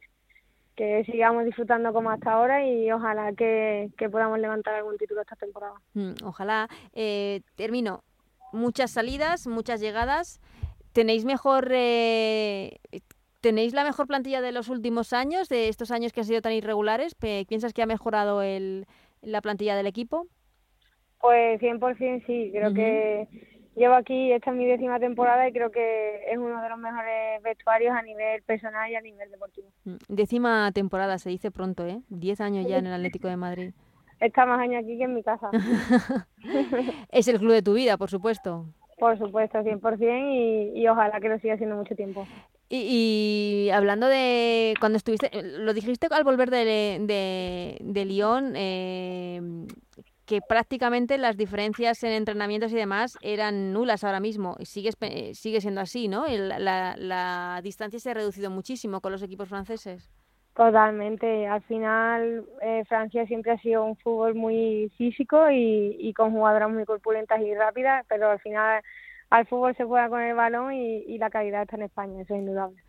que 0.76 1.04
sigamos 1.04 1.44
disfrutando 1.44 1.92
como 1.92 2.10
hasta 2.10 2.32
ahora 2.32 2.64
y 2.64 2.92
ojalá 2.92 3.32
que, 3.32 3.90
podamos 4.12 4.38
levantar 4.38 4.74
algún 4.74 4.98
título 4.98 5.22
esta 5.22 5.34
temporada. 5.34 5.74
Mm, 5.94 6.12
ojalá. 6.22 6.68
Eh, 6.92 7.40
termino. 7.56 8.04
Muchas 8.56 8.90
salidas, 8.90 9.46
muchas 9.46 9.80
llegadas. 9.80 10.40
¿Tenéis 10.92 11.24
mejor... 11.24 11.68
Eh, 11.72 12.78
¿Tenéis 13.42 13.74
la 13.74 13.84
mejor 13.84 14.06
plantilla 14.06 14.40
de 14.40 14.50
los 14.50 14.68
últimos 14.68 15.12
años, 15.12 15.48
de 15.48 15.68
estos 15.68 15.90
años 15.90 16.12
que 16.12 16.20
han 16.20 16.26
sido 16.26 16.40
tan 16.40 16.52
irregulares? 16.52 17.14
¿Piensas 17.14 17.72
que 17.72 17.82
ha 17.82 17.86
mejorado 17.86 18.42
el, 18.42 18.86
la 19.20 19.40
plantilla 19.40 19.76
del 19.76 19.86
equipo? 19.86 20.26
Pues 21.20 21.60
100% 21.60 22.26
sí, 22.26 22.50
creo 22.52 22.72
que 22.74 23.28
llevo 23.76 23.94
aquí, 23.94 24.32
esta 24.32 24.50
es 24.50 24.56
mi 24.56 24.66
décima 24.66 24.98
temporada 24.98 25.46
y 25.48 25.52
creo 25.52 25.70
que 25.70 26.30
es 26.30 26.38
uno 26.38 26.60
de 26.60 26.68
los 26.68 26.78
mejores 26.78 27.42
vestuarios 27.42 27.94
a 27.94 28.02
nivel 28.02 28.42
personal 28.42 28.90
y 28.90 28.96
a 28.96 29.00
nivel 29.00 29.30
deportivo. 29.30 29.68
Mm, 29.84 29.96
décima 30.08 30.72
temporada, 30.72 31.18
se 31.18 31.30
dice 31.30 31.50
pronto, 31.50 31.86
¿eh? 31.86 32.00
Diez 32.08 32.40
años 32.40 32.66
ya 32.66 32.78
en 32.78 32.86
el 32.86 32.94
Atlético 32.94 33.28
de 33.28 33.36
Madrid. 33.36 33.74
Está 34.20 34.46
más 34.46 34.60
años 34.60 34.82
aquí 34.82 34.96
que 34.96 35.04
en 35.04 35.14
mi 35.14 35.22
casa. 35.22 35.50
es 37.10 37.28
el 37.28 37.38
club 37.38 37.52
de 37.52 37.62
tu 37.62 37.74
vida, 37.74 37.96
por 37.96 38.10
supuesto. 38.10 38.66
Por 38.98 39.18
supuesto, 39.18 39.58
100% 39.58 40.74
y, 40.74 40.80
y 40.80 40.88
ojalá 40.88 41.20
que 41.20 41.28
lo 41.28 41.38
siga 41.38 41.54
haciendo 41.54 41.76
mucho 41.76 41.94
tiempo. 41.94 42.26
Y, 42.68 43.70
hablando 43.72 44.08
de 44.08 44.74
cuando 44.80 44.96
estuviste, 44.96 45.30
lo 45.42 45.72
dijiste 45.72 46.08
al 46.10 46.24
volver 46.24 46.50
de, 46.50 46.64
de, 47.00 47.78
de 47.80 48.04
Lyon, 48.04 48.54
eh, 48.56 49.40
que 50.24 50.40
prácticamente 50.40 51.16
las 51.16 51.36
diferencias 51.36 52.02
en 52.02 52.10
entrenamientos 52.10 52.72
y 52.72 52.74
demás 52.74 53.16
eran 53.22 53.72
nulas 53.72 54.02
ahora 54.02 54.18
mismo. 54.18 54.56
Y 54.58 54.66
sigue, 54.66 54.90
sigue 55.34 55.60
siendo 55.60 55.80
así, 55.80 56.08
¿no? 56.08 56.26
La, 56.26 56.96
la, 56.96 57.60
distancia 57.62 58.00
se 58.00 58.10
ha 58.10 58.14
reducido 58.14 58.50
muchísimo 58.50 59.00
con 59.00 59.12
los 59.12 59.22
equipos 59.22 59.48
franceses. 59.48 60.10
Totalmente. 60.56 61.46
Al 61.46 61.62
final, 61.64 62.46
eh, 62.62 62.84
Francia 62.88 63.26
siempre 63.26 63.52
ha 63.52 63.58
sido 63.58 63.84
un 63.84 63.96
fútbol 63.98 64.34
muy 64.34 64.90
físico 64.96 65.50
y, 65.50 65.96
y, 66.00 66.14
con 66.14 66.32
jugadoras 66.32 66.70
muy 66.70 66.86
corpulentas 66.86 67.40
y 67.42 67.54
rápidas, 67.54 68.06
pero 68.08 68.30
al 68.30 68.40
final 68.40 68.82
al 69.30 69.46
fútbol 69.46 69.76
se 69.76 69.84
juega 69.84 70.08
con 70.08 70.22
el 70.22 70.34
balón 70.34 70.72
y, 70.72 70.98
y 71.06 71.18
la 71.18 71.28
calidad 71.30 71.62
está 71.62 71.76
en 71.76 71.82
España, 71.82 72.22
eso 72.22 72.34
es 72.34 72.40
indudable. 72.40 72.85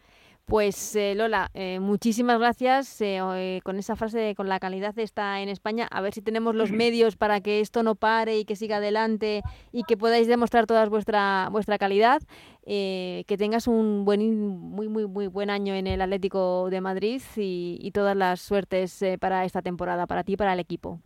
Pues 0.47 0.95
eh, 0.95 1.13
Lola, 1.13 1.49
eh, 1.53 1.81
muchísimas 1.81 2.39
gracias 2.39 3.01
eh, 3.01 3.59
con 3.65 3.79
esa 3.79 3.97
frase 3.97 4.17
de 4.17 4.33
con 4.33 4.47
la 4.47 4.61
calidad 4.61 4.97
está 4.97 5.41
en 5.41 5.49
España. 5.49 5.89
A 5.91 5.99
ver 5.99 6.13
si 6.13 6.21
tenemos 6.21 6.55
los 6.55 6.71
medios 6.71 7.17
para 7.17 7.41
que 7.41 7.59
esto 7.59 7.83
no 7.83 7.95
pare 7.95 8.37
y 8.39 8.45
que 8.45 8.55
siga 8.55 8.77
adelante 8.77 9.41
y 9.73 9.83
que 9.83 9.97
podáis 9.97 10.25
demostrar 10.25 10.65
toda 10.65 10.87
vuestra 10.87 11.49
vuestra 11.51 11.77
calidad. 11.77 12.21
que 12.65 13.35
tengas 13.37 13.67
un 13.67 14.05
buen 14.05 14.21
muy 14.47 14.87
muy 14.87 15.05
muy 15.05 15.27
buen 15.27 15.49
año 15.49 15.75
en 15.75 15.85
el 15.85 16.01
Atlético 16.01 16.69
de 16.69 16.79
Madrid 16.79 17.21
y, 17.35 17.91
todas 17.93 18.15
las 18.15 18.39
suertes 18.39 19.03
para 19.19 19.43
esta 19.43 19.61
temporada 19.61 20.07
para 20.07 20.23
ti 20.23 20.33
y 20.33 20.37
para 20.37 20.53
el 20.53 20.61
equipo. 20.61 21.01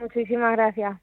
Muchísimas 0.00 0.52
gracias. 0.52 0.98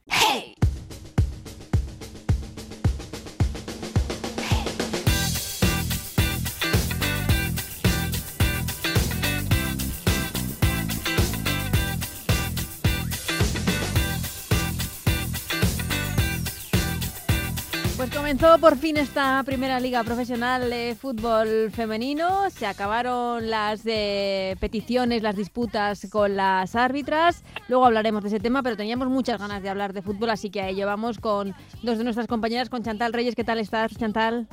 Comenzó 17.98 18.58
por 18.58 18.76
fin 18.78 18.98
esta 18.98 19.42
primera 19.44 19.80
liga 19.80 20.04
profesional 20.04 20.70
de 20.70 20.96
fútbol 21.00 21.70
femenino. 21.72 22.50
Se 22.50 22.66
acabaron 22.66 23.50
las 23.50 23.84
de 23.84 24.58
peticiones, 24.60 25.22
las 25.22 25.36
disputas 25.36 26.08
con 26.12 26.36
las 26.36 26.76
árbitras. 26.76 27.44
Luego 27.68 27.86
hablaremos 27.86 28.24
de 28.24 28.30
ese 28.30 28.40
tema, 28.40 28.64
pero 28.64 28.76
teníamos 28.76 29.10
muchas 29.10 29.40
ganas 29.40 29.62
de 29.62 29.70
hablar 29.70 29.94
de 29.94 30.02
fútbol, 30.02 30.32
así 30.32 30.50
que 30.50 30.62
a 30.62 30.70
ello 30.70 30.88
vamos 30.88 31.20
con 31.20 31.54
dos 31.84 31.98
de 32.00 32.04
nuestras 32.04 32.28
compañeras, 32.28 32.70
con 32.70 32.84
Chantal 32.84 33.14
Reyes. 33.14 33.36
¿Qué 33.36 33.44
tal 33.44 33.60
estás, 33.60 33.96
Chantal? 33.96 34.48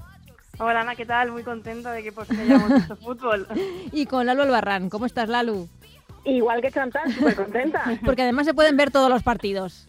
Hola 0.59 0.83
Ana, 0.83 0.95
¿qué 0.95 1.07
tal? 1.07 1.33
Muy 1.33 1.43
contenta 1.43 1.93
de 1.93 2.03
que 2.03 2.13
por 2.13 2.27
fin 2.27 2.41
hayamos 2.41 2.75
visto 2.75 2.97
fútbol. 2.97 3.47
y 3.93 4.05
con 4.05 4.27
Lalu 4.27 4.43
Albarrán. 4.43 4.91
¿Cómo 4.91 5.07
estás, 5.07 5.29
Lalu? 5.31 5.67
Igual 6.25 6.61
que 6.61 6.71
Chantal, 6.71 7.11
súper 7.13 7.35
contenta. 7.35 7.85
Porque 8.05 8.23
además 8.23 8.47
se 8.47 8.55
pueden 8.55 8.77
ver 8.77 8.91
todos 8.91 9.09
los 9.09 9.23
partidos. 9.23 9.87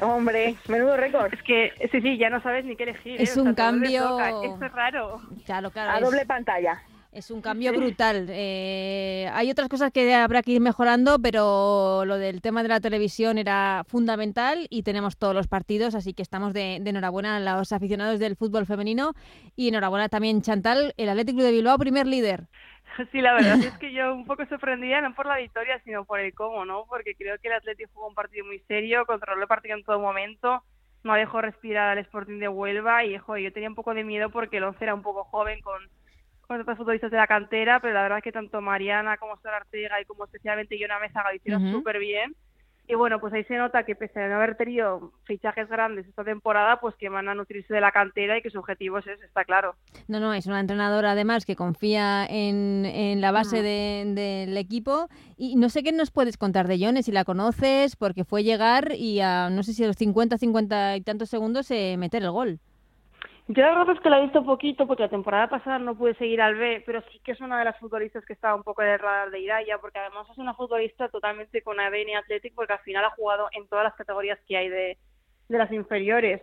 Hombre, 0.00 0.56
menudo 0.68 0.96
récord. 0.96 1.32
Es 1.32 1.42
que, 1.42 1.72
sí, 1.90 2.00
sí, 2.00 2.18
ya 2.18 2.30
no 2.30 2.42
sabes 2.42 2.64
ni 2.64 2.76
qué 2.76 2.84
elegir. 2.84 3.20
Es 3.20 3.36
¿eh? 3.36 3.40
O 3.40 3.44
un 3.44 3.54
sea, 3.54 3.64
cambio-. 3.66 4.18
Esto 4.44 4.64
es 4.64 4.72
raro. 4.72 5.20
Claro, 5.44 5.70
claro. 5.70 5.90
A 5.90 5.96
es- 5.98 6.04
doble 6.04 6.26
pantalla. 6.26 6.82
Es 7.12 7.30
un 7.30 7.40
cambio 7.40 7.72
brutal. 7.72 8.26
Eh, 8.28 9.26
hay 9.32 9.50
otras 9.50 9.70
cosas 9.70 9.90
que 9.90 10.14
habrá 10.14 10.42
que 10.42 10.50
ir 10.52 10.60
mejorando, 10.60 11.18
pero 11.18 12.04
lo 12.04 12.18
del 12.18 12.42
tema 12.42 12.62
de 12.62 12.68
la 12.68 12.78
televisión 12.78 13.38
era 13.38 13.84
fundamental 13.88 14.66
y 14.68 14.82
tenemos 14.82 15.16
todos 15.16 15.34
los 15.34 15.46
partidos, 15.48 15.94
así 15.94 16.12
que 16.12 16.20
estamos 16.20 16.52
de, 16.52 16.76
de 16.78 16.90
enhorabuena 16.90 17.36
a 17.38 17.40
los 17.58 17.72
aficionados 17.72 18.18
del 18.20 18.36
fútbol 18.36 18.66
femenino 18.66 19.14
y 19.56 19.68
enhorabuena 19.68 20.10
también 20.10 20.42
Chantal, 20.42 20.92
el 20.98 21.08
Atlético 21.08 21.42
de 21.42 21.52
Bilbao, 21.52 21.78
primer 21.78 22.06
líder. 22.06 22.48
Sí, 23.12 23.20
la 23.20 23.34
verdad 23.34 23.62
es 23.62 23.74
que 23.78 23.92
yo 23.92 24.14
un 24.14 24.26
poco 24.26 24.46
sorprendida, 24.46 25.00
no 25.00 25.14
por 25.14 25.26
la 25.26 25.36
victoria, 25.36 25.80
sino 25.84 26.04
por 26.04 26.20
el 26.20 26.34
cómo, 26.34 26.64
¿no? 26.64 26.86
Porque 26.88 27.14
creo 27.14 27.38
que 27.38 27.48
el 27.48 27.54
Atlético 27.54 27.90
jugó 27.94 28.08
un 28.08 28.14
partido 28.14 28.44
muy 28.46 28.58
serio, 28.60 29.06
controló 29.06 29.42
el 29.42 29.48
partido 29.48 29.76
en 29.76 29.84
todo 29.84 30.00
momento, 30.00 30.64
no 31.04 31.14
dejó 31.14 31.40
respirar 31.40 31.90
al 31.90 31.98
Sporting 31.98 32.38
de 32.38 32.48
Huelva 32.48 33.04
y, 33.04 33.18
joder, 33.18 33.44
yo 33.44 33.52
tenía 33.52 33.68
un 33.68 33.74
poco 33.74 33.94
de 33.94 34.04
miedo 34.04 34.30
porque 34.30 34.58
el 34.58 34.64
once 34.64 34.82
era 34.82 34.94
un 34.94 35.02
poco 35.02 35.24
joven 35.24 35.60
con, 35.60 35.80
con 36.40 36.60
otros 36.60 36.76
futbolistas 36.78 37.10
de 37.10 37.16
la 37.18 37.26
cantera, 37.26 37.80
pero 37.80 37.94
la 37.94 38.02
verdad 38.02 38.18
es 38.18 38.24
que 38.24 38.32
tanto 38.32 38.60
Mariana 38.60 39.16
como 39.18 39.38
Sara 39.40 39.58
Ortega 39.58 40.00
y 40.00 40.04
como 40.04 40.24
especialmente 40.24 40.78
Yona 40.78 40.98
Mesa 40.98 41.22
lo 41.22 41.34
hicieron 41.34 41.62
Ujú. 41.62 41.78
súper 41.78 41.98
bien. 41.98 42.34
Y 42.88 42.94
bueno, 42.94 43.18
pues 43.18 43.32
ahí 43.34 43.42
se 43.44 43.56
nota 43.56 43.82
que 43.84 43.96
pese 43.96 44.20
a 44.20 44.28
no 44.28 44.36
haber 44.36 44.56
tenido 44.56 45.12
fichajes 45.24 45.68
grandes 45.68 46.06
esta 46.06 46.22
temporada, 46.22 46.78
pues 46.80 46.94
que 46.94 47.08
van 47.08 47.28
a 47.28 47.34
nutrirse 47.34 47.74
de 47.74 47.80
la 47.80 47.90
cantera 47.90 48.38
y 48.38 48.42
que 48.42 48.50
su 48.50 48.58
objetivo 48.60 48.98
es 48.98 49.06
está 49.08 49.44
claro. 49.44 49.74
No, 50.06 50.20
no, 50.20 50.32
es 50.32 50.46
una 50.46 50.60
entrenadora 50.60 51.10
además 51.12 51.44
que 51.44 51.56
confía 51.56 52.24
en, 52.26 52.86
en 52.86 53.20
la 53.20 53.32
base 53.32 53.62
de- 53.62 54.04
del 54.14 54.56
equipo. 54.56 55.08
Y 55.36 55.56
no 55.56 55.68
sé 55.68 55.82
qué 55.82 55.90
nos 55.90 56.10
puedes 56.12 56.38
contar 56.38 56.68
de 56.68 56.78
Yone, 56.78 57.02
si 57.02 57.10
la 57.10 57.24
conoces, 57.24 57.96
porque 57.96 58.24
fue 58.24 58.44
llegar 58.44 58.92
y 58.96 59.20
a, 59.20 59.50
no 59.50 59.62
sé 59.64 59.72
si 59.72 59.82
a 59.82 59.88
los 59.88 59.96
50, 59.96 60.38
50 60.38 60.96
y 60.96 61.00
tantos 61.00 61.28
segundos 61.28 61.68
eh, 61.72 61.96
meter 61.98 62.22
el 62.22 62.30
gol. 62.30 62.60
Yo 63.48 63.62
la 63.62 63.70
verdad 63.76 63.94
es 63.94 64.00
que 64.00 64.10
la 64.10 64.18
he 64.18 64.22
visto 64.22 64.44
poquito 64.44 64.86
porque 64.88 65.04
la 65.04 65.08
temporada 65.08 65.48
pasada 65.48 65.78
no 65.78 65.96
pude 65.96 66.14
seguir 66.14 66.40
al 66.42 66.56
B, 66.56 66.82
pero 66.84 67.00
sí 67.12 67.20
que 67.20 67.32
es 67.32 67.40
una 67.40 67.58
de 67.58 67.64
las 67.64 67.78
futbolistas 67.78 68.24
que 68.24 68.32
estaba 68.32 68.56
un 68.56 68.64
poco 68.64 68.82
en 68.82 68.88
el 68.88 68.98
radar 68.98 69.30
de 69.30 69.38
Iraya, 69.38 69.78
porque 69.78 70.00
además 70.00 70.28
es 70.30 70.38
una 70.38 70.54
futbolista 70.54 71.08
totalmente 71.08 71.62
con 71.62 71.78
ADN 71.78 72.16
Athletic, 72.16 72.54
porque 72.54 72.72
al 72.72 72.80
final 72.80 73.04
ha 73.04 73.10
jugado 73.10 73.48
en 73.52 73.68
todas 73.68 73.84
las 73.84 73.94
categorías 73.94 74.40
que 74.48 74.56
hay 74.56 74.68
de, 74.68 74.98
de 75.48 75.58
las 75.58 75.70
inferiores. 75.70 76.42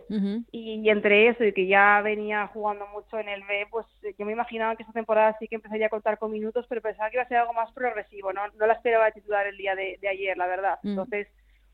Y, 0.50 0.80
y 0.80 0.88
entre 0.88 1.28
eso 1.28 1.44
y 1.44 1.52
que 1.52 1.66
ya 1.66 2.00
venía 2.00 2.46
jugando 2.48 2.86
mucho 2.86 3.18
en 3.18 3.28
el 3.28 3.42
B, 3.44 3.66
pues 3.70 3.86
eh, 4.02 4.14
yo 4.18 4.24
me 4.24 4.32
imaginaba 4.32 4.74
que 4.74 4.82
esta 4.82 4.94
temporada 4.94 5.36
sí 5.38 5.46
que 5.46 5.56
empezaría 5.56 5.86
a 5.86 5.90
contar 5.90 6.18
con 6.18 6.30
minutos, 6.30 6.64
pero 6.70 6.80
pensaba 6.80 7.10
que 7.10 7.16
iba 7.16 7.24
a 7.24 7.28
ser 7.28 7.36
algo 7.36 7.52
más 7.52 7.70
progresivo, 7.72 8.32
no, 8.32 8.40
no 8.58 8.66
la 8.66 8.72
esperaba 8.72 9.10
titular 9.10 9.46
el 9.46 9.58
día 9.58 9.74
de, 9.74 9.98
de 10.00 10.08
ayer, 10.08 10.38
la 10.38 10.46
verdad. 10.46 10.78
Mm. 10.82 10.88
Entonces, 10.90 11.28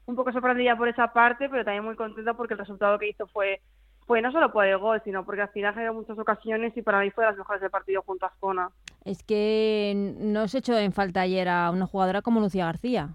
un 0.07 0.17
poco 0.17 0.33
sorprendida 0.33 0.77
por 0.77 0.89
esa 0.89 1.13
parte, 1.13 1.49
pero 1.49 1.65
también 1.65 1.85
muy 1.85 1.95
contenta 1.95 2.35
porque 2.35 2.55
el 2.55 2.59
resultado 2.59 2.99
que 2.99 3.11
hizo 3.11 3.29
fue 3.29 3.61
fue 4.07 4.23
no 4.23 4.33
solo 4.33 4.53
por 4.53 4.67
el 4.67 4.79
gol, 4.79 5.01
sino 5.05 5.25
porque 5.25 5.43
al 5.43 5.51
final 5.51 5.75
generó 5.75 5.95
muchas 5.95 6.19
ocasiones 6.19 6.77
y 6.77 6.83
para 6.83 7.01
mí 7.01 7.11
fue 7.11 7.25
de 7.25 7.31
las 7.31 7.39
mejores 7.39 7.61
del 7.61 7.71
partido 7.71 8.03
junto 8.03 8.27
a 8.27 8.29
Ascona. 8.29 8.71
Es 9.05 9.23
que 9.23 10.15
no 10.19 10.49
se 10.49 10.59
echó 10.59 10.77
en 10.77 10.93
falta 10.93 11.21
ayer 11.21 11.49
a 11.49 11.71
una 11.71 11.87
jugadora 11.87 12.23
como 12.23 12.41
Lucía 12.41 12.67
García. 12.67 13.11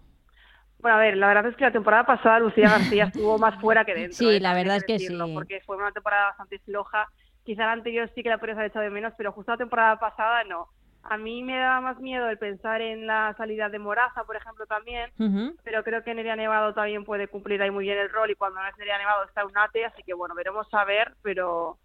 Bueno, 0.79 0.97
a 0.97 0.99
ver, 0.99 1.17
la 1.17 1.27
verdad 1.27 1.47
es 1.47 1.55
que 1.55 1.63
la 1.63 1.71
temporada 1.71 2.05
pasada 2.05 2.39
Lucía 2.39 2.69
García 2.69 3.05
estuvo 3.13 3.37
más 3.37 3.59
fuera 3.59 3.85
que 3.85 3.93
dentro. 3.93 4.17
Sí, 4.17 4.37
¿eh? 4.37 4.39
la 4.39 4.53
verdad 4.53 4.77
es 4.77 4.83
que 4.83 4.93
decirlo, 4.93 5.25
sí. 5.25 5.33
Porque 5.33 5.61
fue 5.65 5.77
una 5.77 5.91
temporada 5.91 6.27
bastante 6.27 6.59
floja. 6.59 7.07
Quizá 7.43 7.65
la 7.65 7.73
anterior 7.73 8.09
sí 8.13 8.23
que 8.23 8.29
la 8.29 8.37
podrías 8.37 8.57
haber 8.57 8.69
echado 8.69 8.85
de 8.85 8.91
menos, 8.91 9.13
pero 9.17 9.31
justo 9.31 9.51
la 9.51 9.57
temporada 9.57 9.99
pasada 9.99 10.43
no. 10.43 10.69
A 11.07 11.17
mí 11.17 11.43
me 11.43 11.57
daba 11.57 11.81
más 11.81 11.99
miedo 11.99 12.27
el 12.29 12.37
pensar 12.37 12.81
en 12.81 13.05
la 13.05 13.33
salida 13.37 13.69
de 13.69 13.79
Moraza, 13.79 14.23
por 14.23 14.35
ejemplo, 14.35 14.65
también. 14.65 15.11
Pero 15.63 15.83
creo 15.83 16.03
que 16.03 16.13
Nerea 16.13 16.35
Nevado 16.35 16.73
también 16.73 17.05
puede 17.05 17.27
cumplir 17.27 17.61
ahí 17.61 17.71
muy 17.71 17.85
bien 17.85 17.97
el 17.97 18.09
rol 18.09 18.31
y 18.31 18.35
cuando 18.35 18.61
no 18.61 18.67
es 18.67 18.77
Nerea 18.77 18.97
Nevado 18.97 19.23
está 19.25 19.45
Unate, 19.45 19.85
así 19.85 20.01
que 20.03 20.13
bueno, 20.13 20.33
veremos 20.35 20.67
a 20.73 20.83
ver, 20.83 21.13
pero 21.21 21.77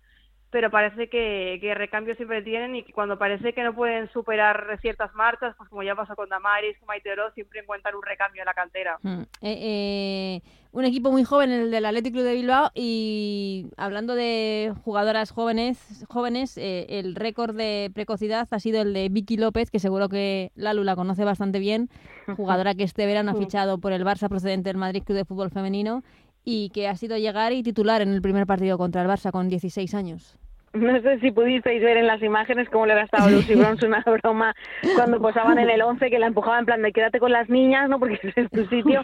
pero 0.51 0.71
parece 0.71 1.09
que, 1.09 1.59
que 1.61 1.75
recambios 1.75 2.17
siempre 2.17 2.43
tienen 2.43 2.75
y 2.75 2.83
que 2.83 2.93
cuando 2.93 3.19
parece 3.19 3.53
que 3.53 3.63
no 3.63 3.73
pueden 3.73 4.11
superar 4.13 4.79
ciertas 4.81 5.15
marchas, 5.15 5.55
pues 5.57 5.69
como 5.69 5.83
ya 5.83 5.95
pasó 5.95 6.17
con 6.17 6.29
Damaris, 6.29 6.77
con 6.79 6.89
Maite 6.89 7.13
Oro, 7.13 7.31
siempre 7.33 7.61
encuentran 7.61 7.95
un 7.95 8.03
recambio 8.03 8.43
en 8.43 8.47
la 8.47 8.55
cantera. 8.55 8.99
Mm. 9.03 9.21
Eh, 9.21 9.27
eh, 9.43 10.43
un 10.73 10.85
equipo 10.85 11.11
muy 11.11 11.25
joven, 11.25 11.51
el 11.51 11.71
del 11.71 11.85
Athletic 11.85 12.13
Club 12.13 12.25
de 12.25 12.35
Bilbao, 12.35 12.71
y 12.75 13.67
hablando 13.77 14.15
de 14.15 14.73
jugadoras 14.85 15.31
jóvenes, 15.33 16.05
jóvenes 16.09 16.57
eh, 16.59 16.87
el 16.89 17.17
récord 17.17 17.57
de 17.57 17.91
precocidad 17.93 18.47
ha 18.51 18.61
sido 18.61 18.83
el 18.83 18.93
de 18.93 19.09
Vicky 19.09 19.37
López, 19.37 19.71
que 19.71 19.81
seguro 19.81 20.09
que 20.09 20.53
Lalu 20.55 20.85
la 20.85 20.95
conoce 20.95 21.25
bastante 21.25 21.59
bien, 21.59 21.91
jugadora 22.37 22.75
que 22.75 22.85
este 22.85 23.07
verano 23.07 23.33
ha 23.33 23.35
fichado 23.35 23.79
por 23.79 23.93
el 23.93 24.05
Barça 24.05 24.29
procedente 24.29 24.69
del 24.69 24.77
Madrid 24.77 25.03
Club 25.03 25.19
de 25.19 25.25
Fútbol 25.25 25.51
Femenino 25.51 26.05
y 26.45 26.71
que 26.71 26.89
ha 26.89 26.97
sido 26.97 27.19
llegar 27.19 27.53
y 27.53 27.63
titular 27.63 28.01
en 28.01 28.11
el 28.11 28.23
primer 28.23 28.47
partido 28.47 28.79
contra 28.79 29.03
el 29.03 29.09
Barça 29.09 29.33
con 29.33 29.49
16 29.49 29.95
años. 29.95 30.39
No 30.73 31.01
sé 31.03 31.19
si 31.19 31.33
pudisteis 31.33 31.83
ver 31.83 31.97
en 31.97 32.07
las 32.07 32.23
imágenes 32.23 32.69
cómo 32.69 32.87
le 32.87 32.95
gastaba 32.95 33.29
Lucy 33.29 33.57
Bronze 33.57 33.87
una 33.87 34.05
broma 34.23 34.55
cuando 34.95 35.21
posaban 35.21 35.59
en 35.59 35.69
el 35.69 35.83
11 35.83 36.11
que 36.11 36.19
la 36.21 36.27
empujaba 36.29 36.61
en 36.61 36.67
plan 36.67 36.81
de 36.83 36.93
quédate 36.93 37.19
con 37.19 37.33
las 37.33 37.49
niñas, 37.49 37.89
¿no? 37.89 37.99
Porque 37.99 38.21
ese 38.23 38.41
es 38.43 38.51
tu 38.51 38.65
sitio. 38.67 39.01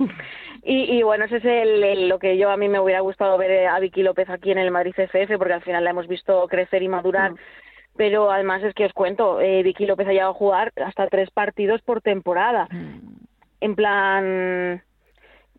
Y, 0.63 0.97
y 0.99 1.03
bueno, 1.03 1.25
ese 1.25 1.39
es 1.39 1.45
el, 1.45 1.83
el- 1.83 2.09
lo 2.09 2.21
que 2.21 2.39
yo 2.39 2.51
a 2.51 2.57
mí 2.57 2.69
me 2.69 2.79
hubiera 2.79 3.01
gustado 3.01 3.37
ver 3.37 3.67
a 3.67 3.81
Vicky 3.81 4.03
López 4.05 4.31
aquí 4.31 4.53
en 4.53 4.59
el 4.59 4.71
Madrid 4.71 4.95
CFF 4.97 5.37
porque 5.39 5.55
al 5.55 5.63
final 5.63 5.83
la 5.83 5.91
hemos 5.91 6.07
visto 6.07 6.47
crecer 6.47 6.83
y 6.85 6.89
madurar. 6.89 7.33
Pero 7.97 8.31
además 8.31 8.63
es 8.63 8.73
que 8.75 8.85
os 8.85 8.93
cuento, 8.93 9.41
eh, 9.41 9.63
Vicky 9.65 9.87
López 9.87 10.07
ha 10.07 10.13
llegado 10.13 10.31
a 10.33 10.35
jugar 10.35 10.73
hasta 10.85 11.09
tres 11.09 11.31
partidos 11.31 11.83
por 11.83 12.01
temporada. 12.01 12.69
En 13.61 13.75
plan 13.75 14.83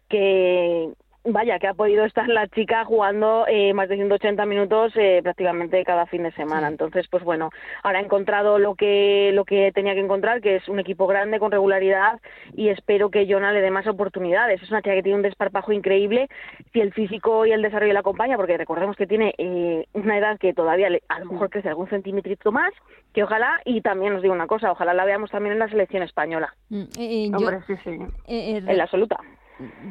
que 0.08 0.90
vaya 1.30 1.60
que 1.60 1.68
ha 1.68 1.74
podido 1.74 2.06
estar 2.06 2.28
la 2.28 2.48
chica 2.48 2.86
jugando 2.86 3.46
eh, 3.48 3.74
más 3.74 3.90
de 3.90 3.96
180 3.96 4.46
minutos 4.46 4.94
eh, 4.96 5.20
prácticamente 5.24 5.84
cada 5.84 6.06
fin 6.06 6.24
de 6.24 6.32
semana. 6.32 6.68
Entonces 6.68 7.08
pues 7.10 7.24
bueno 7.24 7.50
ahora 7.84 8.00
ha 8.00 8.02
encontrado 8.02 8.60
lo 8.60 8.76
que 8.76 9.32
lo 9.34 9.46
que 9.46 9.72
tenía 9.74 9.94
que 9.94 10.00
encontrar 10.00 10.42
que 10.42 10.56
es 10.58 10.68
un 10.68 10.80
equipo 10.80 11.08
grande 11.08 11.40
con 11.40 11.52
regularidad 11.52 12.20
y 12.56 12.70
espero 12.70 13.10
que 13.10 13.28
Jonah 13.32 13.52
le 13.52 13.62
dé 13.62 13.72
más 13.72 13.88
oportunidades. 13.88 14.62
Es 14.62 14.70
una 14.70 14.82
chica 14.82 14.96
que 14.96 15.04
tiene 15.04 15.18
un 15.18 15.22
desparpajo 15.24 15.72
increíble 15.72 16.28
si 16.74 16.82
el 16.82 16.94
físico 16.94 17.46
y 17.46 17.52
el 17.52 17.62
desarrollo 17.62 17.94
la 17.94 18.00
acompaña 18.02 18.38
porque 18.38 18.58
recordemos 18.58 18.96
que 18.96 19.08
tiene 19.08 19.34
eh, 19.38 19.86
una 19.94 20.18
edad 20.18 20.38
que 20.40 20.54
todavía 20.54 20.90
le- 20.90 21.04
a 21.10 21.20
lo 21.20 21.26
mejor 21.26 21.50
crece 21.50 21.70
algún 21.70 21.88
centímetro 21.90 22.52
más 22.52 22.72
que 23.14 23.24
ojalá 23.24 23.62
y 23.66 23.82
también 23.82 24.14
os 24.14 24.22
digo 24.22 24.34
una 24.34 24.48
cosa 24.48 24.72
ojalá 24.72 24.94
la 24.94 25.06
veamos 25.06 25.32
también 25.32 25.54
en 25.54 25.60
la 25.60 25.70
selección 25.70 26.04
española. 26.04 26.54
Mm, 26.70 26.82
eh, 26.82 26.88
eh, 27.00 27.30
yo- 27.32 27.38
Hombre, 27.38 27.58
sí, 27.68 27.76
sí. 27.84 27.92
eh, 28.28 28.58
en 28.58 28.78
la 28.78 28.84
absoluta 28.84 29.18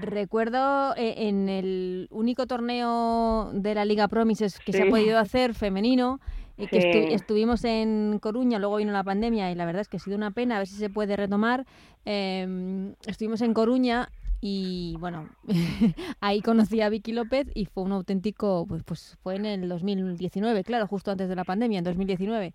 Recuerdo 0.01 0.95
eh, 0.97 1.15
en 1.29 1.49
el 1.49 2.09
único 2.11 2.47
torneo 2.47 3.51
de 3.53 3.75
la 3.75 3.85
Liga 3.85 4.09
Promises 4.09 4.59
que 4.61 4.73
se 4.73 4.83
ha 4.83 4.89
podido 4.91 5.19
hacer 5.19 5.55
femenino, 5.55 6.21
y 6.59 6.69
que 6.69 6.81
Sí. 6.81 6.89
estu- 6.89 7.13
estuvimos 7.15 7.65
en 7.65 8.19
Coruña, 8.21 8.59
luego 8.59 8.77
vino 8.77 8.91
la 8.93 9.05
pandemia 9.05 9.51
y 9.51 9.55
la 9.55 9.67
verdad 9.67 9.83
es 9.83 9.89
que 9.89 9.99
ha 9.99 10.01
sido 10.01 10.17
una 10.17 10.31
pena, 10.31 10.57
a 10.57 10.59
ver 10.59 10.67
si 10.67 10.77
se 10.77 10.89
puede 10.89 11.15
retomar. 11.17 11.67
Eh, 12.07 12.95
estuvimos 13.07 13.43
en 13.43 13.53
Coruña 13.53 14.09
y 14.41 14.97
bueno, 15.01 15.29
ahí 16.21 16.41
conocí 16.41 16.81
a 16.81 16.89
Vicky 16.89 17.13
López 17.13 17.47
y 17.55 17.67
fue 17.67 17.83
un 17.83 17.93
auténtico, 17.93 18.65
pues, 18.67 18.83
pues 18.85 19.19
fue 19.23 19.35
en 19.37 19.45
el 19.45 19.69
2019, 19.69 20.65
claro, 20.65 20.87
justo 20.87 21.11
antes 21.11 21.29
de 21.29 21.37
la 21.37 21.45
pandemia, 21.45 21.79
en 21.79 21.85
2019. 21.85 22.55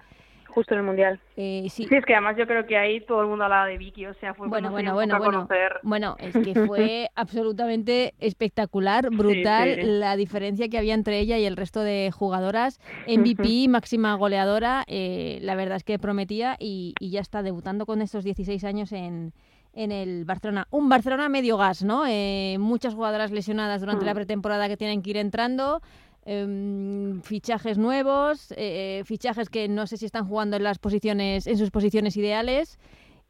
Justo 0.51 0.73
en 0.73 0.79
el 0.81 0.85
mundial 0.85 1.19
Eh, 1.35 1.67
sí, 1.69 1.85
Sí, 1.87 1.95
es 1.95 2.05
que 2.05 2.13
además 2.13 2.37
yo 2.37 2.45
creo 2.45 2.65
que 2.65 2.77
ahí 2.77 3.01
todo 3.01 3.21
el 3.21 3.27
mundo 3.27 3.45
hablaba 3.45 3.65
de 3.65 3.77
Vicky, 3.77 4.05
o 4.05 4.13
sea, 4.15 4.33
fue 4.33 4.47
Bueno, 4.47 4.71
bueno, 4.71 4.93
bueno, 4.93 5.17
bueno. 5.17 5.47
Bueno, 5.83 6.15
es 6.19 6.33
que 6.33 6.53
fue 6.67 7.09
absolutamente 7.15 8.13
espectacular, 8.19 9.09
brutal 9.09 9.75
sí. 9.75 9.81
la 9.83 10.15
diferencia 10.15 10.69
que 10.69 10.77
había 10.77 10.93
entre 10.93 11.19
ella 11.19 11.37
y 11.37 11.45
el 11.45 11.57
resto 11.57 11.81
de 11.81 12.11
jugadoras. 12.11 12.79
MVP, 13.07 13.67
máxima 13.69 14.13
goleadora, 14.15 14.83
eh, 14.87 15.39
la 15.41 15.55
verdad 15.55 15.77
es 15.77 15.83
que 15.83 15.97
prometía 15.99 16.55
y, 16.59 16.93
y 16.99 17.09
ya 17.11 17.21
está 17.21 17.41
debutando 17.41 17.85
con 17.85 18.01
estos 18.01 18.23
16 18.23 18.63
años 18.63 18.91
en, 18.91 19.33
en 19.73 19.91
el 19.91 20.25
Barcelona. 20.25 20.67
Un 20.71 20.89
Barcelona 20.89 21.29
medio 21.29 21.57
gas, 21.57 21.83
¿no? 21.83 22.05
Eh, 22.07 22.57
muchas 22.59 22.93
jugadoras 22.93 23.31
lesionadas 23.31 23.81
durante 23.81 24.05
la 24.05 24.13
pretemporada 24.13 24.67
que 24.67 24.77
tienen 24.77 25.01
que 25.01 25.11
ir 25.11 25.17
entrando. 25.17 25.81
Em, 26.25 27.21
fichajes 27.23 27.77
nuevos, 27.77 28.53
eh, 28.57 29.03
fichajes 29.05 29.49
que 29.49 29.67
no 29.67 29.87
sé 29.87 29.97
si 29.97 30.05
están 30.05 30.27
jugando 30.27 30.57
en 30.57 30.63
las 30.63 30.79
posiciones, 30.79 31.47
en 31.47 31.57
sus 31.57 31.71
posiciones 31.71 32.17
ideales. 32.17 32.79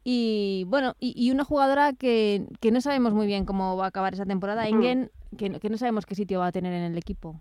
Y 0.04 0.64
bueno, 0.68 0.94
y, 1.00 1.14
y 1.16 1.30
una 1.32 1.44
jugadora 1.44 1.92
que, 1.94 2.46
que 2.60 2.72
no 2.72 2.80
sabemos 2.80 3.14
muy 3.14 3.26
bien 3.26 3.44
cómo 3.46 3.76
va 3.76 3.86
a 3.86 3.88
acabar 3.88 4.14
esa 4.14 4.26
temporada, 4.26 4.68
Engen, 4.68 5.10
que, 5.38 5.48
no- 5.50 5.60
que 5.60 5.70
no 5.70 5.78
sabemos 5.78 6.06
qué 6.06 6.14
sitio 6.16 6.40
va 6.40 6.48
a 6.48 6.52
tener 6.52 6.72
en 6.74 6.82
el 6.92 6.98
equipo. 6.98 7.40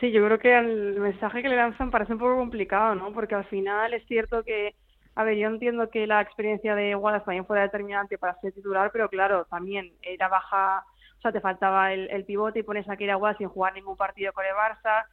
Sí, 0.00 0.10
yo 0.10 0.24
creo 0.26 0.38
que 0.38 0.56
el 0.58 1.00
mensaje 1.00 1.42
que 1.42 1.48
le 1.48 1.56
lanzan 1.56 1.90
parece 1.90 2.12
un 2.12 2.18
poco 2.18 2.36
complicado, 2.36 2.94
¿no? 2.94 3.12
Porque 3.12 3.34
al 3.34 3.44
final 3.46 3.94
es 3.94 4.04
cierto 4.06 4.42
que, 4.42 4.74
a 5.14 5.24
ver, 5.24 5.36
yo 5.38 5.48
entiendo 5.48 5.88
que 5.90 6.06
la 6.06 6.20
experiencia 6.20 6.74
de 6.74 6.96
Wallace 6.96 7.24
también 7.24 7.46
fue 7.46 7.60
determinante 7.60 8.18
para 8.18 8.38
ser 8.40 8.52
titular, 8.52 8.90
pero 8.92 9.08
claro, 9.08 9.46
también 9.46 9.92
era 10.02 10.28
baja, 10.28 10.84
sea, 11.24 11.32
te 11.32 11.40
faltaba 11.40 11.92
el, 11.92 12.08
el 12.10 12.24
pivote 12.24 12.60
y 12.60 12.62
pones 12.62 12.88
a 12.88 12.96
Kira 12.96 13.18
sin 13.36 13.48
jugar 13.48 13.74
ningún 13.74 13.96
partido 13.96 14.32
con 14.32 14.44
el 14.44 14.52
Barça. 14.52 15.04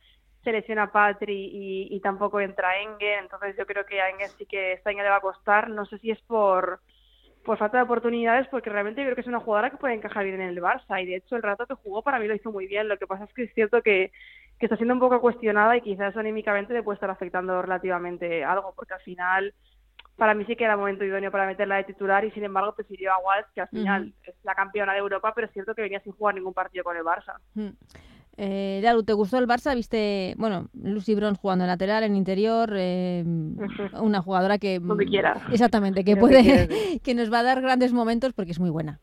se 0.44 0.52
lesiona 0.52 0.92
Patri 0.92 1.50
y, 1.54 1.96
y 1.96 2.00
tampoco 2.02 2.40
entra 2.40 2.80
Engen, 2.82 3.20
entonces 3.20 3.56
yo 3.58 3.66
creo 3.66 3.86
que 3.86 4.02
a 4.02 4.10
Engen 4.10 4.30
sí 4.38 4.46
que 4.46 4.74
este 4.74 4.90
año 4.90 5.04
le 5.04 5.10
va 5.10 5.18
a 5.18 5.22
costar, 5.22 5.70
no 5.70 5.86
sé 5.86 5.98
si 6.00 6.12
es 6.12 6.22
por 6.24 6.82
por 7.44 7.58
falta 7.58 7.78
de 7.78 7.84
oportunidades, 7.84 8.48
porque 8.50 8.70
realmente 8.70 9.02
yo 9.02 9.06
creo 9.08 9.16
que 9.16 9.22
es 9.22 9.28
una 9.28 9.40
jugadora 9.40 9.72
que 9.72 9.78
puede 9.78 9.96
encajar 9.96 10.24
bien 10.24 10.40
en 10.42 10.50
el 10.50 10.62
Barça, 10.62 11.02
y 11.02 11.08
de 11.08 11.16
hecho 11.16 11.36
el 11.36 11.42
rato 11.42 11.66
que 11.66 11.74
jugó 11.74 12.04
para 12.04 12.20
mí 12.20 12.28
lo 12.28 12.36
hizo 12.36 12.52
muy 12.52 12.68
bien, 12.68 12.88
lo 12.88 12.98
que 12.98 13.08
pasa 13.08 13.24
es 13.24 13.34
que 13.34 13.44
es 13.46 13.54
cierto 13.56 13.82
que, 13.82 14.12
que 14.60 14.68
está 14.68 14.76
siendo 14.76 14.94
un 14.94 15.00
poco 15.00 15.20
cuestionada 15.20 15.76
y 15.76 15.82
quizás 15.82 16.16
anímicamente 16.16 16.74
le 16.74 16.84
puede 16.84 16.98
estar 16.98 17.10
afectando 17.10 17.60
relativamente 17.62 18.44
algo, 18.44 18.74
porque 18.76 18.94
al 18.94 19.02
final 19.02 19.56
para 20.22 20.36
mí 20.36 20.46
sí 20.46 20.56
que 20.56 20.66
era 20.66 20.78
momento 20.78 21.04
idóneo 21.04 21.32
para 21.32 21.48
meterla 21.48 21.78
de 21.78 21.84
titular 21.86 22.24
y 22.24 22.30
sin 22.30 22.44
embargo 22.44 22.76
prefirió 22.76 23.12
a 23.12 23.18
Walsh, 23.18 23.48
que 23.56 23.62
al 23.62 23.68
final 23.70 24.14
es 24.22 24.36
la 24.44 24.54
campeona 24.54 24.94
de 24.94 25.00
Europa, 25.00 25.34
pero 25.34 25.48
es 25.48 25.54
cierto 25.54 25.74
que 25.74 25.82
venía 25.82 26.00
sin 26.02 26.14
jugar 26.14 26.36
ningún 26.36 26.54
partido 26.54 26.84
con 26.84 26.96
el 26.96 27.02
Barça. 27.02 27.40
Eh, 28.38 28.82
Lalu, 28.84 29.02
¿te 29.02 29.14
gustó 29.14 29.40
el 29.40 29.48
Barça? 29.48 29.74
Viste, 29.74 30.36
bueno, 30.38 30.68
Lucy 30.76 31.16
Bronze 31.16 31.42
jugando 31.42 31.64
en 31.64 31.70
lateral, 31.70 32.04
en 32.04 32.16
interior, 32.16 32.72
eh, 32.76 33.24
una 34.00 34.22
jugadora 34.22 34.60
que... 34.60 34.78
Donde 34.78 35.08
quiera. 35.08 35.42
Exactamente, 35.52 36.04
que 36.04 36.16
puede, 36.16 37.00
que 37.04 37.16
nos 37.16 37.34
va 37.34 37.40
a 37.40 37.44
dar 37.44 37.60
grandes 37.60 37.92
momentos 37.92 38.32
porque 38.34 38.52
es 38.52 38.60
muy 38.60 38.70
buena. 38.70 39.00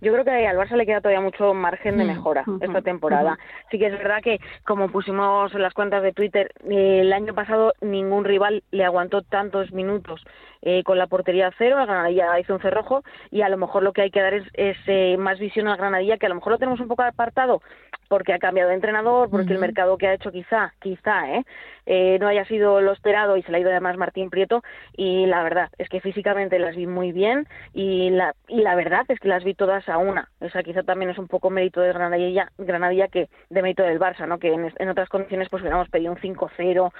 Yo 0.00 0.12
creo 0.12 0.24
que 0.24 0.46
al 0.46 0.56
Barça 0.56 0.76
le 0.76 0.84
queda 0.84 1.00
todavía 1.00 1.22
mucho 1.22 1.54
margen 1.54 1.96
de 1.96 2.04
mejora 2.04 2.44
esta 2.60 2.82
temporada. 2.82 3.38
Sí 3.70 3.78
que 3.78 3.86
es 3.86 3.92
verdad 3.92 4.22
que, 4.22 4.40
como 4.64 4.90
pusimos 4.90 5.54
en 5.54 5.62
las 5.62 5.72
cuentas 5.72 6.02
de 6.02 6.12
Twitter, 6.12 6.52
eh, 6.68 7.00
el 7.00 7.12
año 7.12 7.34
pasado 7.34 7.72
ningún 7.80 8.24
rival 8.24 8.62
le 8.70 8.84
aguantó 8.84 9.22
tantos 9.22 9.72
minutos 9.72 10.22
eh, 10.68 10.82
con 10.82 10.98
la 10.98 11.06
portería 11.06 11.52
cero, 11.56 11.76
la 11.78 11.86
Granadilla 11.86 12.40
hizo 12.40 12.52
un 12.52 12.60
cerrojo 12.60 13.04
y 13.30 13.42
a 13.42 13.48
lo 13.48 13.56
mejor 13.56 13.84
lo 13.84 13.92
que 13.92 14.02
hay 14.02 14.10
que 14.10 14.20
dar 14.20 14.34
es, 14.34 14.44
es 14.54 15.16
más 15.16 15.38
visión 15.38 15.68
a 15.68 15.76
Granadilla, 15.76 16.18
que 16.18 16.26
a 16.26 16.28
lo 16.28 16.34
mejor 16.34 16.54
lo 16.54 16.58
tenemos 16.58 16.80
un 16.80 16.88
poco 16.88 17.04
apartado 17.04 17.62
porque 18.08 18.32
ha 18.32 18.38
cambiado 18.38 18.70
de 18.70 18.74
entrenador, 18.74 19.30
porque 19.30 19.52
el 19.52 19.58
mercado 19.58 19.96
que 19.98 20.06
ha 20.06 20.14
hecho 20.14 20.30
quizá, 20.30 20.74
quizá, 20.80 21.30
¿eh? 21.30 21.44
¿eh? 21.86 22.18
no 22.20 22.28
haya 22.28 22.44
sido 22.46 22.80
lo 22.80 22.92
esperado 22.92 23.36
y 23.36 23.42
se 23.42 23.50
le 23.50 23.58
ha 23.58 23.60
ido 23.60 23.70
además 23.70 23.96
Martín 23.96 24.30
Prieto 24.30 24.62
y 24.96 25.26
la 25.26 25.42
verdad 25.42 25.70
es 25.78 25.88
que 25.88 26.00
físicamente 26.00 26.58
las 26.58 26.76
vi 26.76 26.86
muy 26.86 27.12
bien 27.12 27.46
y 27.72 28.10
la, 28.10 28.34
y 28.48 28.62
la 28.62 28.74
verdad 28.74 29.04
es 29.08 29.18
que 29.20 29.28
las 29.28 29.44
vi 29.44 29.54
todas 29.54 29.88
a 29.88 29.98
una. 29.98 30.30
O 30.40 30.48
sea, 30.50 30.62
quizá 30.62 30.82
también 30.82 31.10
es 31.10 31.18
un 31.18 31.28
poco 31.28 31.50
mérito 31.50 31.80
de 31.80 31.92
Granadilla, 31.92 32.50
Granadilla 32.58 33.08
que 33.08 33.28
de 33.50 33.62
mérito 33.62 33.82
del 33.82 34.00
Barça, 34.00 34.26
¿no? 34.26 34.38
Que 34.38 34.52
en, 34.52 34.72
en 34.78 34.88
otras 34.88 35.08
condiciones 35.08 35.48
pues 35.48 35.62
hubiéramos 35.62 35.88
pedido 35.88 36.12
un 36.12 36.18
5-0 36.18 36.92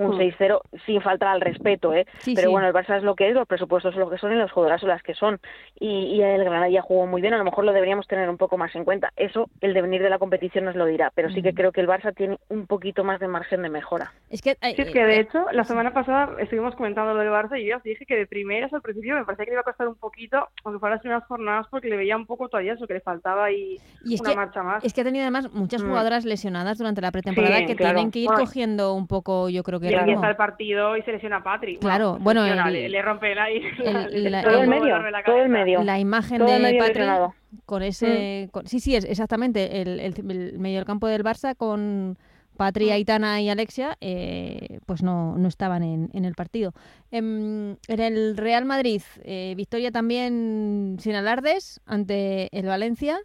un 0.00 0.18
6-0 0.18 0.60
mm. 0.60 0.76
sin 0.86 1.00
faltar 1.00 1.28
al 1.28 1.40
respeto, 1.40 1.92
¿eh? 1.94 2.06
Pero 2.34 2.50
bueno, 2.50 2.66
el 2.66 2.74
Barça 2.74 2.96
es 2.96 3.02
lo 3.02 3.14
que 3.14 3.28
es, 3.28 3.34
los 3.34 3.46
presupuestos 3.46 3.94
son 3.94 4.00
lo 4.00 4.10
que 4.10 4.18
son 4.18 4.32
y 4.32 4.36
los 4.36 4.50
jugadoras 4.50 4.80
son 4.80 4.90
las 4.90 5.02
que 5.02 5.14
son. 5.14 5.40
Y, 5.78 6.16
y 6.16 6.22
el 6.22 6.44
Granadilla 6.44 6.82
jugó 6.82 7.06
muy 7.06 7.20
bien, 7.20 7.34
a 7.34 7.38
lo 7.38 7.44
mejor 7.44 7.64
lo 7.64 7.72
deberíamos 7.72 8.06
tener 8.06 8.28
un 8.28 8.38
poco 8.38 8.56
más 8.56 8.74
en 8.74 8.84
cuenta. 8.84 9.12
Eso, 9.16 9.48
el 9.60 9.74
devenir 9.74 10.02
de 10.02 10.10
la 10.10 10.18
competición 10.18 10.64
nos 10.64 10.76
lo 10.76 10.86
dirá, 10.86 11.12
pero 11.14 11.30
sí 11.30 11.42
que 11.42 11.52
mm. 11.52 11.54
creo 11.54 11.72
que 11.72 11.80
el 11.80 11.88
Barça 11.88 12.14
tiene 12.14 12.38
un 12.48 12.66
poquito 12.66 13.04
más 13.04 13.20
de 13.20 13.28
margen 13.28 13.62
de 13.62 13.68
mejora. 13.68 14.12
Es 14.30 14.42
que, 14.42 14.52
sí, 14.52 14.82
es 14.82 14.90
que 14.90 15.04
de 15.04 15.20
hecho, 15.20 15.46
la 15.52 15.64
semana 15.64 15.92
pasada 15.92 16.30
estuvimos 16.38 16.74
comentando 16.74 17.14
lo 17.14 17.20
del 17.20 17.30
Barça 17.30 17.60
y 17.60 17.66
yo 17.66 17.76
os 17.76 17.82
dije 17.82 18.06
que 18.06 18.16
de 18.16 18.26
primeras 18.26 18.72
al 18.72 18.82
principio 18.82 19.14
me 19.14 19.24
parecía 19.24 19.44
que 19.44 19.50
le 19.50 19.54
iba 19.54 19.60
a 19.60 19.64
costar 19.64 19.88
un 19.88 19.96
poquito, 19.96 20.48
aunque 20.64 20.78
fuera 20.78 20.94
las 20.96 21.02
primeras 21.02 21.24
jornadas, 21.26 21.66
porque 21.70 21.88
le 21.88 21.96
veía 21.96 22.16
un 22.16 22.26
poco 22.26 22.48
todavía 22.48 22.74
eso 22.74 22.86
que 22.86 22.94
le 22.94 23.00
faltaba 23.00 23.50
y, 23.50 23.78
una 24.20 24.34
marcha 24.34 24.62
más. 24.62 24.84
Es 24.84 24.92
que 24.92 25.00
ha 25.02 25.04
tenido 25.04 25.22
además 25.22 25.52
muchas 25.52 25.82
mm. 25.82 25.88
jugadoras 25.88 26.24
lesionadas 26.24 26.78
durante 26.78 27.00
la 27.00 27.10
pretemporada 27.10 27.66
que 27.66 27.74
tienen 27.74 28.10
que 28.10 28.20
ir 28.20 28.30
cogiendo 28.30 28.94
un 28.94 29.06
poco, 29.06 29.48
yo 29.48 29.62
creo 29.62 29.80
que... 29.80 29.89
Y 29.90 29.94
empieza 29.94 30.28
el 30.28 30.36
partido 30.36 30.96
y 30.96 31.02
se 31.02 31.12
lesiona 31.12 31.38
a 31.38 31.42
Patrick. 31.42 31.80
Claro, 31.80 32.18
bueno, 32.20 32.44
le, 32.44 33.02
rompe 33.02 33.34
la, 33.34 33.46
todo, 34.42 34.62
el 34.62 34.68
medio, 34.68 34.96
todo 35.24 35.42
el 35.42 35.48
medio. 35.48 35.82
La 35.82 35.98
imagen 35.98 36.44
de 36.44 36.76
Patrick 36.78 37.34
con 37.66 37.82
ese... 37.82 38.50
Mm. 38.52 38.66
sí, 38.66 38.80
sí, 38.80 38.96
es 38.96 39.04
exactamente 39.04 39.82
el, 39.82 40.00
el, 40.00 40.58
medio 40.58 40.76
del 40.76 40.86
campo 40.86 41.06
del 41.06 41.24
Barça 41.24 41.56
con... 41.56 42.18
Patri, 42.56 42.90
mm. 42.90 42.92
Aitana 42.92 43.40
y 43.40 43.48
Alexia, 43.48 43.96
eh, 44.02 44.80
pues 44.84 45.02
no, 45.02 45.38
no 45.38 45.48
estaban 45.48 45.82
en, 45.82 46.10
en 46.12 46.26
el 46.26 46.34
partido. 46.34 46.74
En, 47.10 47.78
en, 47.88 48.00
el 48.00 48.36
Real 48.36 48.66
Madrid, 48.66 49.00
eh, 49.24 49.54
victoria 49.56 49.90
también 49.90 50.98
sin 51.00 51.14
alardes 51.14 51.80
ante 51.86 52.54
el 52.54 52.66
Valencia. 52.66 53.18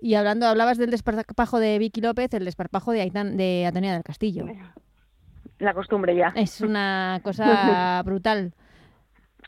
Y 0.00 0.14
hablando, 0.14 0.46
hablabas 0.46 0.78
del 0.78 0.90
desparpajo 0.90 1.58
de 1.58 1.78
Vicky 1.78 2.00
López, 2.00 2.32
el 2.32 2.46
desparpajo 2.46 2.92
de, 2.92 3.02
Aitan, 3.02 3.36
de 3.36 3.66
Antonia 3.66 3.92
del 3.92 4.02
Castillo 4.02 4.46
la 5.64 5.74
costumbre 5.74 6.14
ya. 6.14 6.32
Es 6.36 6.60
una 6.60 7.20
cosa 7.22 8.02
brutal. 8.04 8.52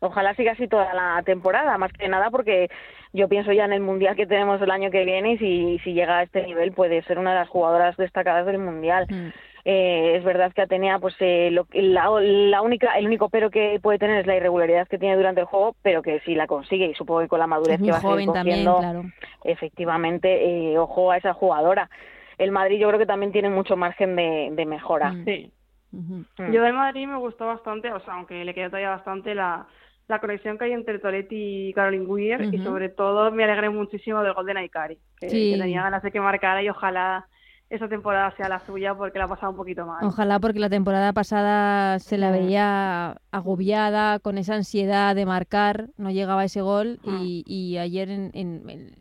Ojalá 0.01 0.35
siga 0.35 0.53
así 0.53 0.69
toda 0.69 0.93
la 0.93 1.23
temporada, 1.25 1.79
más 1.79 1.93
que 1.93 2.09
nada 2.09 2.31
porque 2.31 2.69
yo 3.13 3.29
pienso 3.29 3.53
ya 3.53 3.65
en 3.65 3.73
el 3.73 3.81
Mundial 3.81 4.15
que 4.15 4.27
tenemos 4.27 4.61
el 4.61 4.71
año 4.71 4.91
que 4.91 5.05
viene 5.05 5.33
y 5.33 5.39
si, 5.39 5.79
si 5.83 5.95
llega 5.95 6.19
a 6.19 6.23
este 6.23 6.43
nivel 6.43 6.73
puede 6.73 7.03
ser 7.05 7.19
una 7.19 7.31
de 7.31 7.41
las 7.41 7.49
jugadoras 7.49 7.97
destacadas 7.97 8.45
del 8.47 8.59
Mundial. 8.59 9.07
Mm. 9.09 9.29
Eh, 9.69 10.17
es 10.17 10.23
verdad 10.23 10.53
que 10.53 10.63
Atenea, 10.63 11.01
pues 11.01 11.17
eh, 11.19 11.49
lo, 11.51 11.67
la, 11.73 12.09
la, 12.21 12.63
única, 12.63 12.97
el 12.97 13.07
único 13.07 13.29
pero 13.31 13.51
que 13.51 13.81
puede 13.83 13.99
tener 13.99 14.21
es 14.21 14.27
la 14.27 14.37
irregularidad 14.37 14.87
que 14.87 14.99
tiene 14.99 15.17
durante 15.17 15.41
el 15.41 15.47
juego, 15.47 15.75
pero 15.83 16.03
que 16.03 16.21
si 16.21 16.37
la 16.37 16.47
consigue 16.47 16.87
y 16.87 16.95
supongo 16.95 17.23
que 17.23 17.29
con 17.29 17.41
la 17.41 17.49
madurez 17.49 17.81
que 17.83 17.91
va 17.91 17.97
a 17.97 18.01
seguir 18.01 18.27
cogiendo, 18.27 18.81
efectivamente, 19.43 20.73
eh, 20.73 20.79
ojo 20.79 21.11
a 21.11 21.17
esa 21.17 21.33
jugadora. 21.33 21.91
El 22.39 22.53
Madrid 22.53 22.79
yo 22.79 22.87
creo 22.87 23.01
que 23.01 23.07
también 23.07 23.33
tiene 23.33 23.49
mucho 23.49 23.77
margen 23.77 24.15
de, 24.15 24.51
de 24.53 24.67
mejora. 24.67 25.13
Sí. 25.25 25.51
Mm. 25.93 26.23
Yo 26.53 26.63
del 26.63 26.75
Madrid 26.75 27.07
me 27.07 27.17
gustó 27.17 27.47
bastante, 27.47 27.93
o 27.93 28.01
sea, 28.01 28.15
aunque 28.15 28.45
le 28.45 28.55
queda 28.55 28.69
todavía 28.69 28.91
bastante 28.91 29.35
la, 29.35 29.67
la 30.09 30.21
conexión 30.21 30.59
que 30.59 30.65
hay 30.65 30.73
entre 30.73 30.99
Toletti 30.99 31.69
y 31.69 31.73
Caroline 31.73 32.07
Weir 32.07 32.49
y 32.53 32.59
sobre 32.63 32.89
todo 32.89 33.31
me 33.33 33.45
alegré 33.45 33.71
muchísimo 33.71 34.23
del 34.23 34.35
gol 34.35 34.47
de 34.47 34.55
Naikari, 34.55 34.99
que, 35.19 35.29
tenía 35.29 35.83
ganas 35.83 36.03
de 36.03 36.13
que 36.13 36.21
marcara 36.21 36.63
y 36.63 36.69
ojalá 36.69 37.27
esa 37.69 37.89
temporada 37.89 38.31
sea 38.37 38.49
la 38.49 38.61
suya 38.61 38.95
porque 38.95 39.19
la 39.19 39.25
ha 39.25 39.29
pasado 39.29 39.51
un 39.51 39.57
poquito 39.57 39.85
mal. 39.87 40.05
Ojalá 40.05 40.39
porque 40.39 40.61
la 40.61 40.71
temporada 40.71 41.13
pasada 41.13 41.99
se 41.99 42.17
la 42.17 42.31
veía 42.31 43.17
agobiada, 43.33 44.21
con 44.21 44.39
esa 44.39 44.55
ansiedad 44.55 45.17
de 45.17 45.27
marcar, 45.27 45.91
no 45.97 46.11
llegaba 46.11 46.45
ese 46.45 46.61
gol 46.61 47.01
y, 47.03 47.43
y, 47.47 47.79
ayer, 47.79 48.09
en, 48.09 48.31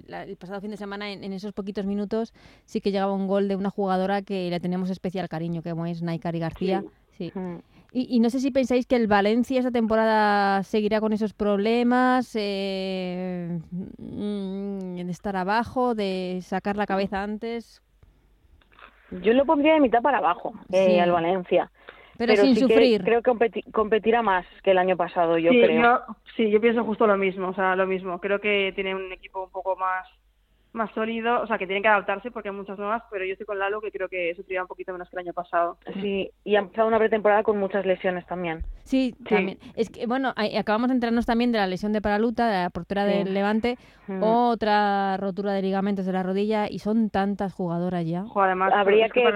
el 0.08 0.38
pasado 0.38 0.62
fin 0.62 0.72
de 0.72 0.78
semana, 0.78 1.12
en, 1.12 1.32
esos 1.32 1.54
poquitos 1.54 1.86
minutos, 1.86 2.34
sí 2.66 2.82
que 2.82 2.92
llegaba 2.92 3.14
un 3.14 3.28
gol 3.28 3.48
de 3.48 3.56
una 3.56 3.70
jugadora 3.70 4.24
que 4.24 4.50
le 4.50 4.60
tenemos 4.60 4.90
especial 4.90 5.30
cariño, 5.30 5.62
que 5.62 5.74
es 5.88 6.02
Naikari 6.02 6.40
García. 6.40 6.84
Sí. 7.12 7.32
Y, 7.98 8.20
no 8.20 8.30
sé 8.30 8.42
si 8.42 8.52
pensáis 8.52 8.86
que 8.88 8.98
el 8.98 9.08
Valencia 9.08 9.60
esta 9.60 9.72
temporada 9.72 10.64
seguirá 10.64 11.00
con 11.00 11.14
esos 11.14 11.34
problemas, 11.34 12.32
eh, 12.34 13.62
mm, 13.72 14.96
de 14.96 15.12
estar 15.12 15.38
abajo, 15.38 15.96
de 15.96 16.40
sacar 16.42 16.76
la 16.76 16.88
cabeza 16.88 17.24
antes. 17.24 17.82
Yo 19.22 19.34
lo 19.34 19.46
pondría 19.46 19.74
de 19.74 19.80
mitad 19.80 20.02
para 20.02 20.20
abajo 20.20 20.54
eh, 20.72 21.00
al 21.00 21.12
Valencia. 21.12 21.72
Pero, 22.18 22.36
sin 22.38 22.56
sufrir. 22.56 23.04
creo 23.04 23.22
que 23.22 23.62
competirá 23.72 24.22
más 24.22 24.46
que 24.64 24.72
el 24.72 24.78
año 24.78 24.96
pasado, 24.96 25.38
yo 25.38 25.50
creo. 25.50 25.82
Yo, 25.82 26.16
sí, 26.38 26.50
yo 26.50 26.62
pienso 26.62 26.84
justo 26.86 27.06
lo 27.06 27.18
mismo, 27.18 27.50
o 27.50 27.54
sea, 27.54 27.76
lo 27.76 27.86
mismo. 27.86 28.20
Creo 28.20 28.40
que 28.40 28.72
tiene 28.74 28.96
un 28.96 29.12
equipo 29.12 29.44
un 29.44 29.52
poco 29.52 29.76
más 29.76 30.08
más 30.76 30.92
sólido, 30.94 31.42
o 31.42 31.48
sea, 31.48 31.58
que 31.58 31.66
tienen 31.66 31.82
que 31.82 31.90
adaptarse 31.90 32.32
porque 32.32 32.50
hay 32.50 32.56
muchas 32.56 32.78
nuevas, 32.78 33.04
pero 33.10 33.26
yo 33.26 33.32
estoy 33.32 33.46
con 33.46 33.58
Lalo 33.58 33.82
que 33.82 33.92
creo 33.92 34.08
que 34.08 34.36
sufrirá 34.36 34.62
un 34.62 34.68
poquito 34.68 34.92
menos 34.92 35.10
que 35.10 35.16
el 35.16 35.26
año 35.26 35.34
pasado. 35.34 35.78
Sí, 36.02 36.30
y 36.44 36.56
ha 36.56 36.60
empezado 36.60 36.88
una 36.88 37.00
pretemporada 37.00 37.44
con 37.44 37.58
muchas 37.58 37.86
lesiones 37.86 38.26
también. 38.28 38.64
Sí, 38.84 39.16
también. 39.28 39.58
Es 39.76 39.90
que, 39.90 40.06
bueno, 40.06 40.34
acabamos 40.36 40.90
de 40.90 40.96
enterarnos 40.96 41.26
también 41.26 41.52
de 41.52 41.58
la 41.58 41.68
lesión 41.68 41.94
de 41.94 42.02
Paraluta, 42.02 42.48
de 42.48 42.64
la 42.64 42.70
portera 42.70 43.06
del 43.06 43.34
Levante, 43.34 43.78
otra 44.22 45.18
rotura 45.18 45.54
de 45.54 45.62
ligamentos 45.62 46.06
de 46.06 46.14
la 46.14 46.24
rodilla, 46.24 46.68
y 46.70 46.80
son 46.80 47.10
tantas 47.10 47.54
jugadoras 47.54 48.06
ya. 48.06 48.26
además, 48.36 48.74
habría 48.74 49.10
que, 49.10 49.24
ver 49.24 49.36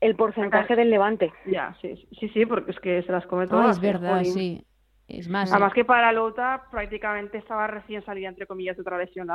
el 0.00 0.16
porcentaje 0.16 0.76
del 0.76 0.90
Levante. 0.90 1.32
Ya, 1.46 1.76
sí, 1.80 1.94
sí, 2.18 2.28
sí, 2.30 2.46
porque 2.46 2.72
es 2.72 2.80
que 2.80 3.02
se 3.02 3.12
las 3.12 3.26
come 3.26 3.46
todas. 3.46 3.76
es 3.76 3.82
verdad, 3.82 4.24
sí. 4.24 4.64
Es 5.06 5.28
más, 5.28 5.52
Además 5.52 5.74
que 5.74 5.84
Paraluta 5.84 6.64
prácticamente 6.70 7.38
estaba 7.38 7.66
recién 7.66 8.04
salida, 8.04 8.28
entre 8.28 8.46
comillas, 8.46 8.76
de 8.76 8.82
otra 8.82 8.98
lesión 8.98 9.30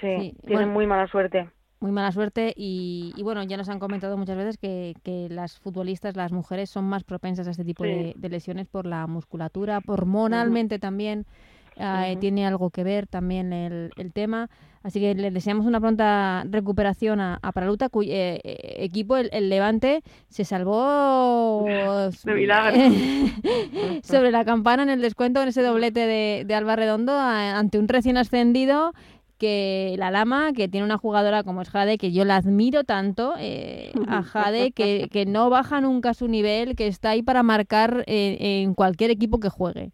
Sí, 0.00 0.34
tienen 0.46 0.70
muy 0.70 0.86
mala 0.86 1.06
suerte. 1.08 1.48
Muy 1.80 1.92
mala 1.92 2.12
suerte 2.12 2.52
y, 2.56 3.14
bueno, 3.22 3.42
ya 3.44 3.56
nos 3.56 3.70
han 3.70 3.78
comentado 3.78 4.18
muchas 4.18 4.36
veces 4.36 4.58
que, 4.58 4.94
que, 5.02 5.28
las 5.30 5.58
futbolistas, 5.58 6.14
las 6.14 6.30
mujeres, 6.30 6.68
son 6.68 6.84
más 6.84 7.04
propensas 7.04 7.48
a 7.48 7.52
este 7.52 7.64
tipo 7.64 7.84
de, 7.84 8.14
lesiones 8.28 8.66
por 8.66 8.84
la 8.84 9.06
musculatura, 9.06 9.80
hormonalmente 9.86 10.78
también. 10.78 11.24
Eh, 11.76 12.16
tiene 12.20 12.46
algo 12.46 12.68
que 12.68 12.84
ver 12.84 13.06
también 13.06 13.54
el, 13.54 13.90
el, 13.96 14.12
tema. 14.12 14.50
Así 14.82 15.00
que 15.00 15.14
le 15.14 15.30
deseamos 15.30 15.64
una 15.64 15.80
pronta 15.80 16.44
recuperación 16.50 17.20
a, 17.20 17.38
a 17.40 17.52
Paraluta, 17.52 17.88
cuyo 17.88 18.12
eh, 18.12 18.40
eh, 18.44 18.76
equipo, 18.84 19.16
el, 19.16 19.48
Levante, 19.48 20.02
se 20.28 20.44
salvó 20.44 21.66
sobre 24.02 24.30
la 24.30 24.44
campana 24.44 24.82
en 24.82 24.90
el 24.90 25.00
descuento 25.00 25.40
en 25.40 25.48
ese 25.48 25.62
doblete 25.62 26.00
de, 26.00 26.44
de 26.46 26.54
Alba 26.54 26.76
Redondo 26.76 27.16
ante 27.18 27.78
un 27.78 27.88
recién 27.88 28.18
ascendido 28.18 28.92
que 29.40 29.96
la 29.98 30.12
Lama, 30.12 30.52
que 30.52 30.68
tiene 30.68 30.84
una 30.84 30.98
jugadora 30.98 31.42
como 31.42 31.62
es 31.62 31.70
Jade, 31.70 31.98
que 31.98 32.12
yo 32.12 32.24
la 32.24 32.36
admiro 32.36 32.84
tanto, 32.84 33.34
eh, 33.38 33.90
a 34.06 34.22
Jade, 34.22 34.70
que, 34.70 35.08
que, 35.10 35.26
no 35.26 35.50
baja 35.50 35.80
nunca 35.80 36.14
su 36.14 36.28
nivel, 36.28 36.76
que 36.76 36.86
está 36.86 37.10
ahí 37.10 37.22
para 37.22 37.42
marcar 37.42 38.04
en 38.06 38.74
cualquier 38.74 39.10
equipo 39.10 39.40
que 39.40 39.48
juegue. 39.48 39.90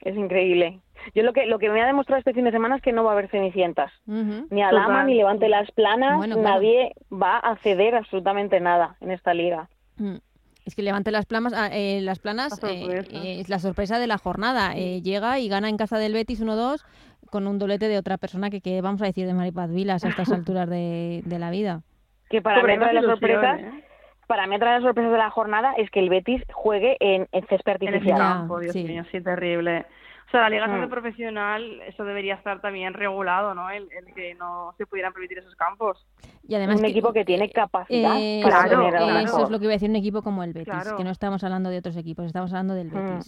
Es 0.00 0.16
increíble. 0.16 0.80
Yo 1.14 1.22
lo 1.22 1.32
que 1.32 1.46
lo 1.46 1.58
que 1.58 1.68
me 1.68 1.82
ha 1.82 1.86
demostrado 1.86 2.18
este 2.18 2.32
fin 2.32 2.44
de 2.44 2.50
semana 2.52 2.76
es 2.76 2.82
que 2.82 2.92
no 2.92 3.04
va 3.04 3.10
a 3.10 3.12
haber 3.14 3.28
cenicientas. 3.30 3.92
Ni 4.06 4.62
Alama, 4.62 4.86
Total. 4.86 5.06
ni 5.06 5.14
Levante 5.14 5.48
las 5.48 5.70
planas, 5.70 6.16
Bueno, 6.16 6.36
claro. 6.36 6.54
nadie 6.54 6.92
va 7.12 7.38
a 7.38 7.56
ceder 7.56 7.94
absolutamente 7.94 8.60
nada 8.60 8.96
en 9.00 9.10
esta 9.10 9.34
liga. 9.34 9.68
Mm. 9.96 10.16
Es 10.64 10.76
que 10.76 10.82
levante 10.82 11.10
las 11.10 11.26
planas, 11.26 11.52
ah, 11.56 11.70
eh, 11.72 12.00
las 12.02 12.20
planas 12.20 12.62
La 12.62 12.70
eh, 12.70 12.80
sorpresa. 12.84 13.16
eh, 13.16 13.40
es 13.40 13.48
la 13.48 13.58
sorpresa 13.58 13.98
de 13.98 14.06
la 14.06 14.18
jornada. 14.18 14.76
Eh, 14.76 15.02
llega 15.02 15.40
y 15.40 15.48
gana 15.48 15.68
en 15.68 15.76
casa 15.76 15.98
del 15.98 16.12
Betis 16.12 16.40
1-2 16.40 16.84
con 17.32 17.46
un 17.46 17.58
doblete 17.58 17.88
de 17.88 17.96
otra 17.96 18.18
persona 18.18 18.50
que, 18.50 18.60
que 18.60 18.82
vamos 18.82 19.00
a 19.00 19.06
decir 19.06 19.26
de 19.26 19.32
Maripaz 19.32 19.70
Vilas 19.70 20.04
a 20.04 20.10
estas 20.10 20.30
alturas 20.32 20.68
de, 20.68 21.22
de 21.24 21.38
la 21.38 21.50
vida. 21.50 21.80
Que 22.28 22.42
para 22.42 22.60
Sobre 22.60 22.74
mí 22.74 22.76
otra 22.78 22.88
de 22.88 22.94
las 22.94 23.04
sorpresas, 23.06 23.60
¿eh? 23.60 23.84
para 24.26 24.46
mí 24.46 24.56
otra 24.56 24.68
de 24.68 24.74
las 24.76 24.82
sorpresas 24.84 25.10
de 25.12 25.18
la 25.18 25.30
jornada 25.30 25.72
es 25.78 25.90
que 25.90 26.00
el 26.00 26.10
Betis 26.10 26.42
juegue 26.52 26.96
en, 27.00 27.26
en 27.32 27.46
césped 27.46 27.76
En 27.80 27.88
el 27.88 27.94
artificial. 27.94 28.18
Campo, 28.18 28.60
Dios 28.60 28.72
sí. 28.74 28.84
mío, 28.84 29.02
sí, 29.10 29.20
terrible. 29.22 29.86
O 30.28 30.30
sea, 30.30 30.42
la 30.42 30.50
liga 30.50 30.66
Mm. 30.66 30.88
profesional, 30.88 31.80
eso 31.86 32.04
debería 32.04 32.34
estar 32.36 32.60
también 32.62 32.94
regulado, 32.94 33.54
¿no? 33.54 33.68
El, 33.70 33.88
el 33.92 34.14
que 34.14 34.34
no 34.34 34.72
se 34.78 34.86
pudieran 34.86 35.12
permitir 35.12 35.38
esos 35.38 35.54
campos. 35.56 36.06
Y 36.48 36.54
además 36.54 36.80
un 36.80 36.86
equipo 36.86 37.12
que 37.12 37.24
tiene 37.24 37.50
capacidad 37.50 38.16
eh, 38.18 38.40
para 38.42 38.64
Claro, 38.66 38.88
tener 38.90 39.24
eso 39.24 39.44
es 39.44 39.50
lo 39.50 39.58
que 39.58 39.64
iba 39.66 39.72
a 39.72 39.76
decir 39.76 39.90
un 39.90 39.96
equipo 39.96 40.22
como 40.22 40.42
el 40.42 40.52
Betis, 40.54 40.72
Claro. 40.72 40.96
que 40.96 41.04
no 41.04 41.10
estamos 41.10 41.44
hablando 41.44 41.68
de 41.70 41.78
otros 41.78 41.96
equipos, 41.96 42.24
estamos 42.26 42.50
hablando 42.52 42.72
del 42.74 42.86
Mm. 42.88 43.20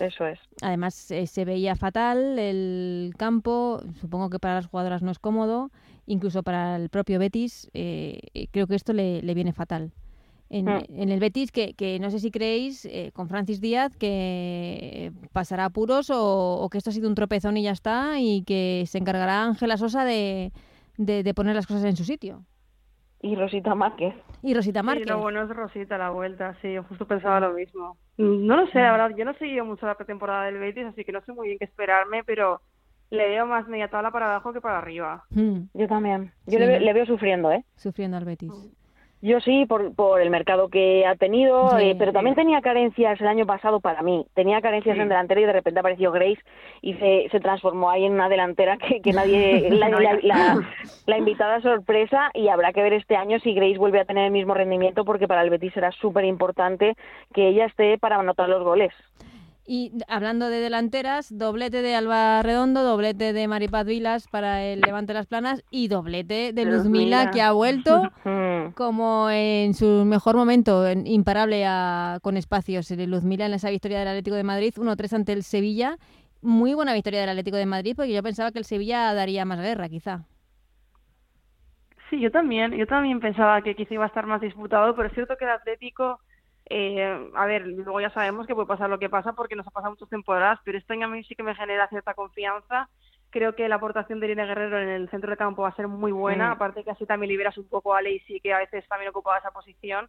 Eso 0.00 0.26
es. 0.26 0.38
Además, 0.62 1.10
eh, 1.10 1.26
se 1.26 1.44
veía 1.44 1.76
fatal 1.76 2.38
el 2.38 3.12
campo. 3.16 3.80
Supongo 4.00 4.30
que 4.30 4.38
para 4.38 4.54
las 4.56 4.66
jugadoras 4.66 5.02
no 5.02 5.10
es 5.10 5.18
cómodo. 5.18 5.70
Incluso 6.06 6.42
para 6.42 6.76
el 6.76 6.88
propio 6.88 7.18
Betis, 7.18 7.70
eh, 7.74 8.18
eh, 8.34 8.48
creo 8.50 8.66
que 8.66 8.74
esto 8.74 8.92
le, 8.92 9.22
le 9.22 9.34
viene 9.34 9.52
fatal. 9.52 9.92
En, 10.50 10.66
Mm. 10.66 10.82
en 10.88 11.08
el 11.10 11.18
Betis, 11.20 11.50
que, 11.50 11.72
que 11.74 11.98
no 11.98 12.10
sé 12.10 12.18
si 12.18 12.30
creéis, 12.30 12.84
eh, 12.84 13.10
con 13.14 13.28
Francis 13.28 13.60
Díaz, 13.60 13.96
que 13.96 15.12
pasará 15.32 15.64
apuros 15.66 16.10
o, 16.10 16.58
o 16.60 16.68
que 16.68 16.76
esto 16.78 16.90
ha 16.90 16.92
sido 16.92 17.08
un 17.08 17.14
tropezón 17.14 17.56
y 17.56 17.62
ya 17.62 17.70
está, 17.70 18.20
y 18.20 18.42
que 18.42 18.84
se 18.86 18.98
encargará 18.98 19.44
Ángela 19.44 19.76
Sosa 19.78 20.04
de, 20.04 20.52
de, 20.98 21.22
de 21.22 21.34
poner 21.34 21.54
las 21.54 21.66
cosas 21.66 21.84
en 21.84 21.96
su 21.96 22.04
sitio. 22.04 22.44
Y 23.22 23.36
Rosita 23.36 23.74
Márquez. 23.74 24.14
Y 24.42 24.52
Rosita 24.54 24.80
Sí, 24.80 24.86
Márquez. 24.86 25.06
lo 25.06 25.18
bueno 25.20 25.42
es 25.42 25.48
Rosita 25.48 25.96
la 25.96 26.10
vuelta, 26.10 26.54
sí, 26.60 26.72
yo 26.74 26.82
justo 26.82 27.06
pensaba 27.06 27.40
lo 27.40 27.52
mismo. 27.52 27.96
Mm, 28.18 28.46
No 28.46 28.56
lo 28.56 28.66
sé, 28.66 28.80
la 28.80 28.92
verdad, 28.92 29.16
yo 29.16 29.24
no 29.24 29.30
he 29.30 29.38
seguido 29.38 29.64
mucho 29.64 29.86
la 29.86 29.94
pretemporada 29.94 30.44
del 30.46 30.58
Betis, 30.58 30.86
así 30.86 31.04
que 31.04 31.12
no 31.12 31.20
sé 31.22 31.32
muy 31.32 31.46
bien 31.48 31.58
qué 31.58 31.64
esperarme, 31.64 32.24
pero 32.24 32.60
le 33.10 33.28
veo 33.28 33.46
más 33.46 33.68
media 33.68 33.88
tabla 33.88 34.10
para 34.10 34.26
abajo 34.26 34.52
que 34.52 34.60
para 34.60 34.78
arriba. 34.78 35.24
Mm, 35.30 35.60
Yo 35.74 35.86
también. 35.86 36.32
Yo 36.46 36.58
Sí, 36.58 36.64
le, 36.64 36.80
le 36.80 36.92
veo 36.92 37.06
sufriendo, 37.06 37.52
¿eh? 37.52 37.64
sufriendo 37.76 38.16
al 38.16 38.24
Betis. 38.24 38.52
Yo 39.24 39.38
sí, 39.40 39.66
por, 39.66 39.94
por 39.94 40.20
el 40.20 40.30
mercado 40.30 40.68
que 40.68 41.06
ha 41.06 41.14
tenido, 41.14 41.78
Sí, 41.78 41.84
eh, 41.90 41.94
pero 41.96 42.10
sí. 42.10 42.14
también 42.14 42.34
tenía 42.34 42.60
carencias 42.60 43.20
el 43.20 43.28
año 43.28 43.46
pasado 43.46 43.78
para 43.78 44.02
mí. 44.02 44.26
Tenía 44.34 44.60
carencias 44.60 44.96
Sí. 44.96 45.00
en 45.00 45.08
delantera 45.08 45.40
y 45.40 45.44
de 45.44 45.52
repente 45.52 45.78
apareció 45.78 46.10
Grace 46.10 46.40
y 46.80 46.94
se, 46.94 47.28
se 47.30 47.38
transformó 47.38 47.88
ahí 47.88 48.04
en 48.04 48.14
una 48.14 48.28
delantera 48.28 48.76
que, 48.78 49.00
que 49.00 49.12
nadie, 49.12 49.70
la, 49.70 49.88
No, 49.88 50.00
la, 50.00 50.14
ya. 50.20 50.26
la- 50.26 50.68
la 51.06 51.18
invitada 51.18 51.60
sorpresa 51.60 52.30
y 52.34 52.48
habrá 52.48 52.72
que 52.72 52.82
ver 52.82 52.92
este 52.94 53.16
año 53.16 53.38
si 53.40 53.54
Grace 53.54 53.78
vuelve 53.78 54.00
a 54.00 54.04
tener 54.04 54.24
el 54.26 54.30
mismo 54.32 54.54
rendimiento 54.54 55.04
porque 55.04 55.26
para 55.28 55.42
el 55.42 55.50
Betis 55.50 55.72
será 55.72 55.90
súper 55.92 56.24
importante 56.24 56.94
que 57.32 57.46
ella 57.48 57.66
esté 57.66 57.98
para 57.98 58.16
anotar 58.16 58.48
los 58.48 58.62
goles. 58.64 58.92
Y 59.64 59.92
hablando 60.08 60.48
de 60.48 60.58
delanteras, 60.58 61.36
doblete 61.36 61.82
de 61.82 61.94
Alba 61.94 62.42
Redondo, 62.42 62.82
doblete 62.82 63.32
de 63.32 63.46
Maripaz 63.46 63.86
Vilas 63.86 64.26
para 64.28 64.64
el 64.64 64.80
Levante 64.80 65.14
Las 65.14 65.26
Planas 65.26 65.62
y 65.70 65.86
doblete 65.88 66.34
de 66.34 66.52
De 66.52 66.64
Luzmila, 66.64 67.30
que 67.30 67.40
ha 67.42 67.52
vuelto 67.52 68.10
como 68.74 69.30
en 69.30 69.74
su 69.74 70.04
mejor 70.04 70.34
momento, 70.36 70.86
en- 70.88 71.06
imparable 71.06 71.64
a- 71.66 72.18
con 72.22 72.36
espacios. 72.36 72.90
Eh, 72.90 73.06
Luzmila 73.06 73.46
en 73.46 73.54
esa 73.54 73.70
victoria 73.70 74.00
del 74.00 74.08
Atlético 74.08 74.34
de 74.36 74.44
Madrid, 74.44 74.74
1-3 74.76 75.12
ante 75.12 75.32
el 75.32 75.44
Sevilla. 75.44 75.96
Muy 76.40 76.74
buena 76.74 76.92
victoria 76.92 77.20
del 77.20 77.28
Atlético 77.30 77.56
de 77.56 77.66
Madrid, 77.66 77.94
porque 77.94 78.12
yo 78.12 78.22
pensaba 78.22 78.50
que 78.50 78.58
el 78.58 78.64
Sevilla 78.64 79.14
daría 79.14 79.44
más 79.44 79.60
guerra, 79.60 79.88
quizá. 79.88 80.24
Sí, 82.10 82.20
yo 82.20 82.30
también, 82.32 82.72
yo 82.72 82.86
también 82.86 83.20
pensaba 83.20 83.62
que 83.62 83.74
quizá 83.76 83.94
iba 83.94 84.04
a 84.04 84.08
estar 84.08 84.26
más 84.26 84.40
disputado, 84.40 84.94
pero 84.96 85.08
es 85.08 85.14
cierto 85.14 85.34
que 85.38 85.44
el 85.44 85.50
Atlético, 85.52 86.18
eh, 86.66 87.30
a 87.34 87.46
ver, 87.46 87.66
luego 87.66 88.00
ya 88.00 88.10
sabemos 88.10 88.46
que 88.46 88.54
puede 88.54 88.66
pasar 88.66 88.88
lo 88.88 88.98
que 88.98 89.10
pasa 89.10 89.32
porque 89.32 89.56
nos 89.56 89.66
ha 89.66 89.70
pasado 89.70 89.92
muchas 89.92 90.08
temporadas, 90.08 90.60
pero 90.64 90.78
año 90.88 91.06
a 91.06 91.10
mí 91.10 91.24
sí 91.24 91.34
que 91.34 91.42
me 91.42 91.54
genera 91.54 91.88
cierta 91.88 92.14
confianza. 92.14 92.88
Creo 93.30 93.54
que 93.54 93.68
la 93.68 93.76
aportación 93.76 94.20
de 94.20 94.26
Irene 94.26 94.46
Guerrero 94.46 94.78
en 94.78 94.88
el 94.88 95.10
centro 95.10 95.30
del 95.30 95.38
campo 95.38 95.62
va 95.62 95.68
a 95.68 95.76
ser 95.76 95.88
muy 95.88 96.12
buena, 96.12 96.48
Mm. 96.48 96.52
aparte 96.52 96.84
que 96.84 96.90
así 96.90 97.06
también 97.06 97.30
liberas 97.30 97.56
un 97.58 97.68
poco 97.68 97.94
a 97.94 98.02
Lacey, 98.02 98.40
que 98.40 98.52
a 98.52 98.58
veces 98.58 98.86
también 98.88 99.10
ocupaba 99.10 99.38
esa 99.38 99.50
posición. 99.50 100.08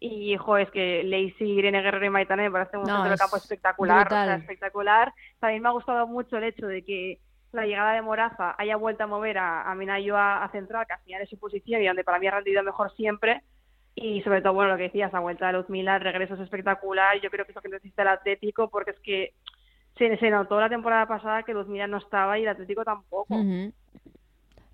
Y, 0.00 0.36
jo, 0.36 0.56
es 0.56 0.68
que 0.70 1.04
Lacey, 1.04 1.50
Irene 1.58 1.80
Guerrero 1.82 2.06
y 2.06 2.10
Maitane 2.10 2.44
me 2.44 2.50
parece 2.50 2.76
un 2.76 2.84
No, 2.84 2.96
centro 2.96 3.14
es 3.14 3.20
campo 3.20 3.36
espectacular, 3.36 4.06
o 4.06 4.10
sea, 4.10 4.34
espectacular. 4.34 5.12
También 5.38 5.62
me 5.62 5.68
ha 5.68 5.72
gustado 5.72 6.06
mucho 6.08 6.38
el 6.38 6.44
hecho 6.44 6.66
de 6.66 6.82
que 6.84 7.18
la 7.52 7.66
llegada 7.66 7.92
de 7.92 8.02
Moraza 8.02 8.54
haya 8.58 8.76
vuelto 8.76 9.04
a 9.04 9.06
mover 9.06 9.38
a, 9.38 9.70
a 9.70 9.74
Minayo 9.76 10.16
a, 10.16 10.42
a 10.42 10.50
central, 10.50 10.86
que 10.86 10.94
al 10.94 11.00
final 11.02 11.22
es 11.22 11.28
su 11.30 11.38
posición 11.38 11.82
y 11.82 11.86
donde 11.86 12.02
para 12.02 12.18
mí 12.18 12.26
ha 12.26 12.32
rendido 12.32 12.62
mejor 12.64 12.90
siempre. 12.96 13.42
Y 13.94 14.22
sobre 14.22 14.40
todo, 14.40 14.54
bueno, 14.54 14.70
lo 14.72 14.76
que 14.78 14.84
decías, 14.84 15.12
la 15.12 15.20
vuelta 15.20 15.46
de 15.48 15.52
Luzmila, 15.54 15.96
el 15.96 16.02
regreso 16.02 16.34
es 16.34 16.40
espectacular. 16.40 17.20
Yo 17.20 17.30
creo 17.30 17.44
que 17.44 17.52
es 17.52 17.56
lo 17.56 17.62
que 17.62 17.68
necesita 17.68 18.02
el 18.02 18.08
Atlético, 18.08 18.70
porque 18.70 18.92
es 18.92 19.00
que 19.00 19.34
se, 19.98 20.16
se 20.16 20.30
notó 20.30 20.58
la 20.58 20.70
temporada 20.70 21.06
pasada 21.06 21.42
que 21.42 21.52
Luzmila 21.52 21.86
no 21.86 21.98
estaba 21.98 22.38
y 22.38 22.42
el 22.42 22.48
Atlético 22.48 22.84
tampoco. 22.84 23.34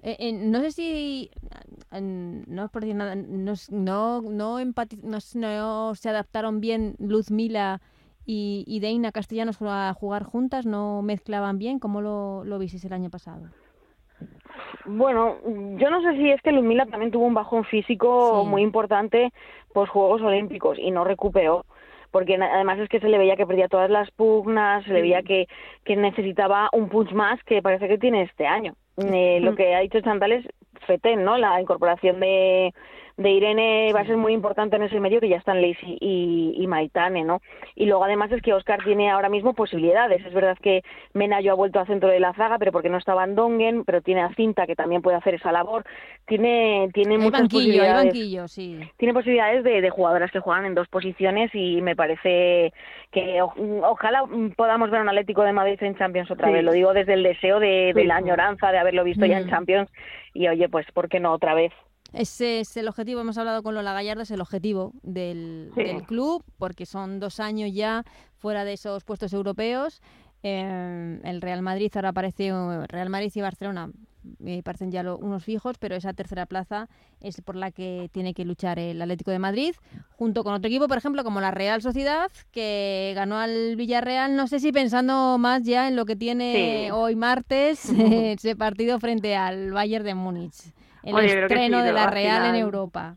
Eh, 0.01 0.17
eh, 0.21 0.33
no 0.33 0.61
sé 0.61 0.71
si, 0.71 1.31
eh, 1.91 2.01
no 2.01 2.65
es 2.65 2.71
por 2.71 2.83
decir 2.83 2.95
nada, 2.95 3.17
no, 3.17 3.55
no, 3.71 4.23
no, 4.23 4.61
empati- 4.61 5.03
no, 5.03 5.95
se 5.97 6.09
adaptaron 6.09 6.61
bien 6.61 6.95
Luz 7.01 7.33
Mila 7.33 7.81
y, 8.25 8.63
y 8.69 8.79
Deina 8.79 9.11
Castellanos 9.11 9.61
a 9.61 9.93
jugar 9.95 10.23
juntas, 10.23 10.67
no 10.67 11.03
mezclaban 11.03 11.59
bien, 11.59 11.81
¿cómo 11.81 12.01
lo, 12.01 12.45
lo 12.45 12.61
visteis 12.61 12.85
el 12.85 12.93
año 12.93 13.11
pasado? 13.11 13.49
Bueno, 14.85 15.37
yo 15.77 15.91
no 15.91 16.03
sé 16.03 16.17
si 16.17 16.31
es 16.31 16.41
que 16.43 16.53
Ludmila 16.53 16.87
también 16.87 17.11
tuvo 17.11 17.27
un 17.27 17.35
bajón 17.35 17.65
físico 17.65 18.43
Sí. 18.45 18.49
muy 18.51 18.63
importante 18.63 19.31
post 19.73 19.93
Juegos 19.93 20.23
Olímpicos 20.23 20.79
y 20.79 20.91
no 20.91 21.05
recuperó, 21.05 21.65
porque 22.11 22.37
además 22.37 22.79
es 22.79 22.89
que 22.89 23.01
se 23.01 23.09
le 23.09 23.19
veía 23.19 23.37
que 23.37 23.47
perdía 23.47 23.69
todas 23.69 23.91
las 23.91 24.11
pugnas, 24.13 24.85
se 24.85 24.93
le 24.93 25.03
veía 25.03 25.23
que, 25.23 25.47
que 25.85 25.97
necesitaba 25.97 26.69
un 26.73 26.89
punch 26.89 27.13
más 27.13 27.43
que 27.45 27.61
parece 27.63 27.87
que 27.89 27.99
tiene 27.99 28.23
este 28.23 28.47
año. 28.47 28.75
Eh, 28.97 29.39
lo 29.41 29.55
que 29.55 29.75
ha 29.75 29.81
dicho 29.81 30.01
Chantal 30.01 30.33
es 30.33 30.47
fetén, 30.87 31.23
¿no? 31.23 31.37
La 31.39 31.61
incorporación 31.61 32.19
de, 32.19 32.73
de 33.19 33.31
Irene 33.33 33.93
va 33.93 34.01
a 34.03 34.07
ser 34.07 34.17
muy 34.17 34.33
importante 34.33 34.77
en 34.77 34.85
ese 34.85 35.01
medio 35.01 35.19
que 35.21 35.29
ya 35.29 35.37
están 35.39 35.61
Lacey 35.61 35.99
y, 36.01 36.55
y 36.57 36.67
Maitane, 36.69 37.25
¿no? 37.25 37.41
Y 37.75 37.87
luego 37.87 38.05
además 38.05 38.31
es 38.31 38.41
que 38.43 38.55
Oscar 38.55 38.79
tiene 38.85 39.11
ahora 39.11 39.29
mismo 39.29 39.55
posibilidades. 39.55 40.25
Es 40.25 40.33
verdad 40.33 40.57
que 40.63 40.83
Menayo 41.15 41.51
ha 41.51 41.57
vuelto 41.57 41.81
al 41.81 41.87
centro 41.89 42.09
de 42.09 42.21
la 42.21 42.33
zaga, 42.35 42.59
pero 42.59 42.71
porque 42.71 42.89
no 42.89 42.97
estaba 42.97 43.25
en 43.25 43.35
Dongen, 43.35 43.85
pero 43.85 44.03
tiene 44.03 44.23
a 44.23 44.33
Cinta 44.37 44.67
que 44.69 44.77
también 44.77 45.03
puede 45.03 45.17
hacer 45.17 45.35
esa 45.35 45.51
labor. 45.51 45.85
Tiene, 46.27 46.91
tiene 46.95 47.15
Hay 47.17 47.19
muchas 47.19 47.41
banquillo, 47.41 47.59
posibilidades 47.59 48.05
banquillo, 48.05 48.47
sí. 48.49 48.79
tiene 48.99 49.15
posibilidades 49.15 49.65
de, 49.65 49.81
de 49.81 49.91
jugadoras 49.91 50.31
que 50.31 50.39
juegan 50.39 50.67
en 50.67 50.75
dos 50.77 50.87
posiciones 50.87 51.51
y 51.55 51.83
me 51.83 51.97
parece 51.97 52.73
que 53.11 53.43
o- 53.43 53.53
ojalá 53.83 54.23
podamos 54.57 54.91
ver 54.91 55.01
un 55.01 55.09
Atlético 55.09 55.43
de 55.43 55.53
Madrid 55.53 55.79
en 55.83 55.97
Champions 55.97 56.31
otra 56.31 56.47
Sí. 56.49 56.55
vez. 56.55 56.63
Lo 56.65 56.71
digo 56.73 56.93
desde 56.95 57.15
el 57.15 57.25
deseo 57.25 57.59
de, 57.59 57.93
de 57.95 58.03
Sí, 58.03 58.07
la 58.07 58.17
añoranza 58.17 58.71
de 58.71 58.79
haberlo 58.79 59.03
visto 59.03 59.27
ya 59.27 59.39
en 59.39 59.47
Mm. 59.47 59.51
Champions 59.51 59.91
y 60.35 60.47
oye, 60.47 60.69
pues 60.69 60.87
¿por 60.93 61.09
qué 61.09 61.19
no 61.19 61.33
otra 61.33 61.55
vez? 61.55 61.73
Ese 62.13 62.61
es 62.61 62.77
el 62.77 62.89
objetivo, 62.89 63.21
hemos 63.21 63.37
hablado 63.37 63.63
con 63.63 63.75
Lola 63.75 63.93
Gallardo, 63.93 64.23
es 64.23 64.31
el 64.31 64.41
objetivo 64.41 64.93
del, 65.03 65.71
Sí. 65.75 65.83
del 65.83 66.03
club, 66.05 66.43
porque 66.59 66.87
son 66.87 67.21
dos 67.21 67.39
años 67.39 67.71
ya 67.73 68.05
fuera 68.39 68.65
de 68.65 68.73
esos 68.75 69.05
puestos 69.05 69.33
europeos. 69.35 70.01
Eh, 70.43 71.21
el 71.25 71.41
Real 71.43 71.63
Madrid 71.63 71.91
ahora 71.97 72.13
parece, 72.13 72.51
Real 72.87 73.11
Madrid 73.11 73.31
y 73.35 73.41
Barcelona 73.41 73.91
me 74.39 74.63
parecen 74.63 74.91
ya 74.91 75.03
lo- 75.03 75.17
unos 75.19 75.45
fijos, 75.45 75.77
pero 75.79 75.97
esa 75.97 76.13
tercera 76.13 76.47
plaza 76.47 76.89
es 77.21 77.41
por 77.41 77.57
la 77.57 77.71
que 77.73 78.09
tiene 78.13 78.35
que 78.35 78.45
luchar 78.45 78.79
el 78.79 79.01
Atlético 79.01 79.31
de 79.31 79.39
Madrid, 79.39 79.75
junto 80.13 80.45
con 80.45 80.55
otro 80.55 80.69
equipo, 80.69 80.87
por 80.89 80.99
ejemplo, 80.99 81.25
como 81.25 81.41
la 81.41 81.51
Real 81.51 81.83
Sociedad, 81.83 82.31
que 82.53 83.13
ganó 83.17 83.39
al 83.39 83.77
Villarreal, 83.77 84.35
no 84.37 84.47
sé 84.47 84.61
si 84.61 84.71
pensando 84.73 85.39
más 85.39 85.63
ya 85.63 85.89
en 85.89 85.97
lo 85.97 86.05
que 86.05 86.15
tiene 86.17 86.85
Sí. 86.87 86.91
hoy 86.91 87.17
martes 87.17 87.81
ese 88.39 88.57
partido 88.57 88.99
frente 89.01 89.35
al 89.37 89.73
Bayern 89.73 90.05
de 90.05 90.15
Múnich. 90.15 90.73
El 91.03 91.15
Oye, 91.15 91.29
creo 91.29 91.49
que 91.49 91.55
estreno 91.55 91.79
sí, 91.79 91.85
de 91.85 91.93
la 91.93 92.05
Al 92.05 92.11
Real 92.13 92.55
en. 92.55 92.57
Europa. 92.57 93.17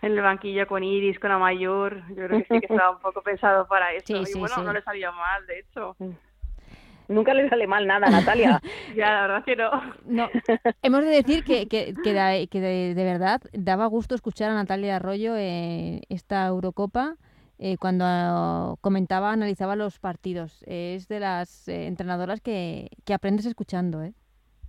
En 0.00 0.12
el 0.12 0.22
banquillo 0.22 0.66
con 0.68 0.84
Iris, 0.84 1.18
con 1.18 1.32
Amayor, 1.32 2.00
yo 2.10 2.14
creo 2.26 2.28
que 2.28 2.44
sí 2.44 2.60
que 2.60 2.66
estaba 2.72 2.90
un 2.90 3.00
poco 3.00 3.20
pensado 3.20 3.66
para 3.66 3.92
eso. 3.92 4.06
Sí, 4.06 4.14
y 4.14 4.26
sí, 4.26 4.38
bueno, 4.38 4.62
no 4.62 4.72
le 4.72 4.82
salió 4.82 5.12
mal, 5.12 5.44
de 5.46 5.58
hecho. 5.58 5.96
Nunca 7.08 7.34
le 7.34 7.48
sale 7.48 7.66
mal 7.66 7.86
nada, 7.86 8.08
Natalia. 8.08 8.60
Ya, 8.96 9.10
la 9.12 9.20
verdad 9.22 9.44
que 9.44 9.56
no. 9.56 9.70
No, 10.06 10.28
hemos 10.82 11.00
de 11.04 11.10
decir 11.10 11.44
que, 11.44 11.66
que, 11.68 11.94
que, 12.02 12.12
da- 12.12 12.46
que 12.46 12.60
de, 12.60 12.94
de 12.94 13.04
verdad 13.04 13.40
daba 13.52 13.86
gusto 13.86 14.14
escuchar 14.14 14.50
a 14.50 14.54
Natalia 14.54 14.96
Arroyo 14.96 15.36
en 15.36 16.00
esta 16.08 16.46
Eurocopa 16.46 17.16
eh, 17.58 17.76
cuando 17.78 18.78
comentaba, 18.80 19.32
analizaba 19.32 19.74
los 19.76 19.98
partidos. 19.98 20.62
Es 20.66 21.08
de 21.08 21.20
las 21.20 21.68
eh, 21.68 21.86
entrenadoras 21.86 22.40
que, 22.40 22.88
que 23.04 23.14
aprendes 23.14 23.46
escuchando, 23.46 24.02
¿eh? 24.02 24.14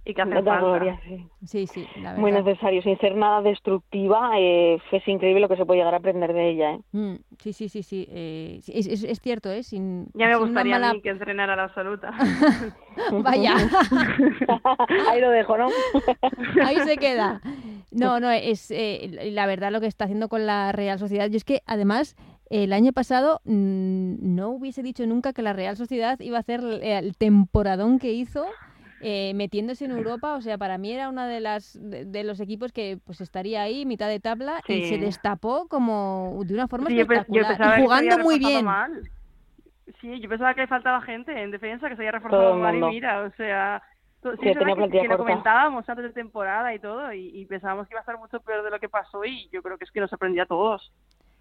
Y 0.06 0.14
que 0.14 0.22
hacen 0.22 0.34
falta. 0.34 0.60
gloria, 0.60 1.00
sí. 1.06 1.26
Sí, 1.46 1.68
sí, 1.68 1.86
la 2.02 2.14
Muy 2.16 2.32
necesario, 2.32 2.82
sin 2.82 2.98
ser 3.00 3.16
nada 3.16 3.42
destructiva, 3.42 4.32
eh, 4.40 4.80
es 4.92 5.08
increíble 5.08 5.42
lo 5.42 5.50
que 5.50 5.56
se 5.58 5.66
puede 5.66 5.80
llegar 5.80 5.94
a 5.94 5.98
aprender 5.98 6.34
de 6.34 6.50
ella. 6.50 6.72
¿eh? 6.74 6.80
Mm, 6.92 7.16
sí, 7.38 7.54
sí, 7.54 7.70
sí, 7.70 7.84
sí. 7.84 8.08
eh, 8.10 8.60
es, 8.68 8.88
es- 8.88 9.04
es 9.04 9.20
cierto, 9.20 9.52
¿eh? 9.52 9.64
Sin, 9.64 10.08
Ya 10.14 10.28
me 10.28 10.34
sin 10.36 10.44
gustaría 10.46 10.76
a 10.78 10.94
mí 10.94 11.02
que 11.02 11.10
entrenara 11.10 11.56
la 11.56 11.64
absoluta. 11.66 12.12
Vaya. 13.24 13.56
Ahí 15.10 15.22
lo 15.22 15.30
dejo, 15.30 15.58
¿no? 15.58 15.70
Ahí 16.66 16.80
se 16.82 16.98
queda. 16.98 17.42
No, 17.92 18.20
no, 18.20 18.30
es 18.32 18.72
eh, 18.72 19.30
la 19.32 19.46
verdad 19.46 19.72
lo 19.72 19.82
que 19.82 19.88
está 19.88 20.06
haciendo 20.06 20.30
con 20.30 20.46
la 20.46 20.72
Real 20.72 21.00
Sociedad. 21.00 21.28
Yo 21.30 21.38
es 21.38 21.44
que 21.46 21.62
además 21.66 22.16
el 22.50 22.74
año 22.74 22.92
pasado 22.94 23.42
mm, 23.46 24.16
no 24.36 24.50
hubiese 24.50 24.84
dicho 24.84 25.06
nunca 25.06 25.34
que 25.34 25.42
la 25.42 25.54
Real 25.54 25.78
Sociedad 25.78 26.20
iba 26.20 26.38
a 26.38 26.42
hacer 26.42 26.62
el 26.82 27.16
temporadón 27.18 28.00
que 28.00 28.12
hizo 28.14 28.46
eh, 29.02 29.34
metiéndose 29.36 29.86
en 29.86 29.92
Europa. 29.92 30.36
O 30.36 30.42
sea, 30.42 30.58
para 30.58 30.78
mí 30.78 30.92
era 30.92 31.10
una 31.10 31.28
de 31.28 31.40
las 31.40 31.78
de, 31.82 32.06
de 32.06 32.24
los 32.24 32.40
equipos 32.40 32.72
que 32.72 32.98
pues 33.06 33.22
estaría 33.22 33.62
ahí 33.62 33.86
mitad 33.86 34.08
de 34.08 34.20
tabla 34.20 34.62
y 34.68 34.86
se 34.86 34.98
destapó 34.98 35.68
como 35.68 36.42
de 36.46 36.54
una 36.54 36.68
forma 36.68 36.88
Sí, 36.88 36.96
yo 36.96 37.02
espectacular 37.04 37.80
y 37.80 37.84
jugando 37.84 38.14
había 38.14 38.24
muy 38.24 38.40
bien. 38.40 38.66
mal. 38.66 39.10
Sí, 40.02 40.20
yo 40.20 40.30
pensaba 40.30 40.54
que 40.54 40.68
faltaba 40.68 41.02
gente 41.02 41.32
en 41.42 41.52
defensa, 41.52 41.90
que 41.90 41.96
se 41.96 42.02
había 42.02 42.12
reforzado 42.12 42.56
mal 42.56 42.76
y 42.76 42.82
mira, 42.82 43.24
o 43.24 43.32
sea... 43.32 43.82
Sí, 44.22 44.54
tenía 44.54 44.76
que, 44.90 45.08
lo 45.08 45.18
comentábamos 45.18 45.88
antes 45.88 46.04
de 46.04 46.12
temporada 46.12 46.74
y 46.74 46.80
todo, 46.80 47.14
y, 47.14 47.32
y 47.34 47.46
pensábamos 47.46 47.88
que 47.88 47.94
iba 47.94 48.02
a 48.02 48.02
estar 48.02 48.18
mucho 48.18 48.42
peor 48.42 48.64
de 48.64 48.70
lo 48.70 48.78
que 48.78 48.90
pasó 48.90 49.24
y 49.24 49.48
yo 49.50 49.62
creo 49.64 49.78
que 49.78 49.86
es 49.86 49.92
que 49.92 50.02
nos 50.02 50.10
sorprendió 50.10 50.44
a 50.44 50.46
todos. 50.46 50.92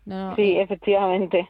No, 0.06 0.30
no, 0.30 0.36
Sí, 0.36 0.56
eh, 0.56 0.62
efectivamente. 0.62 1.48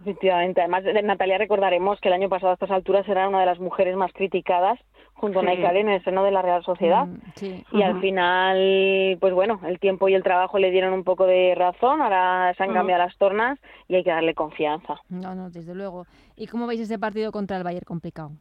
Efectivamente. 0.00 0.60
Además, 0.62 0.84
de 0.84 1.02
Natalia 1.02 1.38
recordaremos 1.38 2.00
que 2.00 2.08
el 2.08 2.14
año 2.14 2.28
pasado 2.30 2.50
a 2.50 2.54
estas 2.54 2.70
alturas 2.70 3.06
era 3.06 3.28
una 3.28 3.40
de 3.40 3.46
las 3.46 3.58
mujeres 3.58 3.96
más 3.96 4.12
criticadas 4.14 4.78
junto 5.16 5.38
a 5.38 5.42
Sí. 5.42 5.46
Naikari 5.46 5.80
en 5.80 5.88
el 5.88 6.04
seno 6.04 6.22
de 6.24 6.30
la 6.30 6.42
Real 6.42 6.62
Sociedad. 6.62 7.06
mm, 7.06 7.16
sí. 7.34 7.64
Y 7.72 7.82
al 7.82 8.00
final, 8.00 9.16
pues 9.20 9.32
bueno, 9.34 9.60
el 9.66 9.78
tiempo 9.80 10.08
y 10.08 10.14
el 10.14 10.22
trabajo 10.22 10.58
le 10.58 10.70
dieron 10.70 10.92
un 10.92 11.04
poco 11.04 11.26
de 11.26 11.54
razón, 11.56 12.00
ahora 12.02 12.52
se 12.56 12.62
han 12.62 12.70
Ujú. 12.70 12.78
cambiado 12.78 13.02
las 13.04 13.16
tornas 13.16 13.58
y 13.88 13.96
hay 13.96 14.04
que 14.04 14.10
darle 14.10 14.34
confianza. 14.34 14.96
No, 15.08 15.34
no, 15.34 15.50
desde 15.50 15.74
luego. 15.74 16.06
¿Y 16.36 16.46
cómo 16.46 16.66
veis 16.66 16.80
ese 16.80 16.98
partido 16.98 17.32
contra 17.32 17.56
el 17.56 17.64
Bayern 17.64 17.84
complicado? 17.84 18.32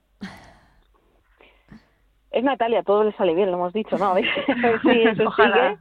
Es 2.36 2.44
Natalia, 2.44 2.84
todo 2.84 3.06
le 3.06 3.14
sale 3.14 3.34
bien, 3.34 3.50
lo 3.50 3.56
hemos 3.58 3.72
dicho, 3.72 3.98
¿no? 3.98 4.14
Si 4.84 5.02
eso 5.04 5.24
Ojalá. 5.28 5.80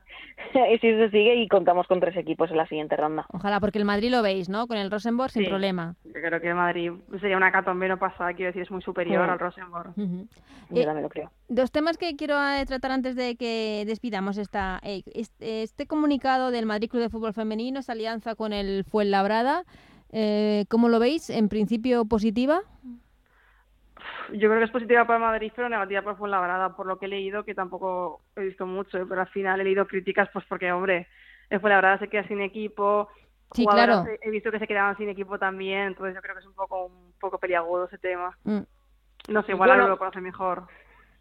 sigue, 0.53 0.79
si 0.81 0.87
eso 0.87 1.11
sigue 1.11 1.35
y 1.35 1.49
contamos 1.49 1.89
con 1.89 1.99
tres 1.99 2.17
equipos 2.17 2.49
en 2.53 2.57
la 2.59 2.67
siguiente 2.67 2.97
ronda. 2.97 3.27
Ojalá, 3.33 3.59
porque 3.59 3.79
el 3.81 3.85
Madrid 3.85 4.11
lo 4.13 4.23
veis, 4.23 4.49
¿no? 4.49 4.69
Con 4.69 4.77
el 4.77 4.89
Rosenborg 4.89 5.33
sin 5.33 5.43
Sí. 5.43 5.49
problema. 5.49 5.97
Yo 6.05 6.13
creo 6.13 6.41
que 6.41 6.55
Madrid 6.55 6.93
sería 7.21 7.37
una 7.37 7.51
catombe 7.51 7.89
no 7.89 7.99
pasada, 7.99 8.33
quiero 8.35 8.51
decir, 8.51 8.63
es 8.63 8.71
muy 8.71 8.83
superior 8.83 9.29
al 9.29 9.39
Rosenborg. 9.41 9.95
Yo 9.97 10.81
Eh, 10.81 10.85
también 10.85 11.03
lo 11.03 11.09
creo. 11.09 11.33
Dos 11.49 11.73
temas 11.73 11.99
que 11.99 12.15
quiero 12.15 12.37
eh, 12.41 12.65
tratar 12.67 12.93
antes 12.93 13.17
de 13.17 13.35
que 13.35 13.83
despidamos 13.87 14.39
esta, 14.39 14.79
este, 14.85 15.63
este 15.65 15.87
comunicado 15.89 16.53
del 16.53 16.67
Madrid 16.67 16.89
Club 16.89 17.03
de 17.03 17.11
Fútbol 17.11 17.35
Femenino, 17.35 17.81
esa 17.81 17.93
alianza 17.95 18.37
con 18.37 18.53
el 18.53 18.85
Fuenlabrada. 18.85 19.65
Eh, 20.13 20.67
¿Cómo 20.71 20.89
lo 20.89 21.01
veis? 21.01 21.31
En 21.31 21.49
principio 21.49 22.05
positiva. 22.05 22.61
Yo 24.33 24.49
creo 24.49 24.59
que 24.59 24.65
es 24.65 24.71
positiva 24.71 25.05
para 25.07 25.19
Madrid, 25.19 25.53
pero 25.55 25.69
negativa 25.69 26.03
para 26.03 26.17
Fuenlabrada, 26.17 26.75
por 26.77 26.87
lo 26.87 26.99
que 26.99 27.07
he 27.07 27.09
leído, 27.09 27.45
que 27.45 27.55
tampoco 27.55 28.21
he 28.37 28.43
visto 28.43 28.67
mucho, 28.67 28.99
¿eh? 28.99 29.07
pero 29.09 29.21
al 29.21 29.29
final 29.29 29.61
he 29.61 29.65
leído 29.65 29.87
críticas, 29.87 30.29
pues 30.33 30.45
porque, 30.49 30.73
hombre, 30.73 31.07
el 31.51 31.61
Fuenlabrada 31.61 31.99
se 31.99 32.09
queda 32.09 32.27
sin 32.27 32.41
equipo, 32.41 33.09
Sí, 33.53 33.63
jugadoras 33.65 34.03
claro. 34.03 34.19
he- 34.23 34.31
visto 34.31 34.51
que 34.51 34.59
se 34.59 34.67
quedaban 34.67 34.97
sin 34.97 35.09
equipo 35.09 35.39
también, 35.39 35.89
entonces 35.89 36.15
yo 36.15 36.23
creo 36.23 36.35
que 36.35 36.41
es 36.41 36.47
un 36.47 36.55
poco 36.55 36.87
un 36.87 37.13
poco 37.21 37.39
peliagudo 37.39 37.85
ese 37.85 37.99
tema. 37.99 38.37
Mm, 38.45 38.61
No 39.29 39.43
sé, 39.45 39.53
igual 39.53 39.71
Bueno. 39.71 39.89
Lo 39.89 39.99
conoce 39.99 40.21
mejor. 40.21 40.65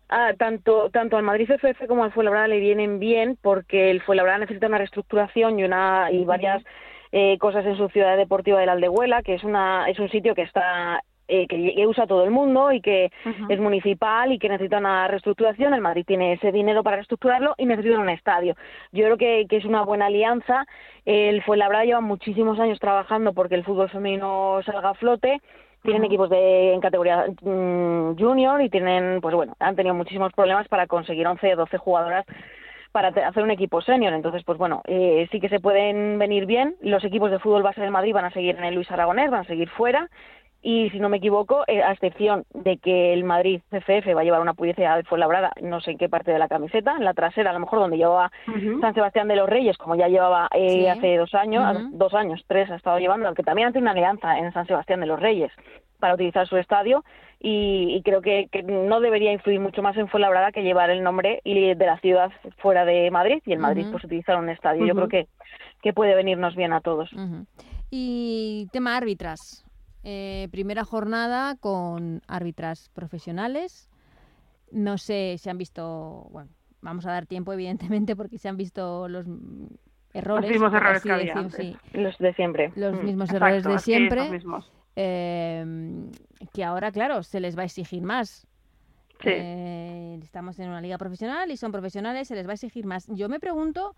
Ah, 0.09 0.31
tanto, 0.37 0.89
tanto 0.89 1.15
al 1.17 1.23
Madrid 1.23 1.49
FF 1.49 1.87
como 1.87 2.03
al 2.03 2.11
Fuenlabrada 2.11 2.47
le 2.47 2.59
vienen 2.59 2.99
bien 2.99 3.37
porque 3.41 3.89
el 3.91 4.01
Fuenlabrada 4.01 4.39
necesita 4.39 4.67
una 4.67 4.77
reestructuración 4.77 5.59
y 5.59 5.63
una 5.63 6.11
y 6.11 6.25
varias 6.25 6.63
eh, 7.11 7.37
cosas 7.39 7.65
en 7.65 7.77
su 7.77 7.87
ciudad 7.89 8.17
deportiva 8.17 8.59
de 8.59 8.65
la 8.65 8.71
Aldehuela, 8.73 9.21
que 9.23 9.35
es 9.35 9.43
una 9.43 9.87
es 9.89 9.99
un 9.99 10.09
sitio 10.09 10.33
que 10.35 10.41
está 10.41 11.01
eh, 11.27 11.47
que, 11.47 11.73
que 11.75 11.87
usa 11.87 12.05
todo 12.05 12.23
el 12.23 12.31
mundo 12.31 12.71
y 12.71 12.81
que 12.81 13.11
es 13.49 13.59
municipal 13.59 14.31
y 14.31 14.39
que 14.39 14.49
necesita 14.49 14.77
una 14.77 15.07
reestructuración. 15.07 15.73
El 15.73 15.81
Madrid 15.81 16.03
tiene 16.05 16.33
ese 16.33 16.51
dinero 16.51 16.83
para 16.83 16.97
reestructurarlo 16.97 17.55
y 17.57 17.65
necesita 17.65 17.99
un 17.99 18.09
estadio. 18.09 18.55
Yo 18.91 19.05
creo 19.05 19.17
que, 19.17 19.45
que 19.49 19.57
es 19.57 19.65
una 19.65 19.83
buena 19.83 20.07
alianza. 20.07 20.65
El 21.05 21.41
Fuenlabrada 21.43 21.85
lleva 21.85 22.01
muchísimos 22.01 22.59
años 22.59 22.79
trabajando 22.79 23.33
porque 23.33 23.55
el 23.55 23.63
fútbol 23.63 23.89
femenino 23.89 24.59
salga 24.65 24.89
a 24.89 24.93
flote. 24.95 25.41
Tienen 25.81 26.05
equipos 26.05 26.29
de 26.29 26.73
en 26.73 26.81
categoría 26.81 27.25
mm, 27.41 28.17
junior 28.17 28.61
y 28.61 28.69
tienen, 28.69 29.19
pues 29.21 29.35
bueno, 29.35 29.53
han 29.59 29.75
tenido 29.75 29.93
muchísimos 29.95 30.31
problemas 30.33 30.67
para 30.69 30.87
conseguir 30.87 31.27
11 31.27 31.53
o 31.53 31.57
12 31.57 31.77
jugadoras 31.77 32.25
para 32.93 33.09
hacer 33.09 33.43
un 33.43 33.51
equipo 33.51 33.81
senior. 33.81 34.13
Entonces, 34.13 34.43
pues 34.45 34.57
bueno, 34.57 34.81
eh, 34.85 35.27
sí 35.31 35.39
que 35.41 35.49
se 35.49 35.59
pueden 35.59 36.19
venir 36.19 36.45
bien. 36.45 36.75
Los 36.81 37.03
equipos 37.03 37.31
de 37.31 37.39
fútbol 37.39 37.63
base 37.63 37.81
del 37.81 37.91
Madrid 37.91 38.13
van 38.13 38.25
a 38.25 38.31
seguir 38.31 38.55
en 38.55 38.63
el 38.63 38.75
Luis 38.75 38.89
Aragonés, 38.91 39.31
van 39.31 39.41
a 39.41 39.47
seguir 39.47 39.67
fuera. 39.69 40.09
Y 40.65 40.89
si 40.91 40.99
no 40.99 41.09
me 41.09 41.17
equivoco, 41.17 41.65
eh, 41.67 41.83
a 41.83 41.91
excepción 41.91 42.45
de 42.53 42.77
que 42.77 43.11
el 43.11 43.25
Madrid 43.25 43.59
CFF 43.69 44.15
va 44.15 44.21
a 44.21 44.23
llevar 44.23 44.39
una 44.39 44.53
publicidad 44.53 44.95
de 44.95 45.03
Fuenlabrada, 45.03 45.51
no 45.61 45.81
sé 45.81 45.91
en 45.91 45.97
qué 45.97 46.07
parte 46.07 46.31
de 46.31 46.39
la 46.39 46.47
camiseta, 46.47 46.95
en 46.97 47.03
la 47.03 47.13
trasera, 47.13 47.49
a 47.49 47.53
lo 47.53 47.59
mejor 47.59 47.79
donde 47.79 47.97
llevaba. 47.97 48.31
San 48.79 48.93
Sebastián 48.93 49.27
de 49.27 49.35
los 49.35 49.49
Reyes, 49.49 49.77
como 49.77 49.95
ya 49.95 50.07
llevaba 50.07 50.47
eh, 50.55 50.69
Sí. 50.69 50.87
hace 50.87 51.17
dos 51.17 51.33
años, 51.35 51.63
dos 51.91 52.13
años, 52.13 52.41
tres 52.47 52.71
ha 52.71 52.75
estado 52.75 52.97
llevando, 52.97 53.27
aunque 53.27 53.43
también 53.43 53.67
hace 53.67 53.79
una 53.79 53.91
alianza 53.91 54.39
en 54.39 54.53
San 54.53 54.65
Sebastián 54.65 55.01
de 55.01 55.07
los 55.07 55.19
Reyes 55.19 55.51
para 55.99 56.13
utilizar 56.15 56.47
su 56.47 56.55
estadio 56.57 57.03
y, 57.39 57.95
y 57.95 58.01
creo 58.01 58.21
que, 58.21 58.47
que 58.49 58.63
no 58.63 59.01
debería 59.01 59.33
influir 59.33 59.59
mucho 59.59 59.81
más 59.81 59.97
en 59.97 60.07
Fuenlabrada 60.07 60.53
que 60.53 60.63
llevar 60.63 60.89
el 60.89 61.03
nombre 61.03 61.41
y 61.43 61.73
de 61.75 61.85
la 61.85 61.97
ciudad 61.99 62.31
fuera 62.59 62.85
de 62.85 63.11
Madrid 63.11 63.41
y 63.45 63.51
en 63.51 63.59
Madrid 63.59 63.85
pues 63.91 64.03
utilizar 64.05 64.37
un 64.37 64.47
estadio. 64.49 64.85
Yo 64.85 64.95
creo 64.95 65.07
que, 65.09 65.27
que 65.81 65.91
puede 65.93 66.15
venirnos 66.15 66.55
bien 66.55 66.71
a 66.71 66.79
todos. 66.79 67.09
Y 67.89 68.67
tema 68.71 68.95
árbitras. 68.95 69.65
Eh, 70.03 70.49
primera 70.51 70.83
jornada 70.83 71.55
con 71.55 72.21
árbitras 72.27 72.89
profesionales. 72.93 73.89
No 74.71 74.97
sé 74.97 75.35
si 75.39 75.49
han 75.49 75.57
visto, 75.57 76.27
bueno, 76.31 76.49
vamos 76.81 77.05
a 77.05 77.11
dar 77.11 77.25
tiempo 77.25 77.53
evidentemente 77.53 78.15
porque 78.15 78.37
se 78.37 78.49
han 78.49 78.57
visto 78.57 79.07
los 79.07 79.25
mm, 79.27 79.65
errores. 80.13 80.49
mismos 80.51 80.71
por 80.71 80.77
errores 80.77 80.97
así 80.97 81.07
que 81.09 81.13
había 81.13 81.35
decir, 81.35 81.51
sí, 81.91 81.99
Los 81.99 82.17
de 82.17 82.33
siempre. 82.33 82.71
los 82.75 82.95
Mm. 82.95 83.05
mismos 83.05 83.29
Exacto, 83.29 83.45
errores 83.45 83.63
de 83.63 83.79
siempre. 83.79 84.29
mismos. 84.29 84.71
eh, 84.95 85.65
que 86.53 86.63
ahora, 86.63 86.91
claro, 86.91 87.23
se 87.23 87.39
les 87.39 87.57
va 87.57 87.61
a 87.61 87.65
exigir 87.65 88.01
más. 88.03 88.45
Sí. 89.21 89.29
Eh, 89.31 90.19
estamos 90.21 90.59
en 90.59 90.69
una 90.69 90.81
liga 90.81 90.97
profesional 90.97 91.49
y 91.49 91.55
son 91.57 91.71
profesionales, 91.71 92.27
se 92.27 92.35
les 92.35 92.45
va 92.45 92.51
a 92.51 92.53
exigir 92.55 92.85
más. 92.85 93.07
Yo 93.07 93.29
me 93.29 93.39
pregunto, 93.39 93.95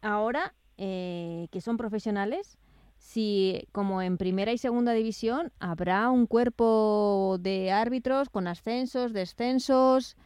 ahora 0.00 0.54
eh, 0.78 1.48
que 1.50 1.60
son 1.60 1.76
profesionales, 1.76 2.58
si 3.02 3.68
como 3.72 4.00
en 4.00 4.16
primera 4.16 4.52
y 4.52 4.58
segunda 4.58 4.92
división 4.92 5.52
habrá 5.58 6.08
un 6.08 6.26
cuerpo 6.26 7.36
de 7.40 7.72
árbitros 7.72 8.30
con 8.30 8.46
ascensos, 8.46 9.12
descensos. 9.12 10.16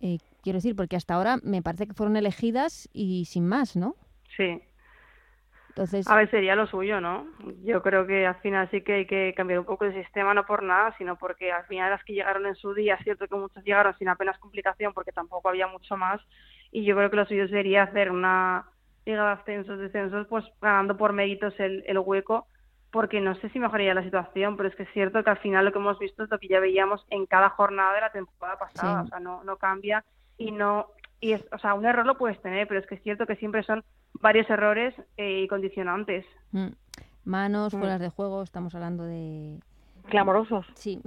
eh, 0.00 0.18
quiero 0.42 0.58
decir, 0.58 0.74
porque 0.76 0.96
hasta 0.96 1.14
ahora 1.14 1.38
me 1.42 1.62
parece 1.62 1.86
que 1.86 1.94
fueron 1.94 2.16
elegidas 2.16 2.90
y 2.92 3.24
sin 3.26 3.46
más, 3.46 3.76
¿no? 3.76 3.94
Sí. 4.36 4.60
Entonces, 5.68 6.06
A 6.08 6.16
ver, 6.16 6.30
sería 6.30 6.56
lo 6.56 6.66
suyo, 6.66 7.00
¿no? 7.00 7.26
Yo 7.62 7.82
creo 7.82 8.06
que 8.06 8.26
al 8.26 8.36
final 8.40 8.68
sí 8.70 8.82
que 8.82 8.92
hay 8.94 9.06
que 9.06 9.32
cambiar 9.36 9.60
un 9.60 9.64
poco 9.64 9.84
el 9.84 9.94
sistema, 9.94 10.34
no 10.34 10.44
por 10.44 10.62
nada, 10.62 10.94
sino 10.98 11.16
porque 11.16 11.50
al 11.50 11.64
final 11.66 11.90
las 11.90 12.04
que 12.04 12.14
llegaron 12.14 12.46
en 12.46 12.56
su 12.56 12.74
día, 12.74 12.96
es 12.96 13.04
cierto 13.04 13.26
que 13.26 13.36
muchas 13.36 13.64
llegaron 13.64 13.96
sin 13.96 14.08
apenas 14.08 14.38
complicación 14.38 14.92
porque 14.92 15.12
tampoco 15.12 15.48
había 15.48 15.66
mucho 15.68 15.96
más, 15.96 16.20
y 16.72 16.84
yo 16.84 16.96
creo 16.96 17.10
que 17.10 17.16
lo 17.16 17.26
suyo 17.26 17.48
sería 17.48 17.84
hacer 17.84 18.10
una 18.10 18.66
liga 19.06 19.24
de 19.26 19.32
ascensos, 19.32 19.78
descensos, 19.78 20.26
pues 20.28 20.44
ganando 20.60 20.96
por 20.96 21.12
méritos 21.12 21.54
el, 21.60 21.84
el 21.86 21.98
hueco, 21.98 22.46
porque 22.90 23.20
no 23.20 23.34
sé 23.36 23.48
si 23.50 23.58
mejoraría 23.58 23.92
la 23.94 24.04
situación, 24.04 24.56
pero 24.56 24.68
es 24.68 24.76
que 24.76 24.84
es 24.84 24.92
cierto 24.92 25.22
que 25.24 25.30
al 25.30 25.38
final 25.38 25.64
lo 25.64 25.72
que 25.72 25.78
hemos 25.78 25.98
visto 25.98 26.22
es 26.24 26.30
lo 26.30 26.38
que 26.38 26.48
ya 26.48 26.60
veíamos 26.60 27.04
en 27.10 27.26
cada 27.26 27.50
jornada 27.50 27.92
de 27.94 28.00
la 28.00 28.12
temporada 28.12 28.58
pasada, 28.58 29.00
Sí. 29.02 29.06
o 29.06 29.08
sea, 29.08 29.20
no, 29.20 29.42
no 29.44 29.56
cambia 29.56 30.04
y 30.38 30.50
no 30.52 30.86
y 31.20 31.32
es, 31.32 31.42
o 31.52 31.58
sea, 31.58 31.72
un 31.74 31.86
error 31.86 32.04
lo 32.04 32.18
puedes 32.18 32.40
tener, 32.42 32.68
pero 32.68 32.80
es 32.80 32.86
que 32.86 32.96
es 32.96 33.02
cierto 33.02 33.24
que 33.26 33.36
siempre 33.36 33.62
son 33.62 33.82
varios 34.20 34.48
errores 34.50 34.94
eh, 35.16 35.40
y 35.42 35.48
condicionantes. 35.48 36.24
mm, 36.52 36.68
manos, 37.24 37.72
Mm. 37.74 37.78
fueras 37.78 38.00
de 38.00 38.10
juego, 38.10 38.42
estamos 38.42 38.74
hablando 38.74 39.04
de... 39.04 39.58
Clamorosos. 40.08 40.66
Sí, 40.74 41.00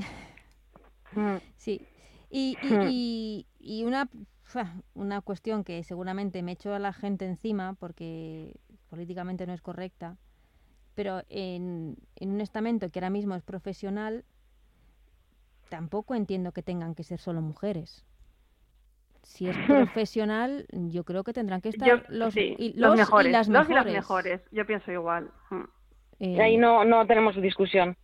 Mm. 1.13 1.37
Sí. 1.55 1.87
Y, 2.29 2.57
y, 2.61 3.45
y- 3.59 3.79
y 3.79 3.83
una, 3.85 4.09
una 4.95 5.21
cuestión 5.21 5.63
que 5.63 5.83
seguramente 5.83 6.41
me 6.43 6.53
echo 6.53 6.73
a 6.73 6.79
la 6.79 6.93
gente 6.93 7.25
encima 7.25 7.73
porque 7.79 8.53
políticamente 8.89 9.45
no 9.47 9.53
es 9.53 9.61
correcta, 9.61 10.17
pero 10.95 11.21
en, 11.29 11.95
en 12.15 12.29
un 12.31 12.41
estamento 12.41 12.89
que 12.89 12.99
ahora 12.99 13.09
mismo 13.09 13.35
es 13.35 13.43
profesional, 13.43 14.23
tampoco 15.69 16.15
entiendo 16.15 16.51
que 16.51 16.63
tengan 16.63 16.95
que 16.95 17.03
ser 17.03 17.19
solo 17.19 17.41
mujeres. 17.41 18.05
Si 19.23 19.47
es 19.49 19.57
profesional, 19.67 20.65
yo 20.71 21.03
creo 21.03 21.23
que 21.23 21.33
tendrán 21.33 21.61
que 21.61 21.69
estar 21.69 21.87
Yo, 21.87 21.95
los, 22.09 22.33
sí, 22.33 22.55
y, 22.57 22.73
los, 22.73 22.91
los 22.91 22.95
y 22.95 22.99
mejores, 22.99 23.31
las 23.31 23.47
los 23.49 23.69
y 23.69 23.73
las 23.73 23.85
mejores. 23.85 23.93
mejores. 23.93 24.41
Yo 24.51 24.65
pienso 24.65 24.91
igual. 24.91 25.29
Mm. 25.49 25.63
Eh, 26.19 26.41
Ahí 26.41 26.57
no, 26.57 26.83
no 26.85 27.05
tenemos 27.05 27.35
discusión. 27.41 27.95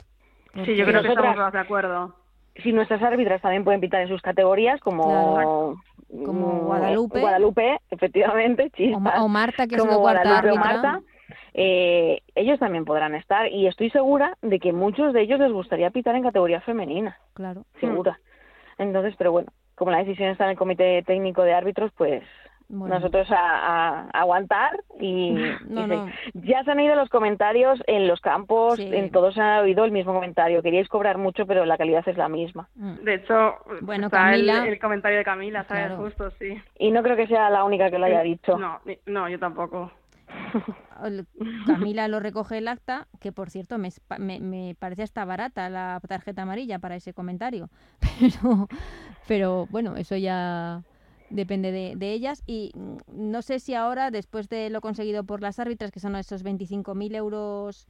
Sí, 0.65 0.75
yo 0.75 0.85
creo 0.85 1.01
que 1.01 1.07
Nosotras- 1.07 1.31
estamos 1.31 1.53
de 1.53 1.59
acuerdo. 1.59 2.15
si 2.57 2.71
nuestras 2.73 3.01
árbitras 3.01 3.41
también 3.41 3.63
pueden 3.63 3.81
pitar 3.81 4.01
en 4.01 4.07
sus 4.09 4.21
categorías, 4.21 4.79
como 4.81 5.81
Como 6.25 6.61
mm, 6.61 6.65
Guadalupe. 6.65 7.19
Guadalupe, 7.19 7.79
efectivamente, 7.89 8.63
O, 8.65 8.69
chispas, 8.77 9.01
Ma- 9.01 9.23
o 9.23 9.27
Marta, 9.27 9.67
que 9.67 9.75
es 9.75 9.81
como 9.81 9.97
Guadalupe 9.99 10.51
o. 10.51 10.55
Marta, 10.55 10.99
eh, 11.53 12.21
ellos 12.35 12.59
también 12.59 12.85
podrán 12.85 13.15
estar 13.15 13.51
y 13.51 13.67
estoy 13.67 13.89
segura 13.89 14.37
de 14.41 14.59
que 14.59 14.71
muchos 14.73 15.13
de 15.13 15.21
ellos 15.21 15.39
les 15.39 15.51
gustaría 15.51 15.89
pitar 15.89 16.15
en 16.15 16.23
categoría 16.23 16.61
femenina, 16.61 17.17
Claro. 17.33 17.63
segura. 17.79 18.19
Entonces, 18.77 19.15
pero 19.17 19.31
bueno, 19.31 19.51
como 19.75 19.91
la 19.91 19.99
decisión 19.99 20.29
está 20.29 20.45
en 20.45 20.51
el 20.51 20.57
comité 20.57 21.01
técnico 21.03 21.43
de 21.43 21.53
árbitros, 21.53 21.91
pues 21.97 22.23
Bueno. 22.69 22.95
nosotros 22.95 23.27
a, 23.31 24.09
aguantar 24.13 24.83
y, 24.99 25.31
No, 25.67 25.83
y 25.83 25.87
no. 25.87 26.07
sí. 26.07 26.13
ya 26.33 26.63
se 26.63 26.71
han 26.71 26.79
oído 26.79 26.95
los 26.95 27.09
comentarios 27.09 27.79
en 27.87 28.07
los 28.07 28.19
campos, 28.21 28.77
Sí. 28.77 28.89
en 28.91 29.11
todos 29.11 29.35
se 29.35 29.41
ha 29.41 29.61
oído 29.61 29.85
el 29.85 29.91
mismo 29.91 30.13
comentario. 30.13 30.61
Queríais 30.63 30.87
cobrar 30.87 31.17
mucho, 31.17 31.45
pero 31.45 31.65
la 31.65 31.77
calidad 31.77 32.07
es 32.07 32.17
la 32.17 32.29
misma. 32.29 32.69
Mm. 32.75 32.95
De 33.03 33.13
hecho, 33.15 33.55
Bueno, 33.81 34.07
está 34.07 34.33
el- 34.33 34.47
Camila- 34.47 34.67
el, 34.67 34.79
comentario 34.79 35.17
de 35.19 35.23
Camila, 35.23 35.63
¿sabes? 35.65 35.87
Claro. 35.87 36.03
Justo, 36.03 36.31
sí. 36.39 36.57
Y 36.79 36.91
no 36.91 37.03
creo 37.03 37.15
que 37.15 37.27
sea 37.27 37.49
la 37.49 37.63
única 37.63 37.91
que 37.91 37.99
lo 37.99 38.05
haya 38.05 38.21
dicho. 38.21 38.57
No, 38.57 38.79
no, 39.05 39.29
yo 39.29 39.37
tampoco. 39.39 39.91
Camila 41.67 42.07
lo 42.07 42.19
recoge 42.19 42.57
el 42.57 42.67
acta, 42.67 43.07
que 43.19 43.31
por 43.31 43.49
cierto 43.49 43.77
me, 43.77 43.89
me, 44.19 44.39
me 44.39 44.75
parece 44.79 45.03
hasta 45.03 45.25
barata 45.25 45.69
la 45.69 45.99
tarjeta 46.07 46.41
amarilla 46.43 46.79
para 46.79 46.95
ese 46.95 47.13
comentario. 47.13 47.69
Pero, 48.19 48.67
pero 49.27 49.67
bueno, 49.69 49.95
eso 49.95 50.15
ya 50.17 50.81
depende 51.33 51.71
de, 51.71 51.95
de 51.95 52.13
ellas. 52.13 52.43
Y 52.45 52.71
mm, 52.75 52.97
no 53.31 53.41
sé 53.41 53.59
si 53.59 53.73
ahora, 53.73 54.11
después 54.11 54.47
de 54.49 54.69
lo 54.69 54.81
conseguido 54.81 55.23
por 55.23 55.41
las 55.41 55.59
árbitras, 55.59 55.91
que 55.91 55.99
son 55.99 56.15
esos 56.15 56.43
25.000 56.43 57.15
euros... 57.15 57.87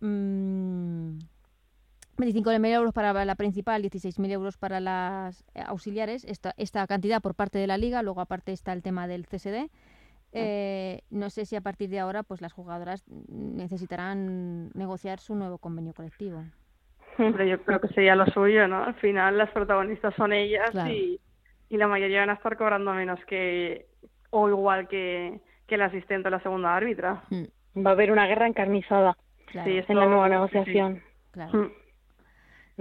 mm, 0.00 1.18
25.000 2.18 2.66
euros 2.74 2.92
para 2.92 3.24
la 3.24 3.36
principal, 3.36 3.80
16.000 3.80 4.32
euros 4.32 4.56
para 4.56 4.80
las 4.80 5.44
eh, 5.54 5.62
auxiliares, 5.64 6.24
esta, 6.24 6.52
esta 6.56 6.84
cantidad 6.88 7.22
por 7.22 7.36
parte 7.36 7.58
de 7.58 7.68
la 7.68 7.78
liga, 7.78 8.02
luego 8.02 8.20
aparte 8.20 8.50
está 8.52 8.72
el 8.72 8.82
tema 8.82 9.06
del 9.06 9.24
CSD. 9.26 9.70
Eh, 10.32 11.02
no 11.10 11.30
sé 11.30 11.46
si 11.46 11.56
a 11.56 11.60
partir 11.60 11.88
de 11.90 12.00
ahora 12.00 12.22
pues 12.22 12.40
las 12.42 12.52
jugadoras 12.52 13.02
necesitarán 13.28 14.70
negociar 14.74 15.20
su 15.20 15.34
nuevo 15.36 15.58
convenio 15.58 15.94
colectivo. 15.94 16.42
Pero 17.16 17.44
yo 17.44 17.62
creo 17.62 17.80
que 17.80 17.88
sería 17.88 18.14
lo 18.16 18.26
suyo, 18.26 18.66
¿no? 18.68 18.82
Al 18.84 18.94
final 18.96 19.38
las 19.38 19.50
protagonistas 19.52 20.12
son 20.16 20.32
ellas 20.32 20.70
Claro. 20.72 20.92
y, 20.92 21.20
y 21.68 21.76
la 21.76 21.88
mayoría 21.88 22.20
van 22.20 22.30
a 22.30 22.34
estar 22.34 22.56
cobrando 22.56 22.92
menos 22.94 23.18
que 23.26 23.86
o 24.30 24.48
igual 24.48 24.88
que, 24.88 25.40
que 25.66 25.74
el 25.76 25.82
asistente 25.82 26.28
o 26.28 26.30
la 26.30 26.40
segunda 26.40 26.74
árbitra. 26.76 27.22
Mm, 27.30 27.84
Va 27.86 27.90
a 27.90 27.92
haber 27.92 28.10
una 28.12 28.26
guerra 28.26 28.46
encarnizada 28.46 29.16
claro, 29.46 29.64
Sí, 29.70 29.70
en 29.70 29.76
la 29.76 29.80
esto- 29.80 29.94
nueva 29.94 30.24
sí, 30.26 30.28
sí. 30.28 30.34
negociación. 30.34 31.02
claro. 31.30 31.58
Mm. 31.58 31.72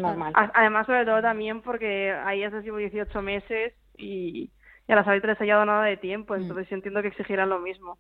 Normal. 0.02 0.34
A- 0.36 0.52
Además, 0.54 0.86
sobre 0.86 1.06
todo 1.06 1.22
también 1.22 1.62
porque 1.62 2.12
ahí 2.12 2.44
hace 2.44 2.62
18 2.62 3.22
meses 3.22 3.74
y, 3.98 4.52
y 4.88 4.92
a 4.92 4.96
las 4.96 5.08
árbitras 5.08 5.40
ha 5.42 5.46
dado 5.46 5.66
nada 5.66 5.86
de 5.86 5.98
tiempo, 5.98 6.36
Mm. 6.36 6.42
entonces 6.42 6.70
yo 6.70 6.76
entiendo 6.76 7.02
que 7.02 7.08
exigirán 7.10 7.50
lo 7.50 7.60
mismo. 7.60 7.98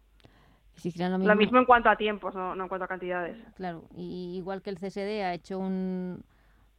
Exigirán 0.76 1.12
lo 1.14 1.18
mismo. 1.18 1.34
Lo 1.34 1.38
mismo 1.40 1.58
en 1.58 1.66
cuanto 1.66 1.90
a 1.90 1.96
tiempos, 1.96 2.36
no, 2.36 2.56
no 2.56 2.64
en 2.64 2.70
cuanto 2.70 2.86
a 2.86 2.88
cantidades. 2.88 3.36
Claro, 3.56 3.86
y 3.96 4.36
igual 4.38 4.62
que 4.62 4.70
el 4.70 4.78
CSD 4.78 5.24
ha 5.24 5.34
hecho 5.34 5.58
un... 5.58 6.24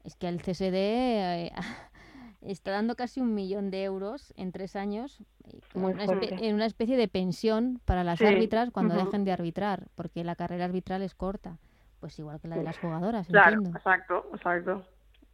Es 0.05 0.15
que 0.15 0.29
el 0.29 0.41
CSD 0.41 0.75
eh, 0.77 1.53
está 2.41 2.71
dando 2.71 2.95
casi 2.97 3.21
un 3.21 3.35
millón 3.35 3.71
de 3.71 3.83
euros 3.85 4.33
en 4.37 4.53
tres 4.53 4.77
años 4.77 5.21
eh, 5.45 5.59
una 5.75 6.05
en 6.05 6.55
una 6.55 6.67
especie 6.67 6.97
de 6.97 7.09
pensión 7.09 7.81
para 7.85 8.05
las 8.05 8.19
Sí, 8.21 8.27
árbitras 8.27 8.71
cuando 8.71 8.95
dejen 8.95 9.25
de 9.25 9.33
arbitrar, 9.33 9.89
porque 9.95 10.23
la 10.25 10.37
carrera 10.37 10.65
arbitral 10.65 11.03
es 11.03 11.15
corta. 11.15 11.59
Pues 12.01 12.17
igual 12.19 12.41
que 12.41 12.47
la 12.49 12.57
de 12.57 12.63
las 12.63 12.79
jugadoras, 12.79 13.27
Claro, 13.27 13.57
entiendo. 13.57 13.77
exacto, 13.77 14.25
exacto. 14.33 14.87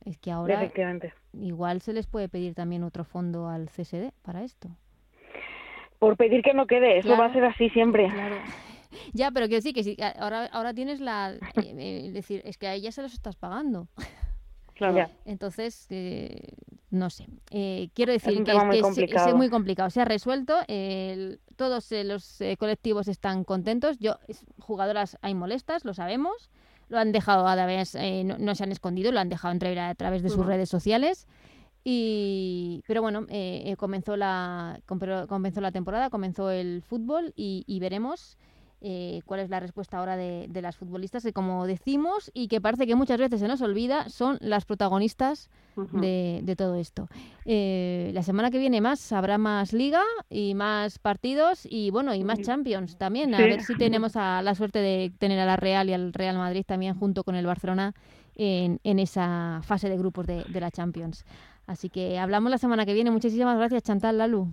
Es 0.07 0.19
que 0.19 0.31
ahora 0.31 0.71
igual 1.35 1.81
se 1.83 1.93
les 1.93 2.07
puede 2.07 2.29
pedir 2.29 2.55
también 2.55 2.83
otro 2.85 3.05
fondo 3.05 3.49
al 3.49 3.69
CSD 3.69 4.13
para 4.23 4.43
esto. 4.45 4.69
Por 5.99 6.17
pedir 6.17 6.43
que 6.43 6.53
no 6.55 6.67
quede, 6.67 6.99
eso 6.99 7.09
Claro. 7.09 7.23
va 7.23 7.29
a 7.29 7.33
ser 7.33 7.45
así 7.45 7.69
siempre. 7.71 8.09
Claro. 8.11 8.37
Ya, 9.13 9.33
pero 9.33 9.47
quiero 9.47 9.57
decir 9.59 9.75
que 9.75 9.83
si, 9.83 9.97
a- 10.01 10.11
ahora, 10.23 10.47
ahora 10.53 10.73
tienes 10.73 11.01
la... 11.01 11.33
eh, 11.33 11.41
eh, 11.57 12.11
decir, 12.13 12.43
es 12.45 12.57
que 12.59 12.69
a 12.69 12.75
ella 12.75 12.93
se 12.93 13.03
los 13.03 13.13
estás 13.13 13.35
pagando. 13.35 13.89
Claro. 14.75 15.11
Entonces, 15.25 15.89
eh, 15.91 16.53
no 16.95 17.11
sé. 17.11 17.27
Eh, 17.51 17.89
quiero 17.95 18.13
decir 18.13 18.43
que, 18.45 18.53
es, 18.53 18.59
muy 18.65 18.71
que 18.71 18.77
es- 18.79 18.83
complicado. 18.83 19.29
es 19.29 19.35
muy 19.35 19.51
complicado. 19.51 19.91
Se 19.91 20.01
ha 20.01 20.05
resuelto. 20.05 20.55
el- 20.69 21.41
todos 21.57 21.93
eh, 21.93 22.03
los 22.05 22.41
eh, 22.41 22.57
colectivos 22.57 23.07
están 23.07 23.45
contentos. 23.45 23.99
Yo, 24.01 24.19
jugadoras 24.59 25.19
hay 25.23 25.35
molestas, 25.35 25.85
lo 25.85 25.95
sabemos. 25.95 26.51
Lo 26.89 26.99
han 26.99 27.13
dejado 27.13 27.47
a 27.47 27.55
través, 27.55 27.95
eh, 27.95 28.25
no, 28.25 28.37
no 28.39 28.55
se 28.55 28.65
han 28.65 28.73
escondido, 28.73 29.11
lo 29.13 29.21
han 29.21 29.29
dejado 29.29 29.53
entrever 29.53 29.79
a 29.79 29.95
través 29.95 30.23
de 30.23 30.29
sus 30.31 30.45
redes 30.45 30.69
sociales. 30.69 31.27
Y, 31.83 32.83
pero 32.87 33.03
bueno, 33.03 33.27
comenzó, 33.77 34.17
la, 34.17 34.81
comenzó 34.87 35.27
comenzó 35.29 35.61
la 35.61 35.71
temporada, 35.73 36.11
comenzó 36.11 36.51
el 36.51 36.83
fútbol 36.83 37.33
y, 37.37 37.65
y 37.67 37.79
veremos 37.81 38.37
eh, 38.87 39.23
cuál 39.25 39.41
es 39.41 39.49
la 39.49 39.61
respuesta 39.61 39.99
ahora 39.99 40.15
de, 40.17 40.45
de 40.49 40.61
las 40.61 40.77
futbolistas 40.77 41.23
que, 41.23 41.33
como 41.33 41.67
decimos, 41.67 42.31
y 42.35 42.49
que 42.49 42.61
parece 42.61 42.87
que 42.87 42.95
muchas 42.95 43.19
veces 43.19 43.41
se 43.41 43.49
nos 43.49 43.63
olvida, 43.63 44.11
son 44.11 44.37
las 44.41 44.67
protagonistas 44.67 45.49
de, 45.93 46.41
de 46.43 46.55
todo 46.55 46.75
esto. 46.77 47.09
Eh, 47.47 48.11
la 48.13 48.23
semana 48.23 48.51
que 48.51 48.59
viene 48.59 48.81
más 48.83 49.11
habrá 49.13 49.39
más 49.39 49.73
liga 49.73 50.03
y 50.29 50.55
más 50.55 50.99
partidos 50.99 51.67
y 51.69 51.91
bueno 51.91 52.15
y 52.15 52.25
más 52.25 52.41
Champions 52.43 52.99
también. 52.99 53.35
A 53.35 53.39
Sí. 53.39 53.43
ver 53.45 53.63
si 53.63 53.75
tenemos 53.75 54.17
a, 54.17 54.43
la 54.43 54.55
suerte 54.55 54.81
de 54.81 55.11
tener 55.19 55.39
a 55.41 55.47
la 55.47 55.57
Real 55.57 55.89
y 55.89 55.95
al 55.95 56.13
Real 56.13 56.37
Madrid 56.37 56.65
también 56.67 56.95
junto 56.95 57.25
con 57.25 57.37
el 57.37 57.47
Barcelona 57.47 57.93
en, 58.37 58.81
en 58.85 58.99
esa 58.99 59.61
fase 59.63 59.89
de 59.89 59.97
grupos 59.97 60.27
de, 60.27 60.45
de 60.49 60.61
la 60.61 60.71
Champions. 60.71 61.25
Así 61.67 61.89
que 61.89 62.19
hablamos 62.19 62.51
la 62.51 62.59
semana 62.59 62.85
que 62.85 62.93
viene. 62.93 63.11
Muchísimas 63.11 63.57
gracias, 63.57 63.83
Chantal 63.83 64.19
Lalu. 64.19 64.49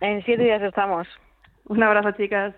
En 0.00 0.24
siete 0.24 0.44
días 0.44 0.62
estamos. 0.62 1.06
Un 1.68 1.82
abrazo, 1.82 2.12
chicas. 2.12 2.54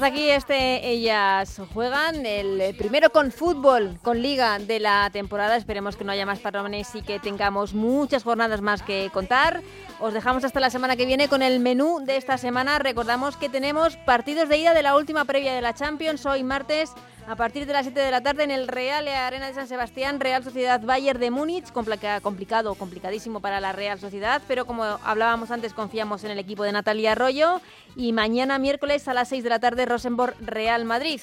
Hasta 0.00 0.14
aquí 0.14 0.30
este 0.30 0.88
Ellas 0.88 1.60
Juegan, 1.74 2.24
el 2.24 2.74
primero 2.74 3.10
con 3.10 3.30
fútbol, 3.30 3.98
con 4.02 4.22
liga 4.22 4.58
de 4.58 4.80
la 4.80 5.10
temporada. 5.10 5.56
Esperemos 5.56 5.94
que 5.94 6.04
no 6.04 6.12
haya 6.12 6.24
más 6.24 6.38
parones 6.38 6.94
y 6.94 7.02
que 7.02 7.18
tengamos 7.18 7.74
muchas 7.74 8.24
jornadas 8.24 8.62
más 8.62 8.82
que 8.82 9.10
contar. 9.12 9.60
Os 10.00 10.14
dejamos 10.14 10.42
hasta 10.44 10.58
la 10.58 10.70
semana 10.70 10.96
que 10.96 11.04
viene 11.04 11.28
con 11.28 11.42
el 11.42 11.60
menú 11.60 12.00
de 12.02 12.16
esta 12.16 12.38
semana. 12.38 12.78
Recordamos 12.78 13.36
que 13.36 13.50
tenemos 13.50 13.98
partidos 13.98 14.48
de 14.48 14.56
ida 14.56 14.72
de 14.72 14.82
la 14.82 14.96
última 14.96 15.26
previa 15.26 15.52
de 15.52 15.60
la 15.60 15.74
Champions 15.74 16.24
hoy 16.24 16.44
martes 16.44 16.94
a 17.30 17.36
partir 17.36 17.64
de 17.64 17.72
las 17.72 17.84
7 17.84 18.00
de 18.00 18.10
la 18.10 18.22
tarde 18.22 18.42
en 18.42 18.50
el 18.50 18.66
Real 18.66 19.06
Arena 19.06 19.46
de 19.46 19.54
San 19.54 19.68
Sebastián, 19.68 20.18
Real 20.18 20.42
Sociedad 20.42 20.80
Bayern 20.80 21.20
de 21.20 21.30
Múnich, 21.30 21.70
complica- 21.70 22.20
complicado, 22.20 22.74
complicadísimo 22.74 23.38
para 23.40 23.60
la 23.60 23.70
Real 23.70 24.00
Sociedad, 24.00 24.42
pero 24.48 24.66
como 24.66 24.82
hablábamos 24.82 25.52
antes, 25.52 25.72
confiamos 25.72 26.24
en 26.24 26.32
el 26.32 26.40
equipo 26.40 26.64
de 26.64 26.72
Natalia 26.72 27.12
Arroyo 27.12 27.60
y 27.94 28.12
mañana 28.12 28.58
miércoles 28.58 29.06
a 29.06 29.14
las 29.14 29.28
6 29.28 29.44
de 29.44 29.50
la 29.50 29.60
tarde 29.60 29.86
Rosenborg 29.86 30.34
Real 30.40 30.84
Madrid. 30.84 31.20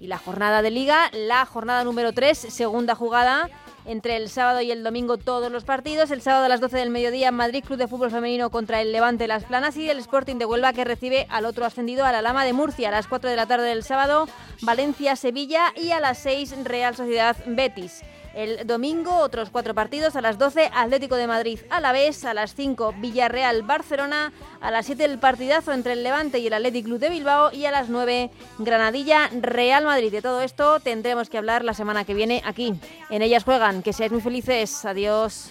Y 0.00 0.08
la 0.08 0.18
jornada 0.18 0.62
de 0.62 0.72
liga, 0.72 1.10
la 1.12 1.46
jornada 1.46 1.84
número 1.84 2.12
3, 2.12 2.36
segunda 2.36 2.96
jugada 2.96 3.48
entre 3.86 4.16
el 4.16 4.28
sábado 4.28 4.60
y 4.60 4.70
el 4.70 4.82
domingo 4.82 5.18
todos 5.18 5.50
los 5.50 5.64
partidos. 5.64 6.10
El 6.10 6.22
sábado 6.22 6.44
a 6.44 6.48
las 6.48 6.60
12 6.60 6.76
del 6.76 6.90
mediodía 6.90 7.30
Madrid 7.32 7.64
Club 7.64 7.78
de 7.78 7.88
Fútbol 7.88 8.10
Femenino 8.10 8.50
contra 8.50 8.80
el 8.80 8.92
Levante 8.92 9.28
Las 9.28 9.44
Planas 9.44 9.76
y 9.76 9.88
el 9.88 9.98
Sporting 9.98 10.36
de 10.36 10.44
Huelva 10.44 10.72
que 10.72 10.84
recibe 10.84 11.26
al 11.30 11.44
otro 11.44 11.64
ascendido 11.64 12.04
a 12.04 12.12
la 12.12 12.22
Lama 12.22 12.44
de 12.44 12.52
Murcia 12.52 12.88
a 12.88 12.92
las 12.92 13.06
4 13.06 13.30
de 13.30 13.36
la 13.36 13.46
tarde 13.46 13.68
del 13.68 13.82
sábado 13.82 14.28
Valencia 14.62 15.16
Sevilla 15.16 15.72
y 15.76 15.90
a 15.90 16.00
las 16.00 16.18
6 16.18 16.64
Real 16.64 16.96
Sociedad 16.96 17.36
Betis. 17.46 18.02
El 18.36 18.66
domingo 18.66 19.16
otros 19.16 19.48
cuatro 19.48 19.72
partidos 19.74 20.14
a 20.14 20.20
las 20.20 20.36
12 20.36 20.70
Atlético 20.74 21.16
de 21.16 21.26
Madrid 21.26 21.58
a 21.70 21.80
la 21.80 21.92
vez, 21.92 22.22
a 22.26 22.34
las 22.34 22.54
5 22.54 22.96
Villarreal 22.98 23.62
Barcelona, 23.62 24.30
a 24.60 24.70
las 24.70 24.84
7 24.84 25.06
el 25.06 25.18
partidazo 25.18 25.72
entre 25.72 25.94
el 25.94 26.02
Levante 26.02 26.38
y 26.38 26.46
el 26.46 26.52
Athletic 26.52 26.84
Club 26.84 26.98
de 26.98 27.08
Bilbao 27.08 27.50
y 27.50 27.64
a 27.64 27.70
las 27.70 27.88
9 27.88 28.30
Granadilla 28.58 29.30
Real 29.40 29.86
Madrid. 29.86 30.12
De 30.12 30.20
todo 30.20 30.42
esto 30.42 30.80
tendremos 30.80 31.30
que 31.30 31.38
hablar 31.38 31.64
la 31.64 31.72
semana 31.72 32.04
que 32.04 32.12
viene 32.12 32.42
aquí. 32.44 32.74
En 33.08 33.22
ellas 33.22 33.42
juegan. 33.42 33.82
Que 33.82 33.94
seáis 33.94 34.12
muy 34.12 34.20
felices. 34.20 34.84
Adiós. 34.84 35.50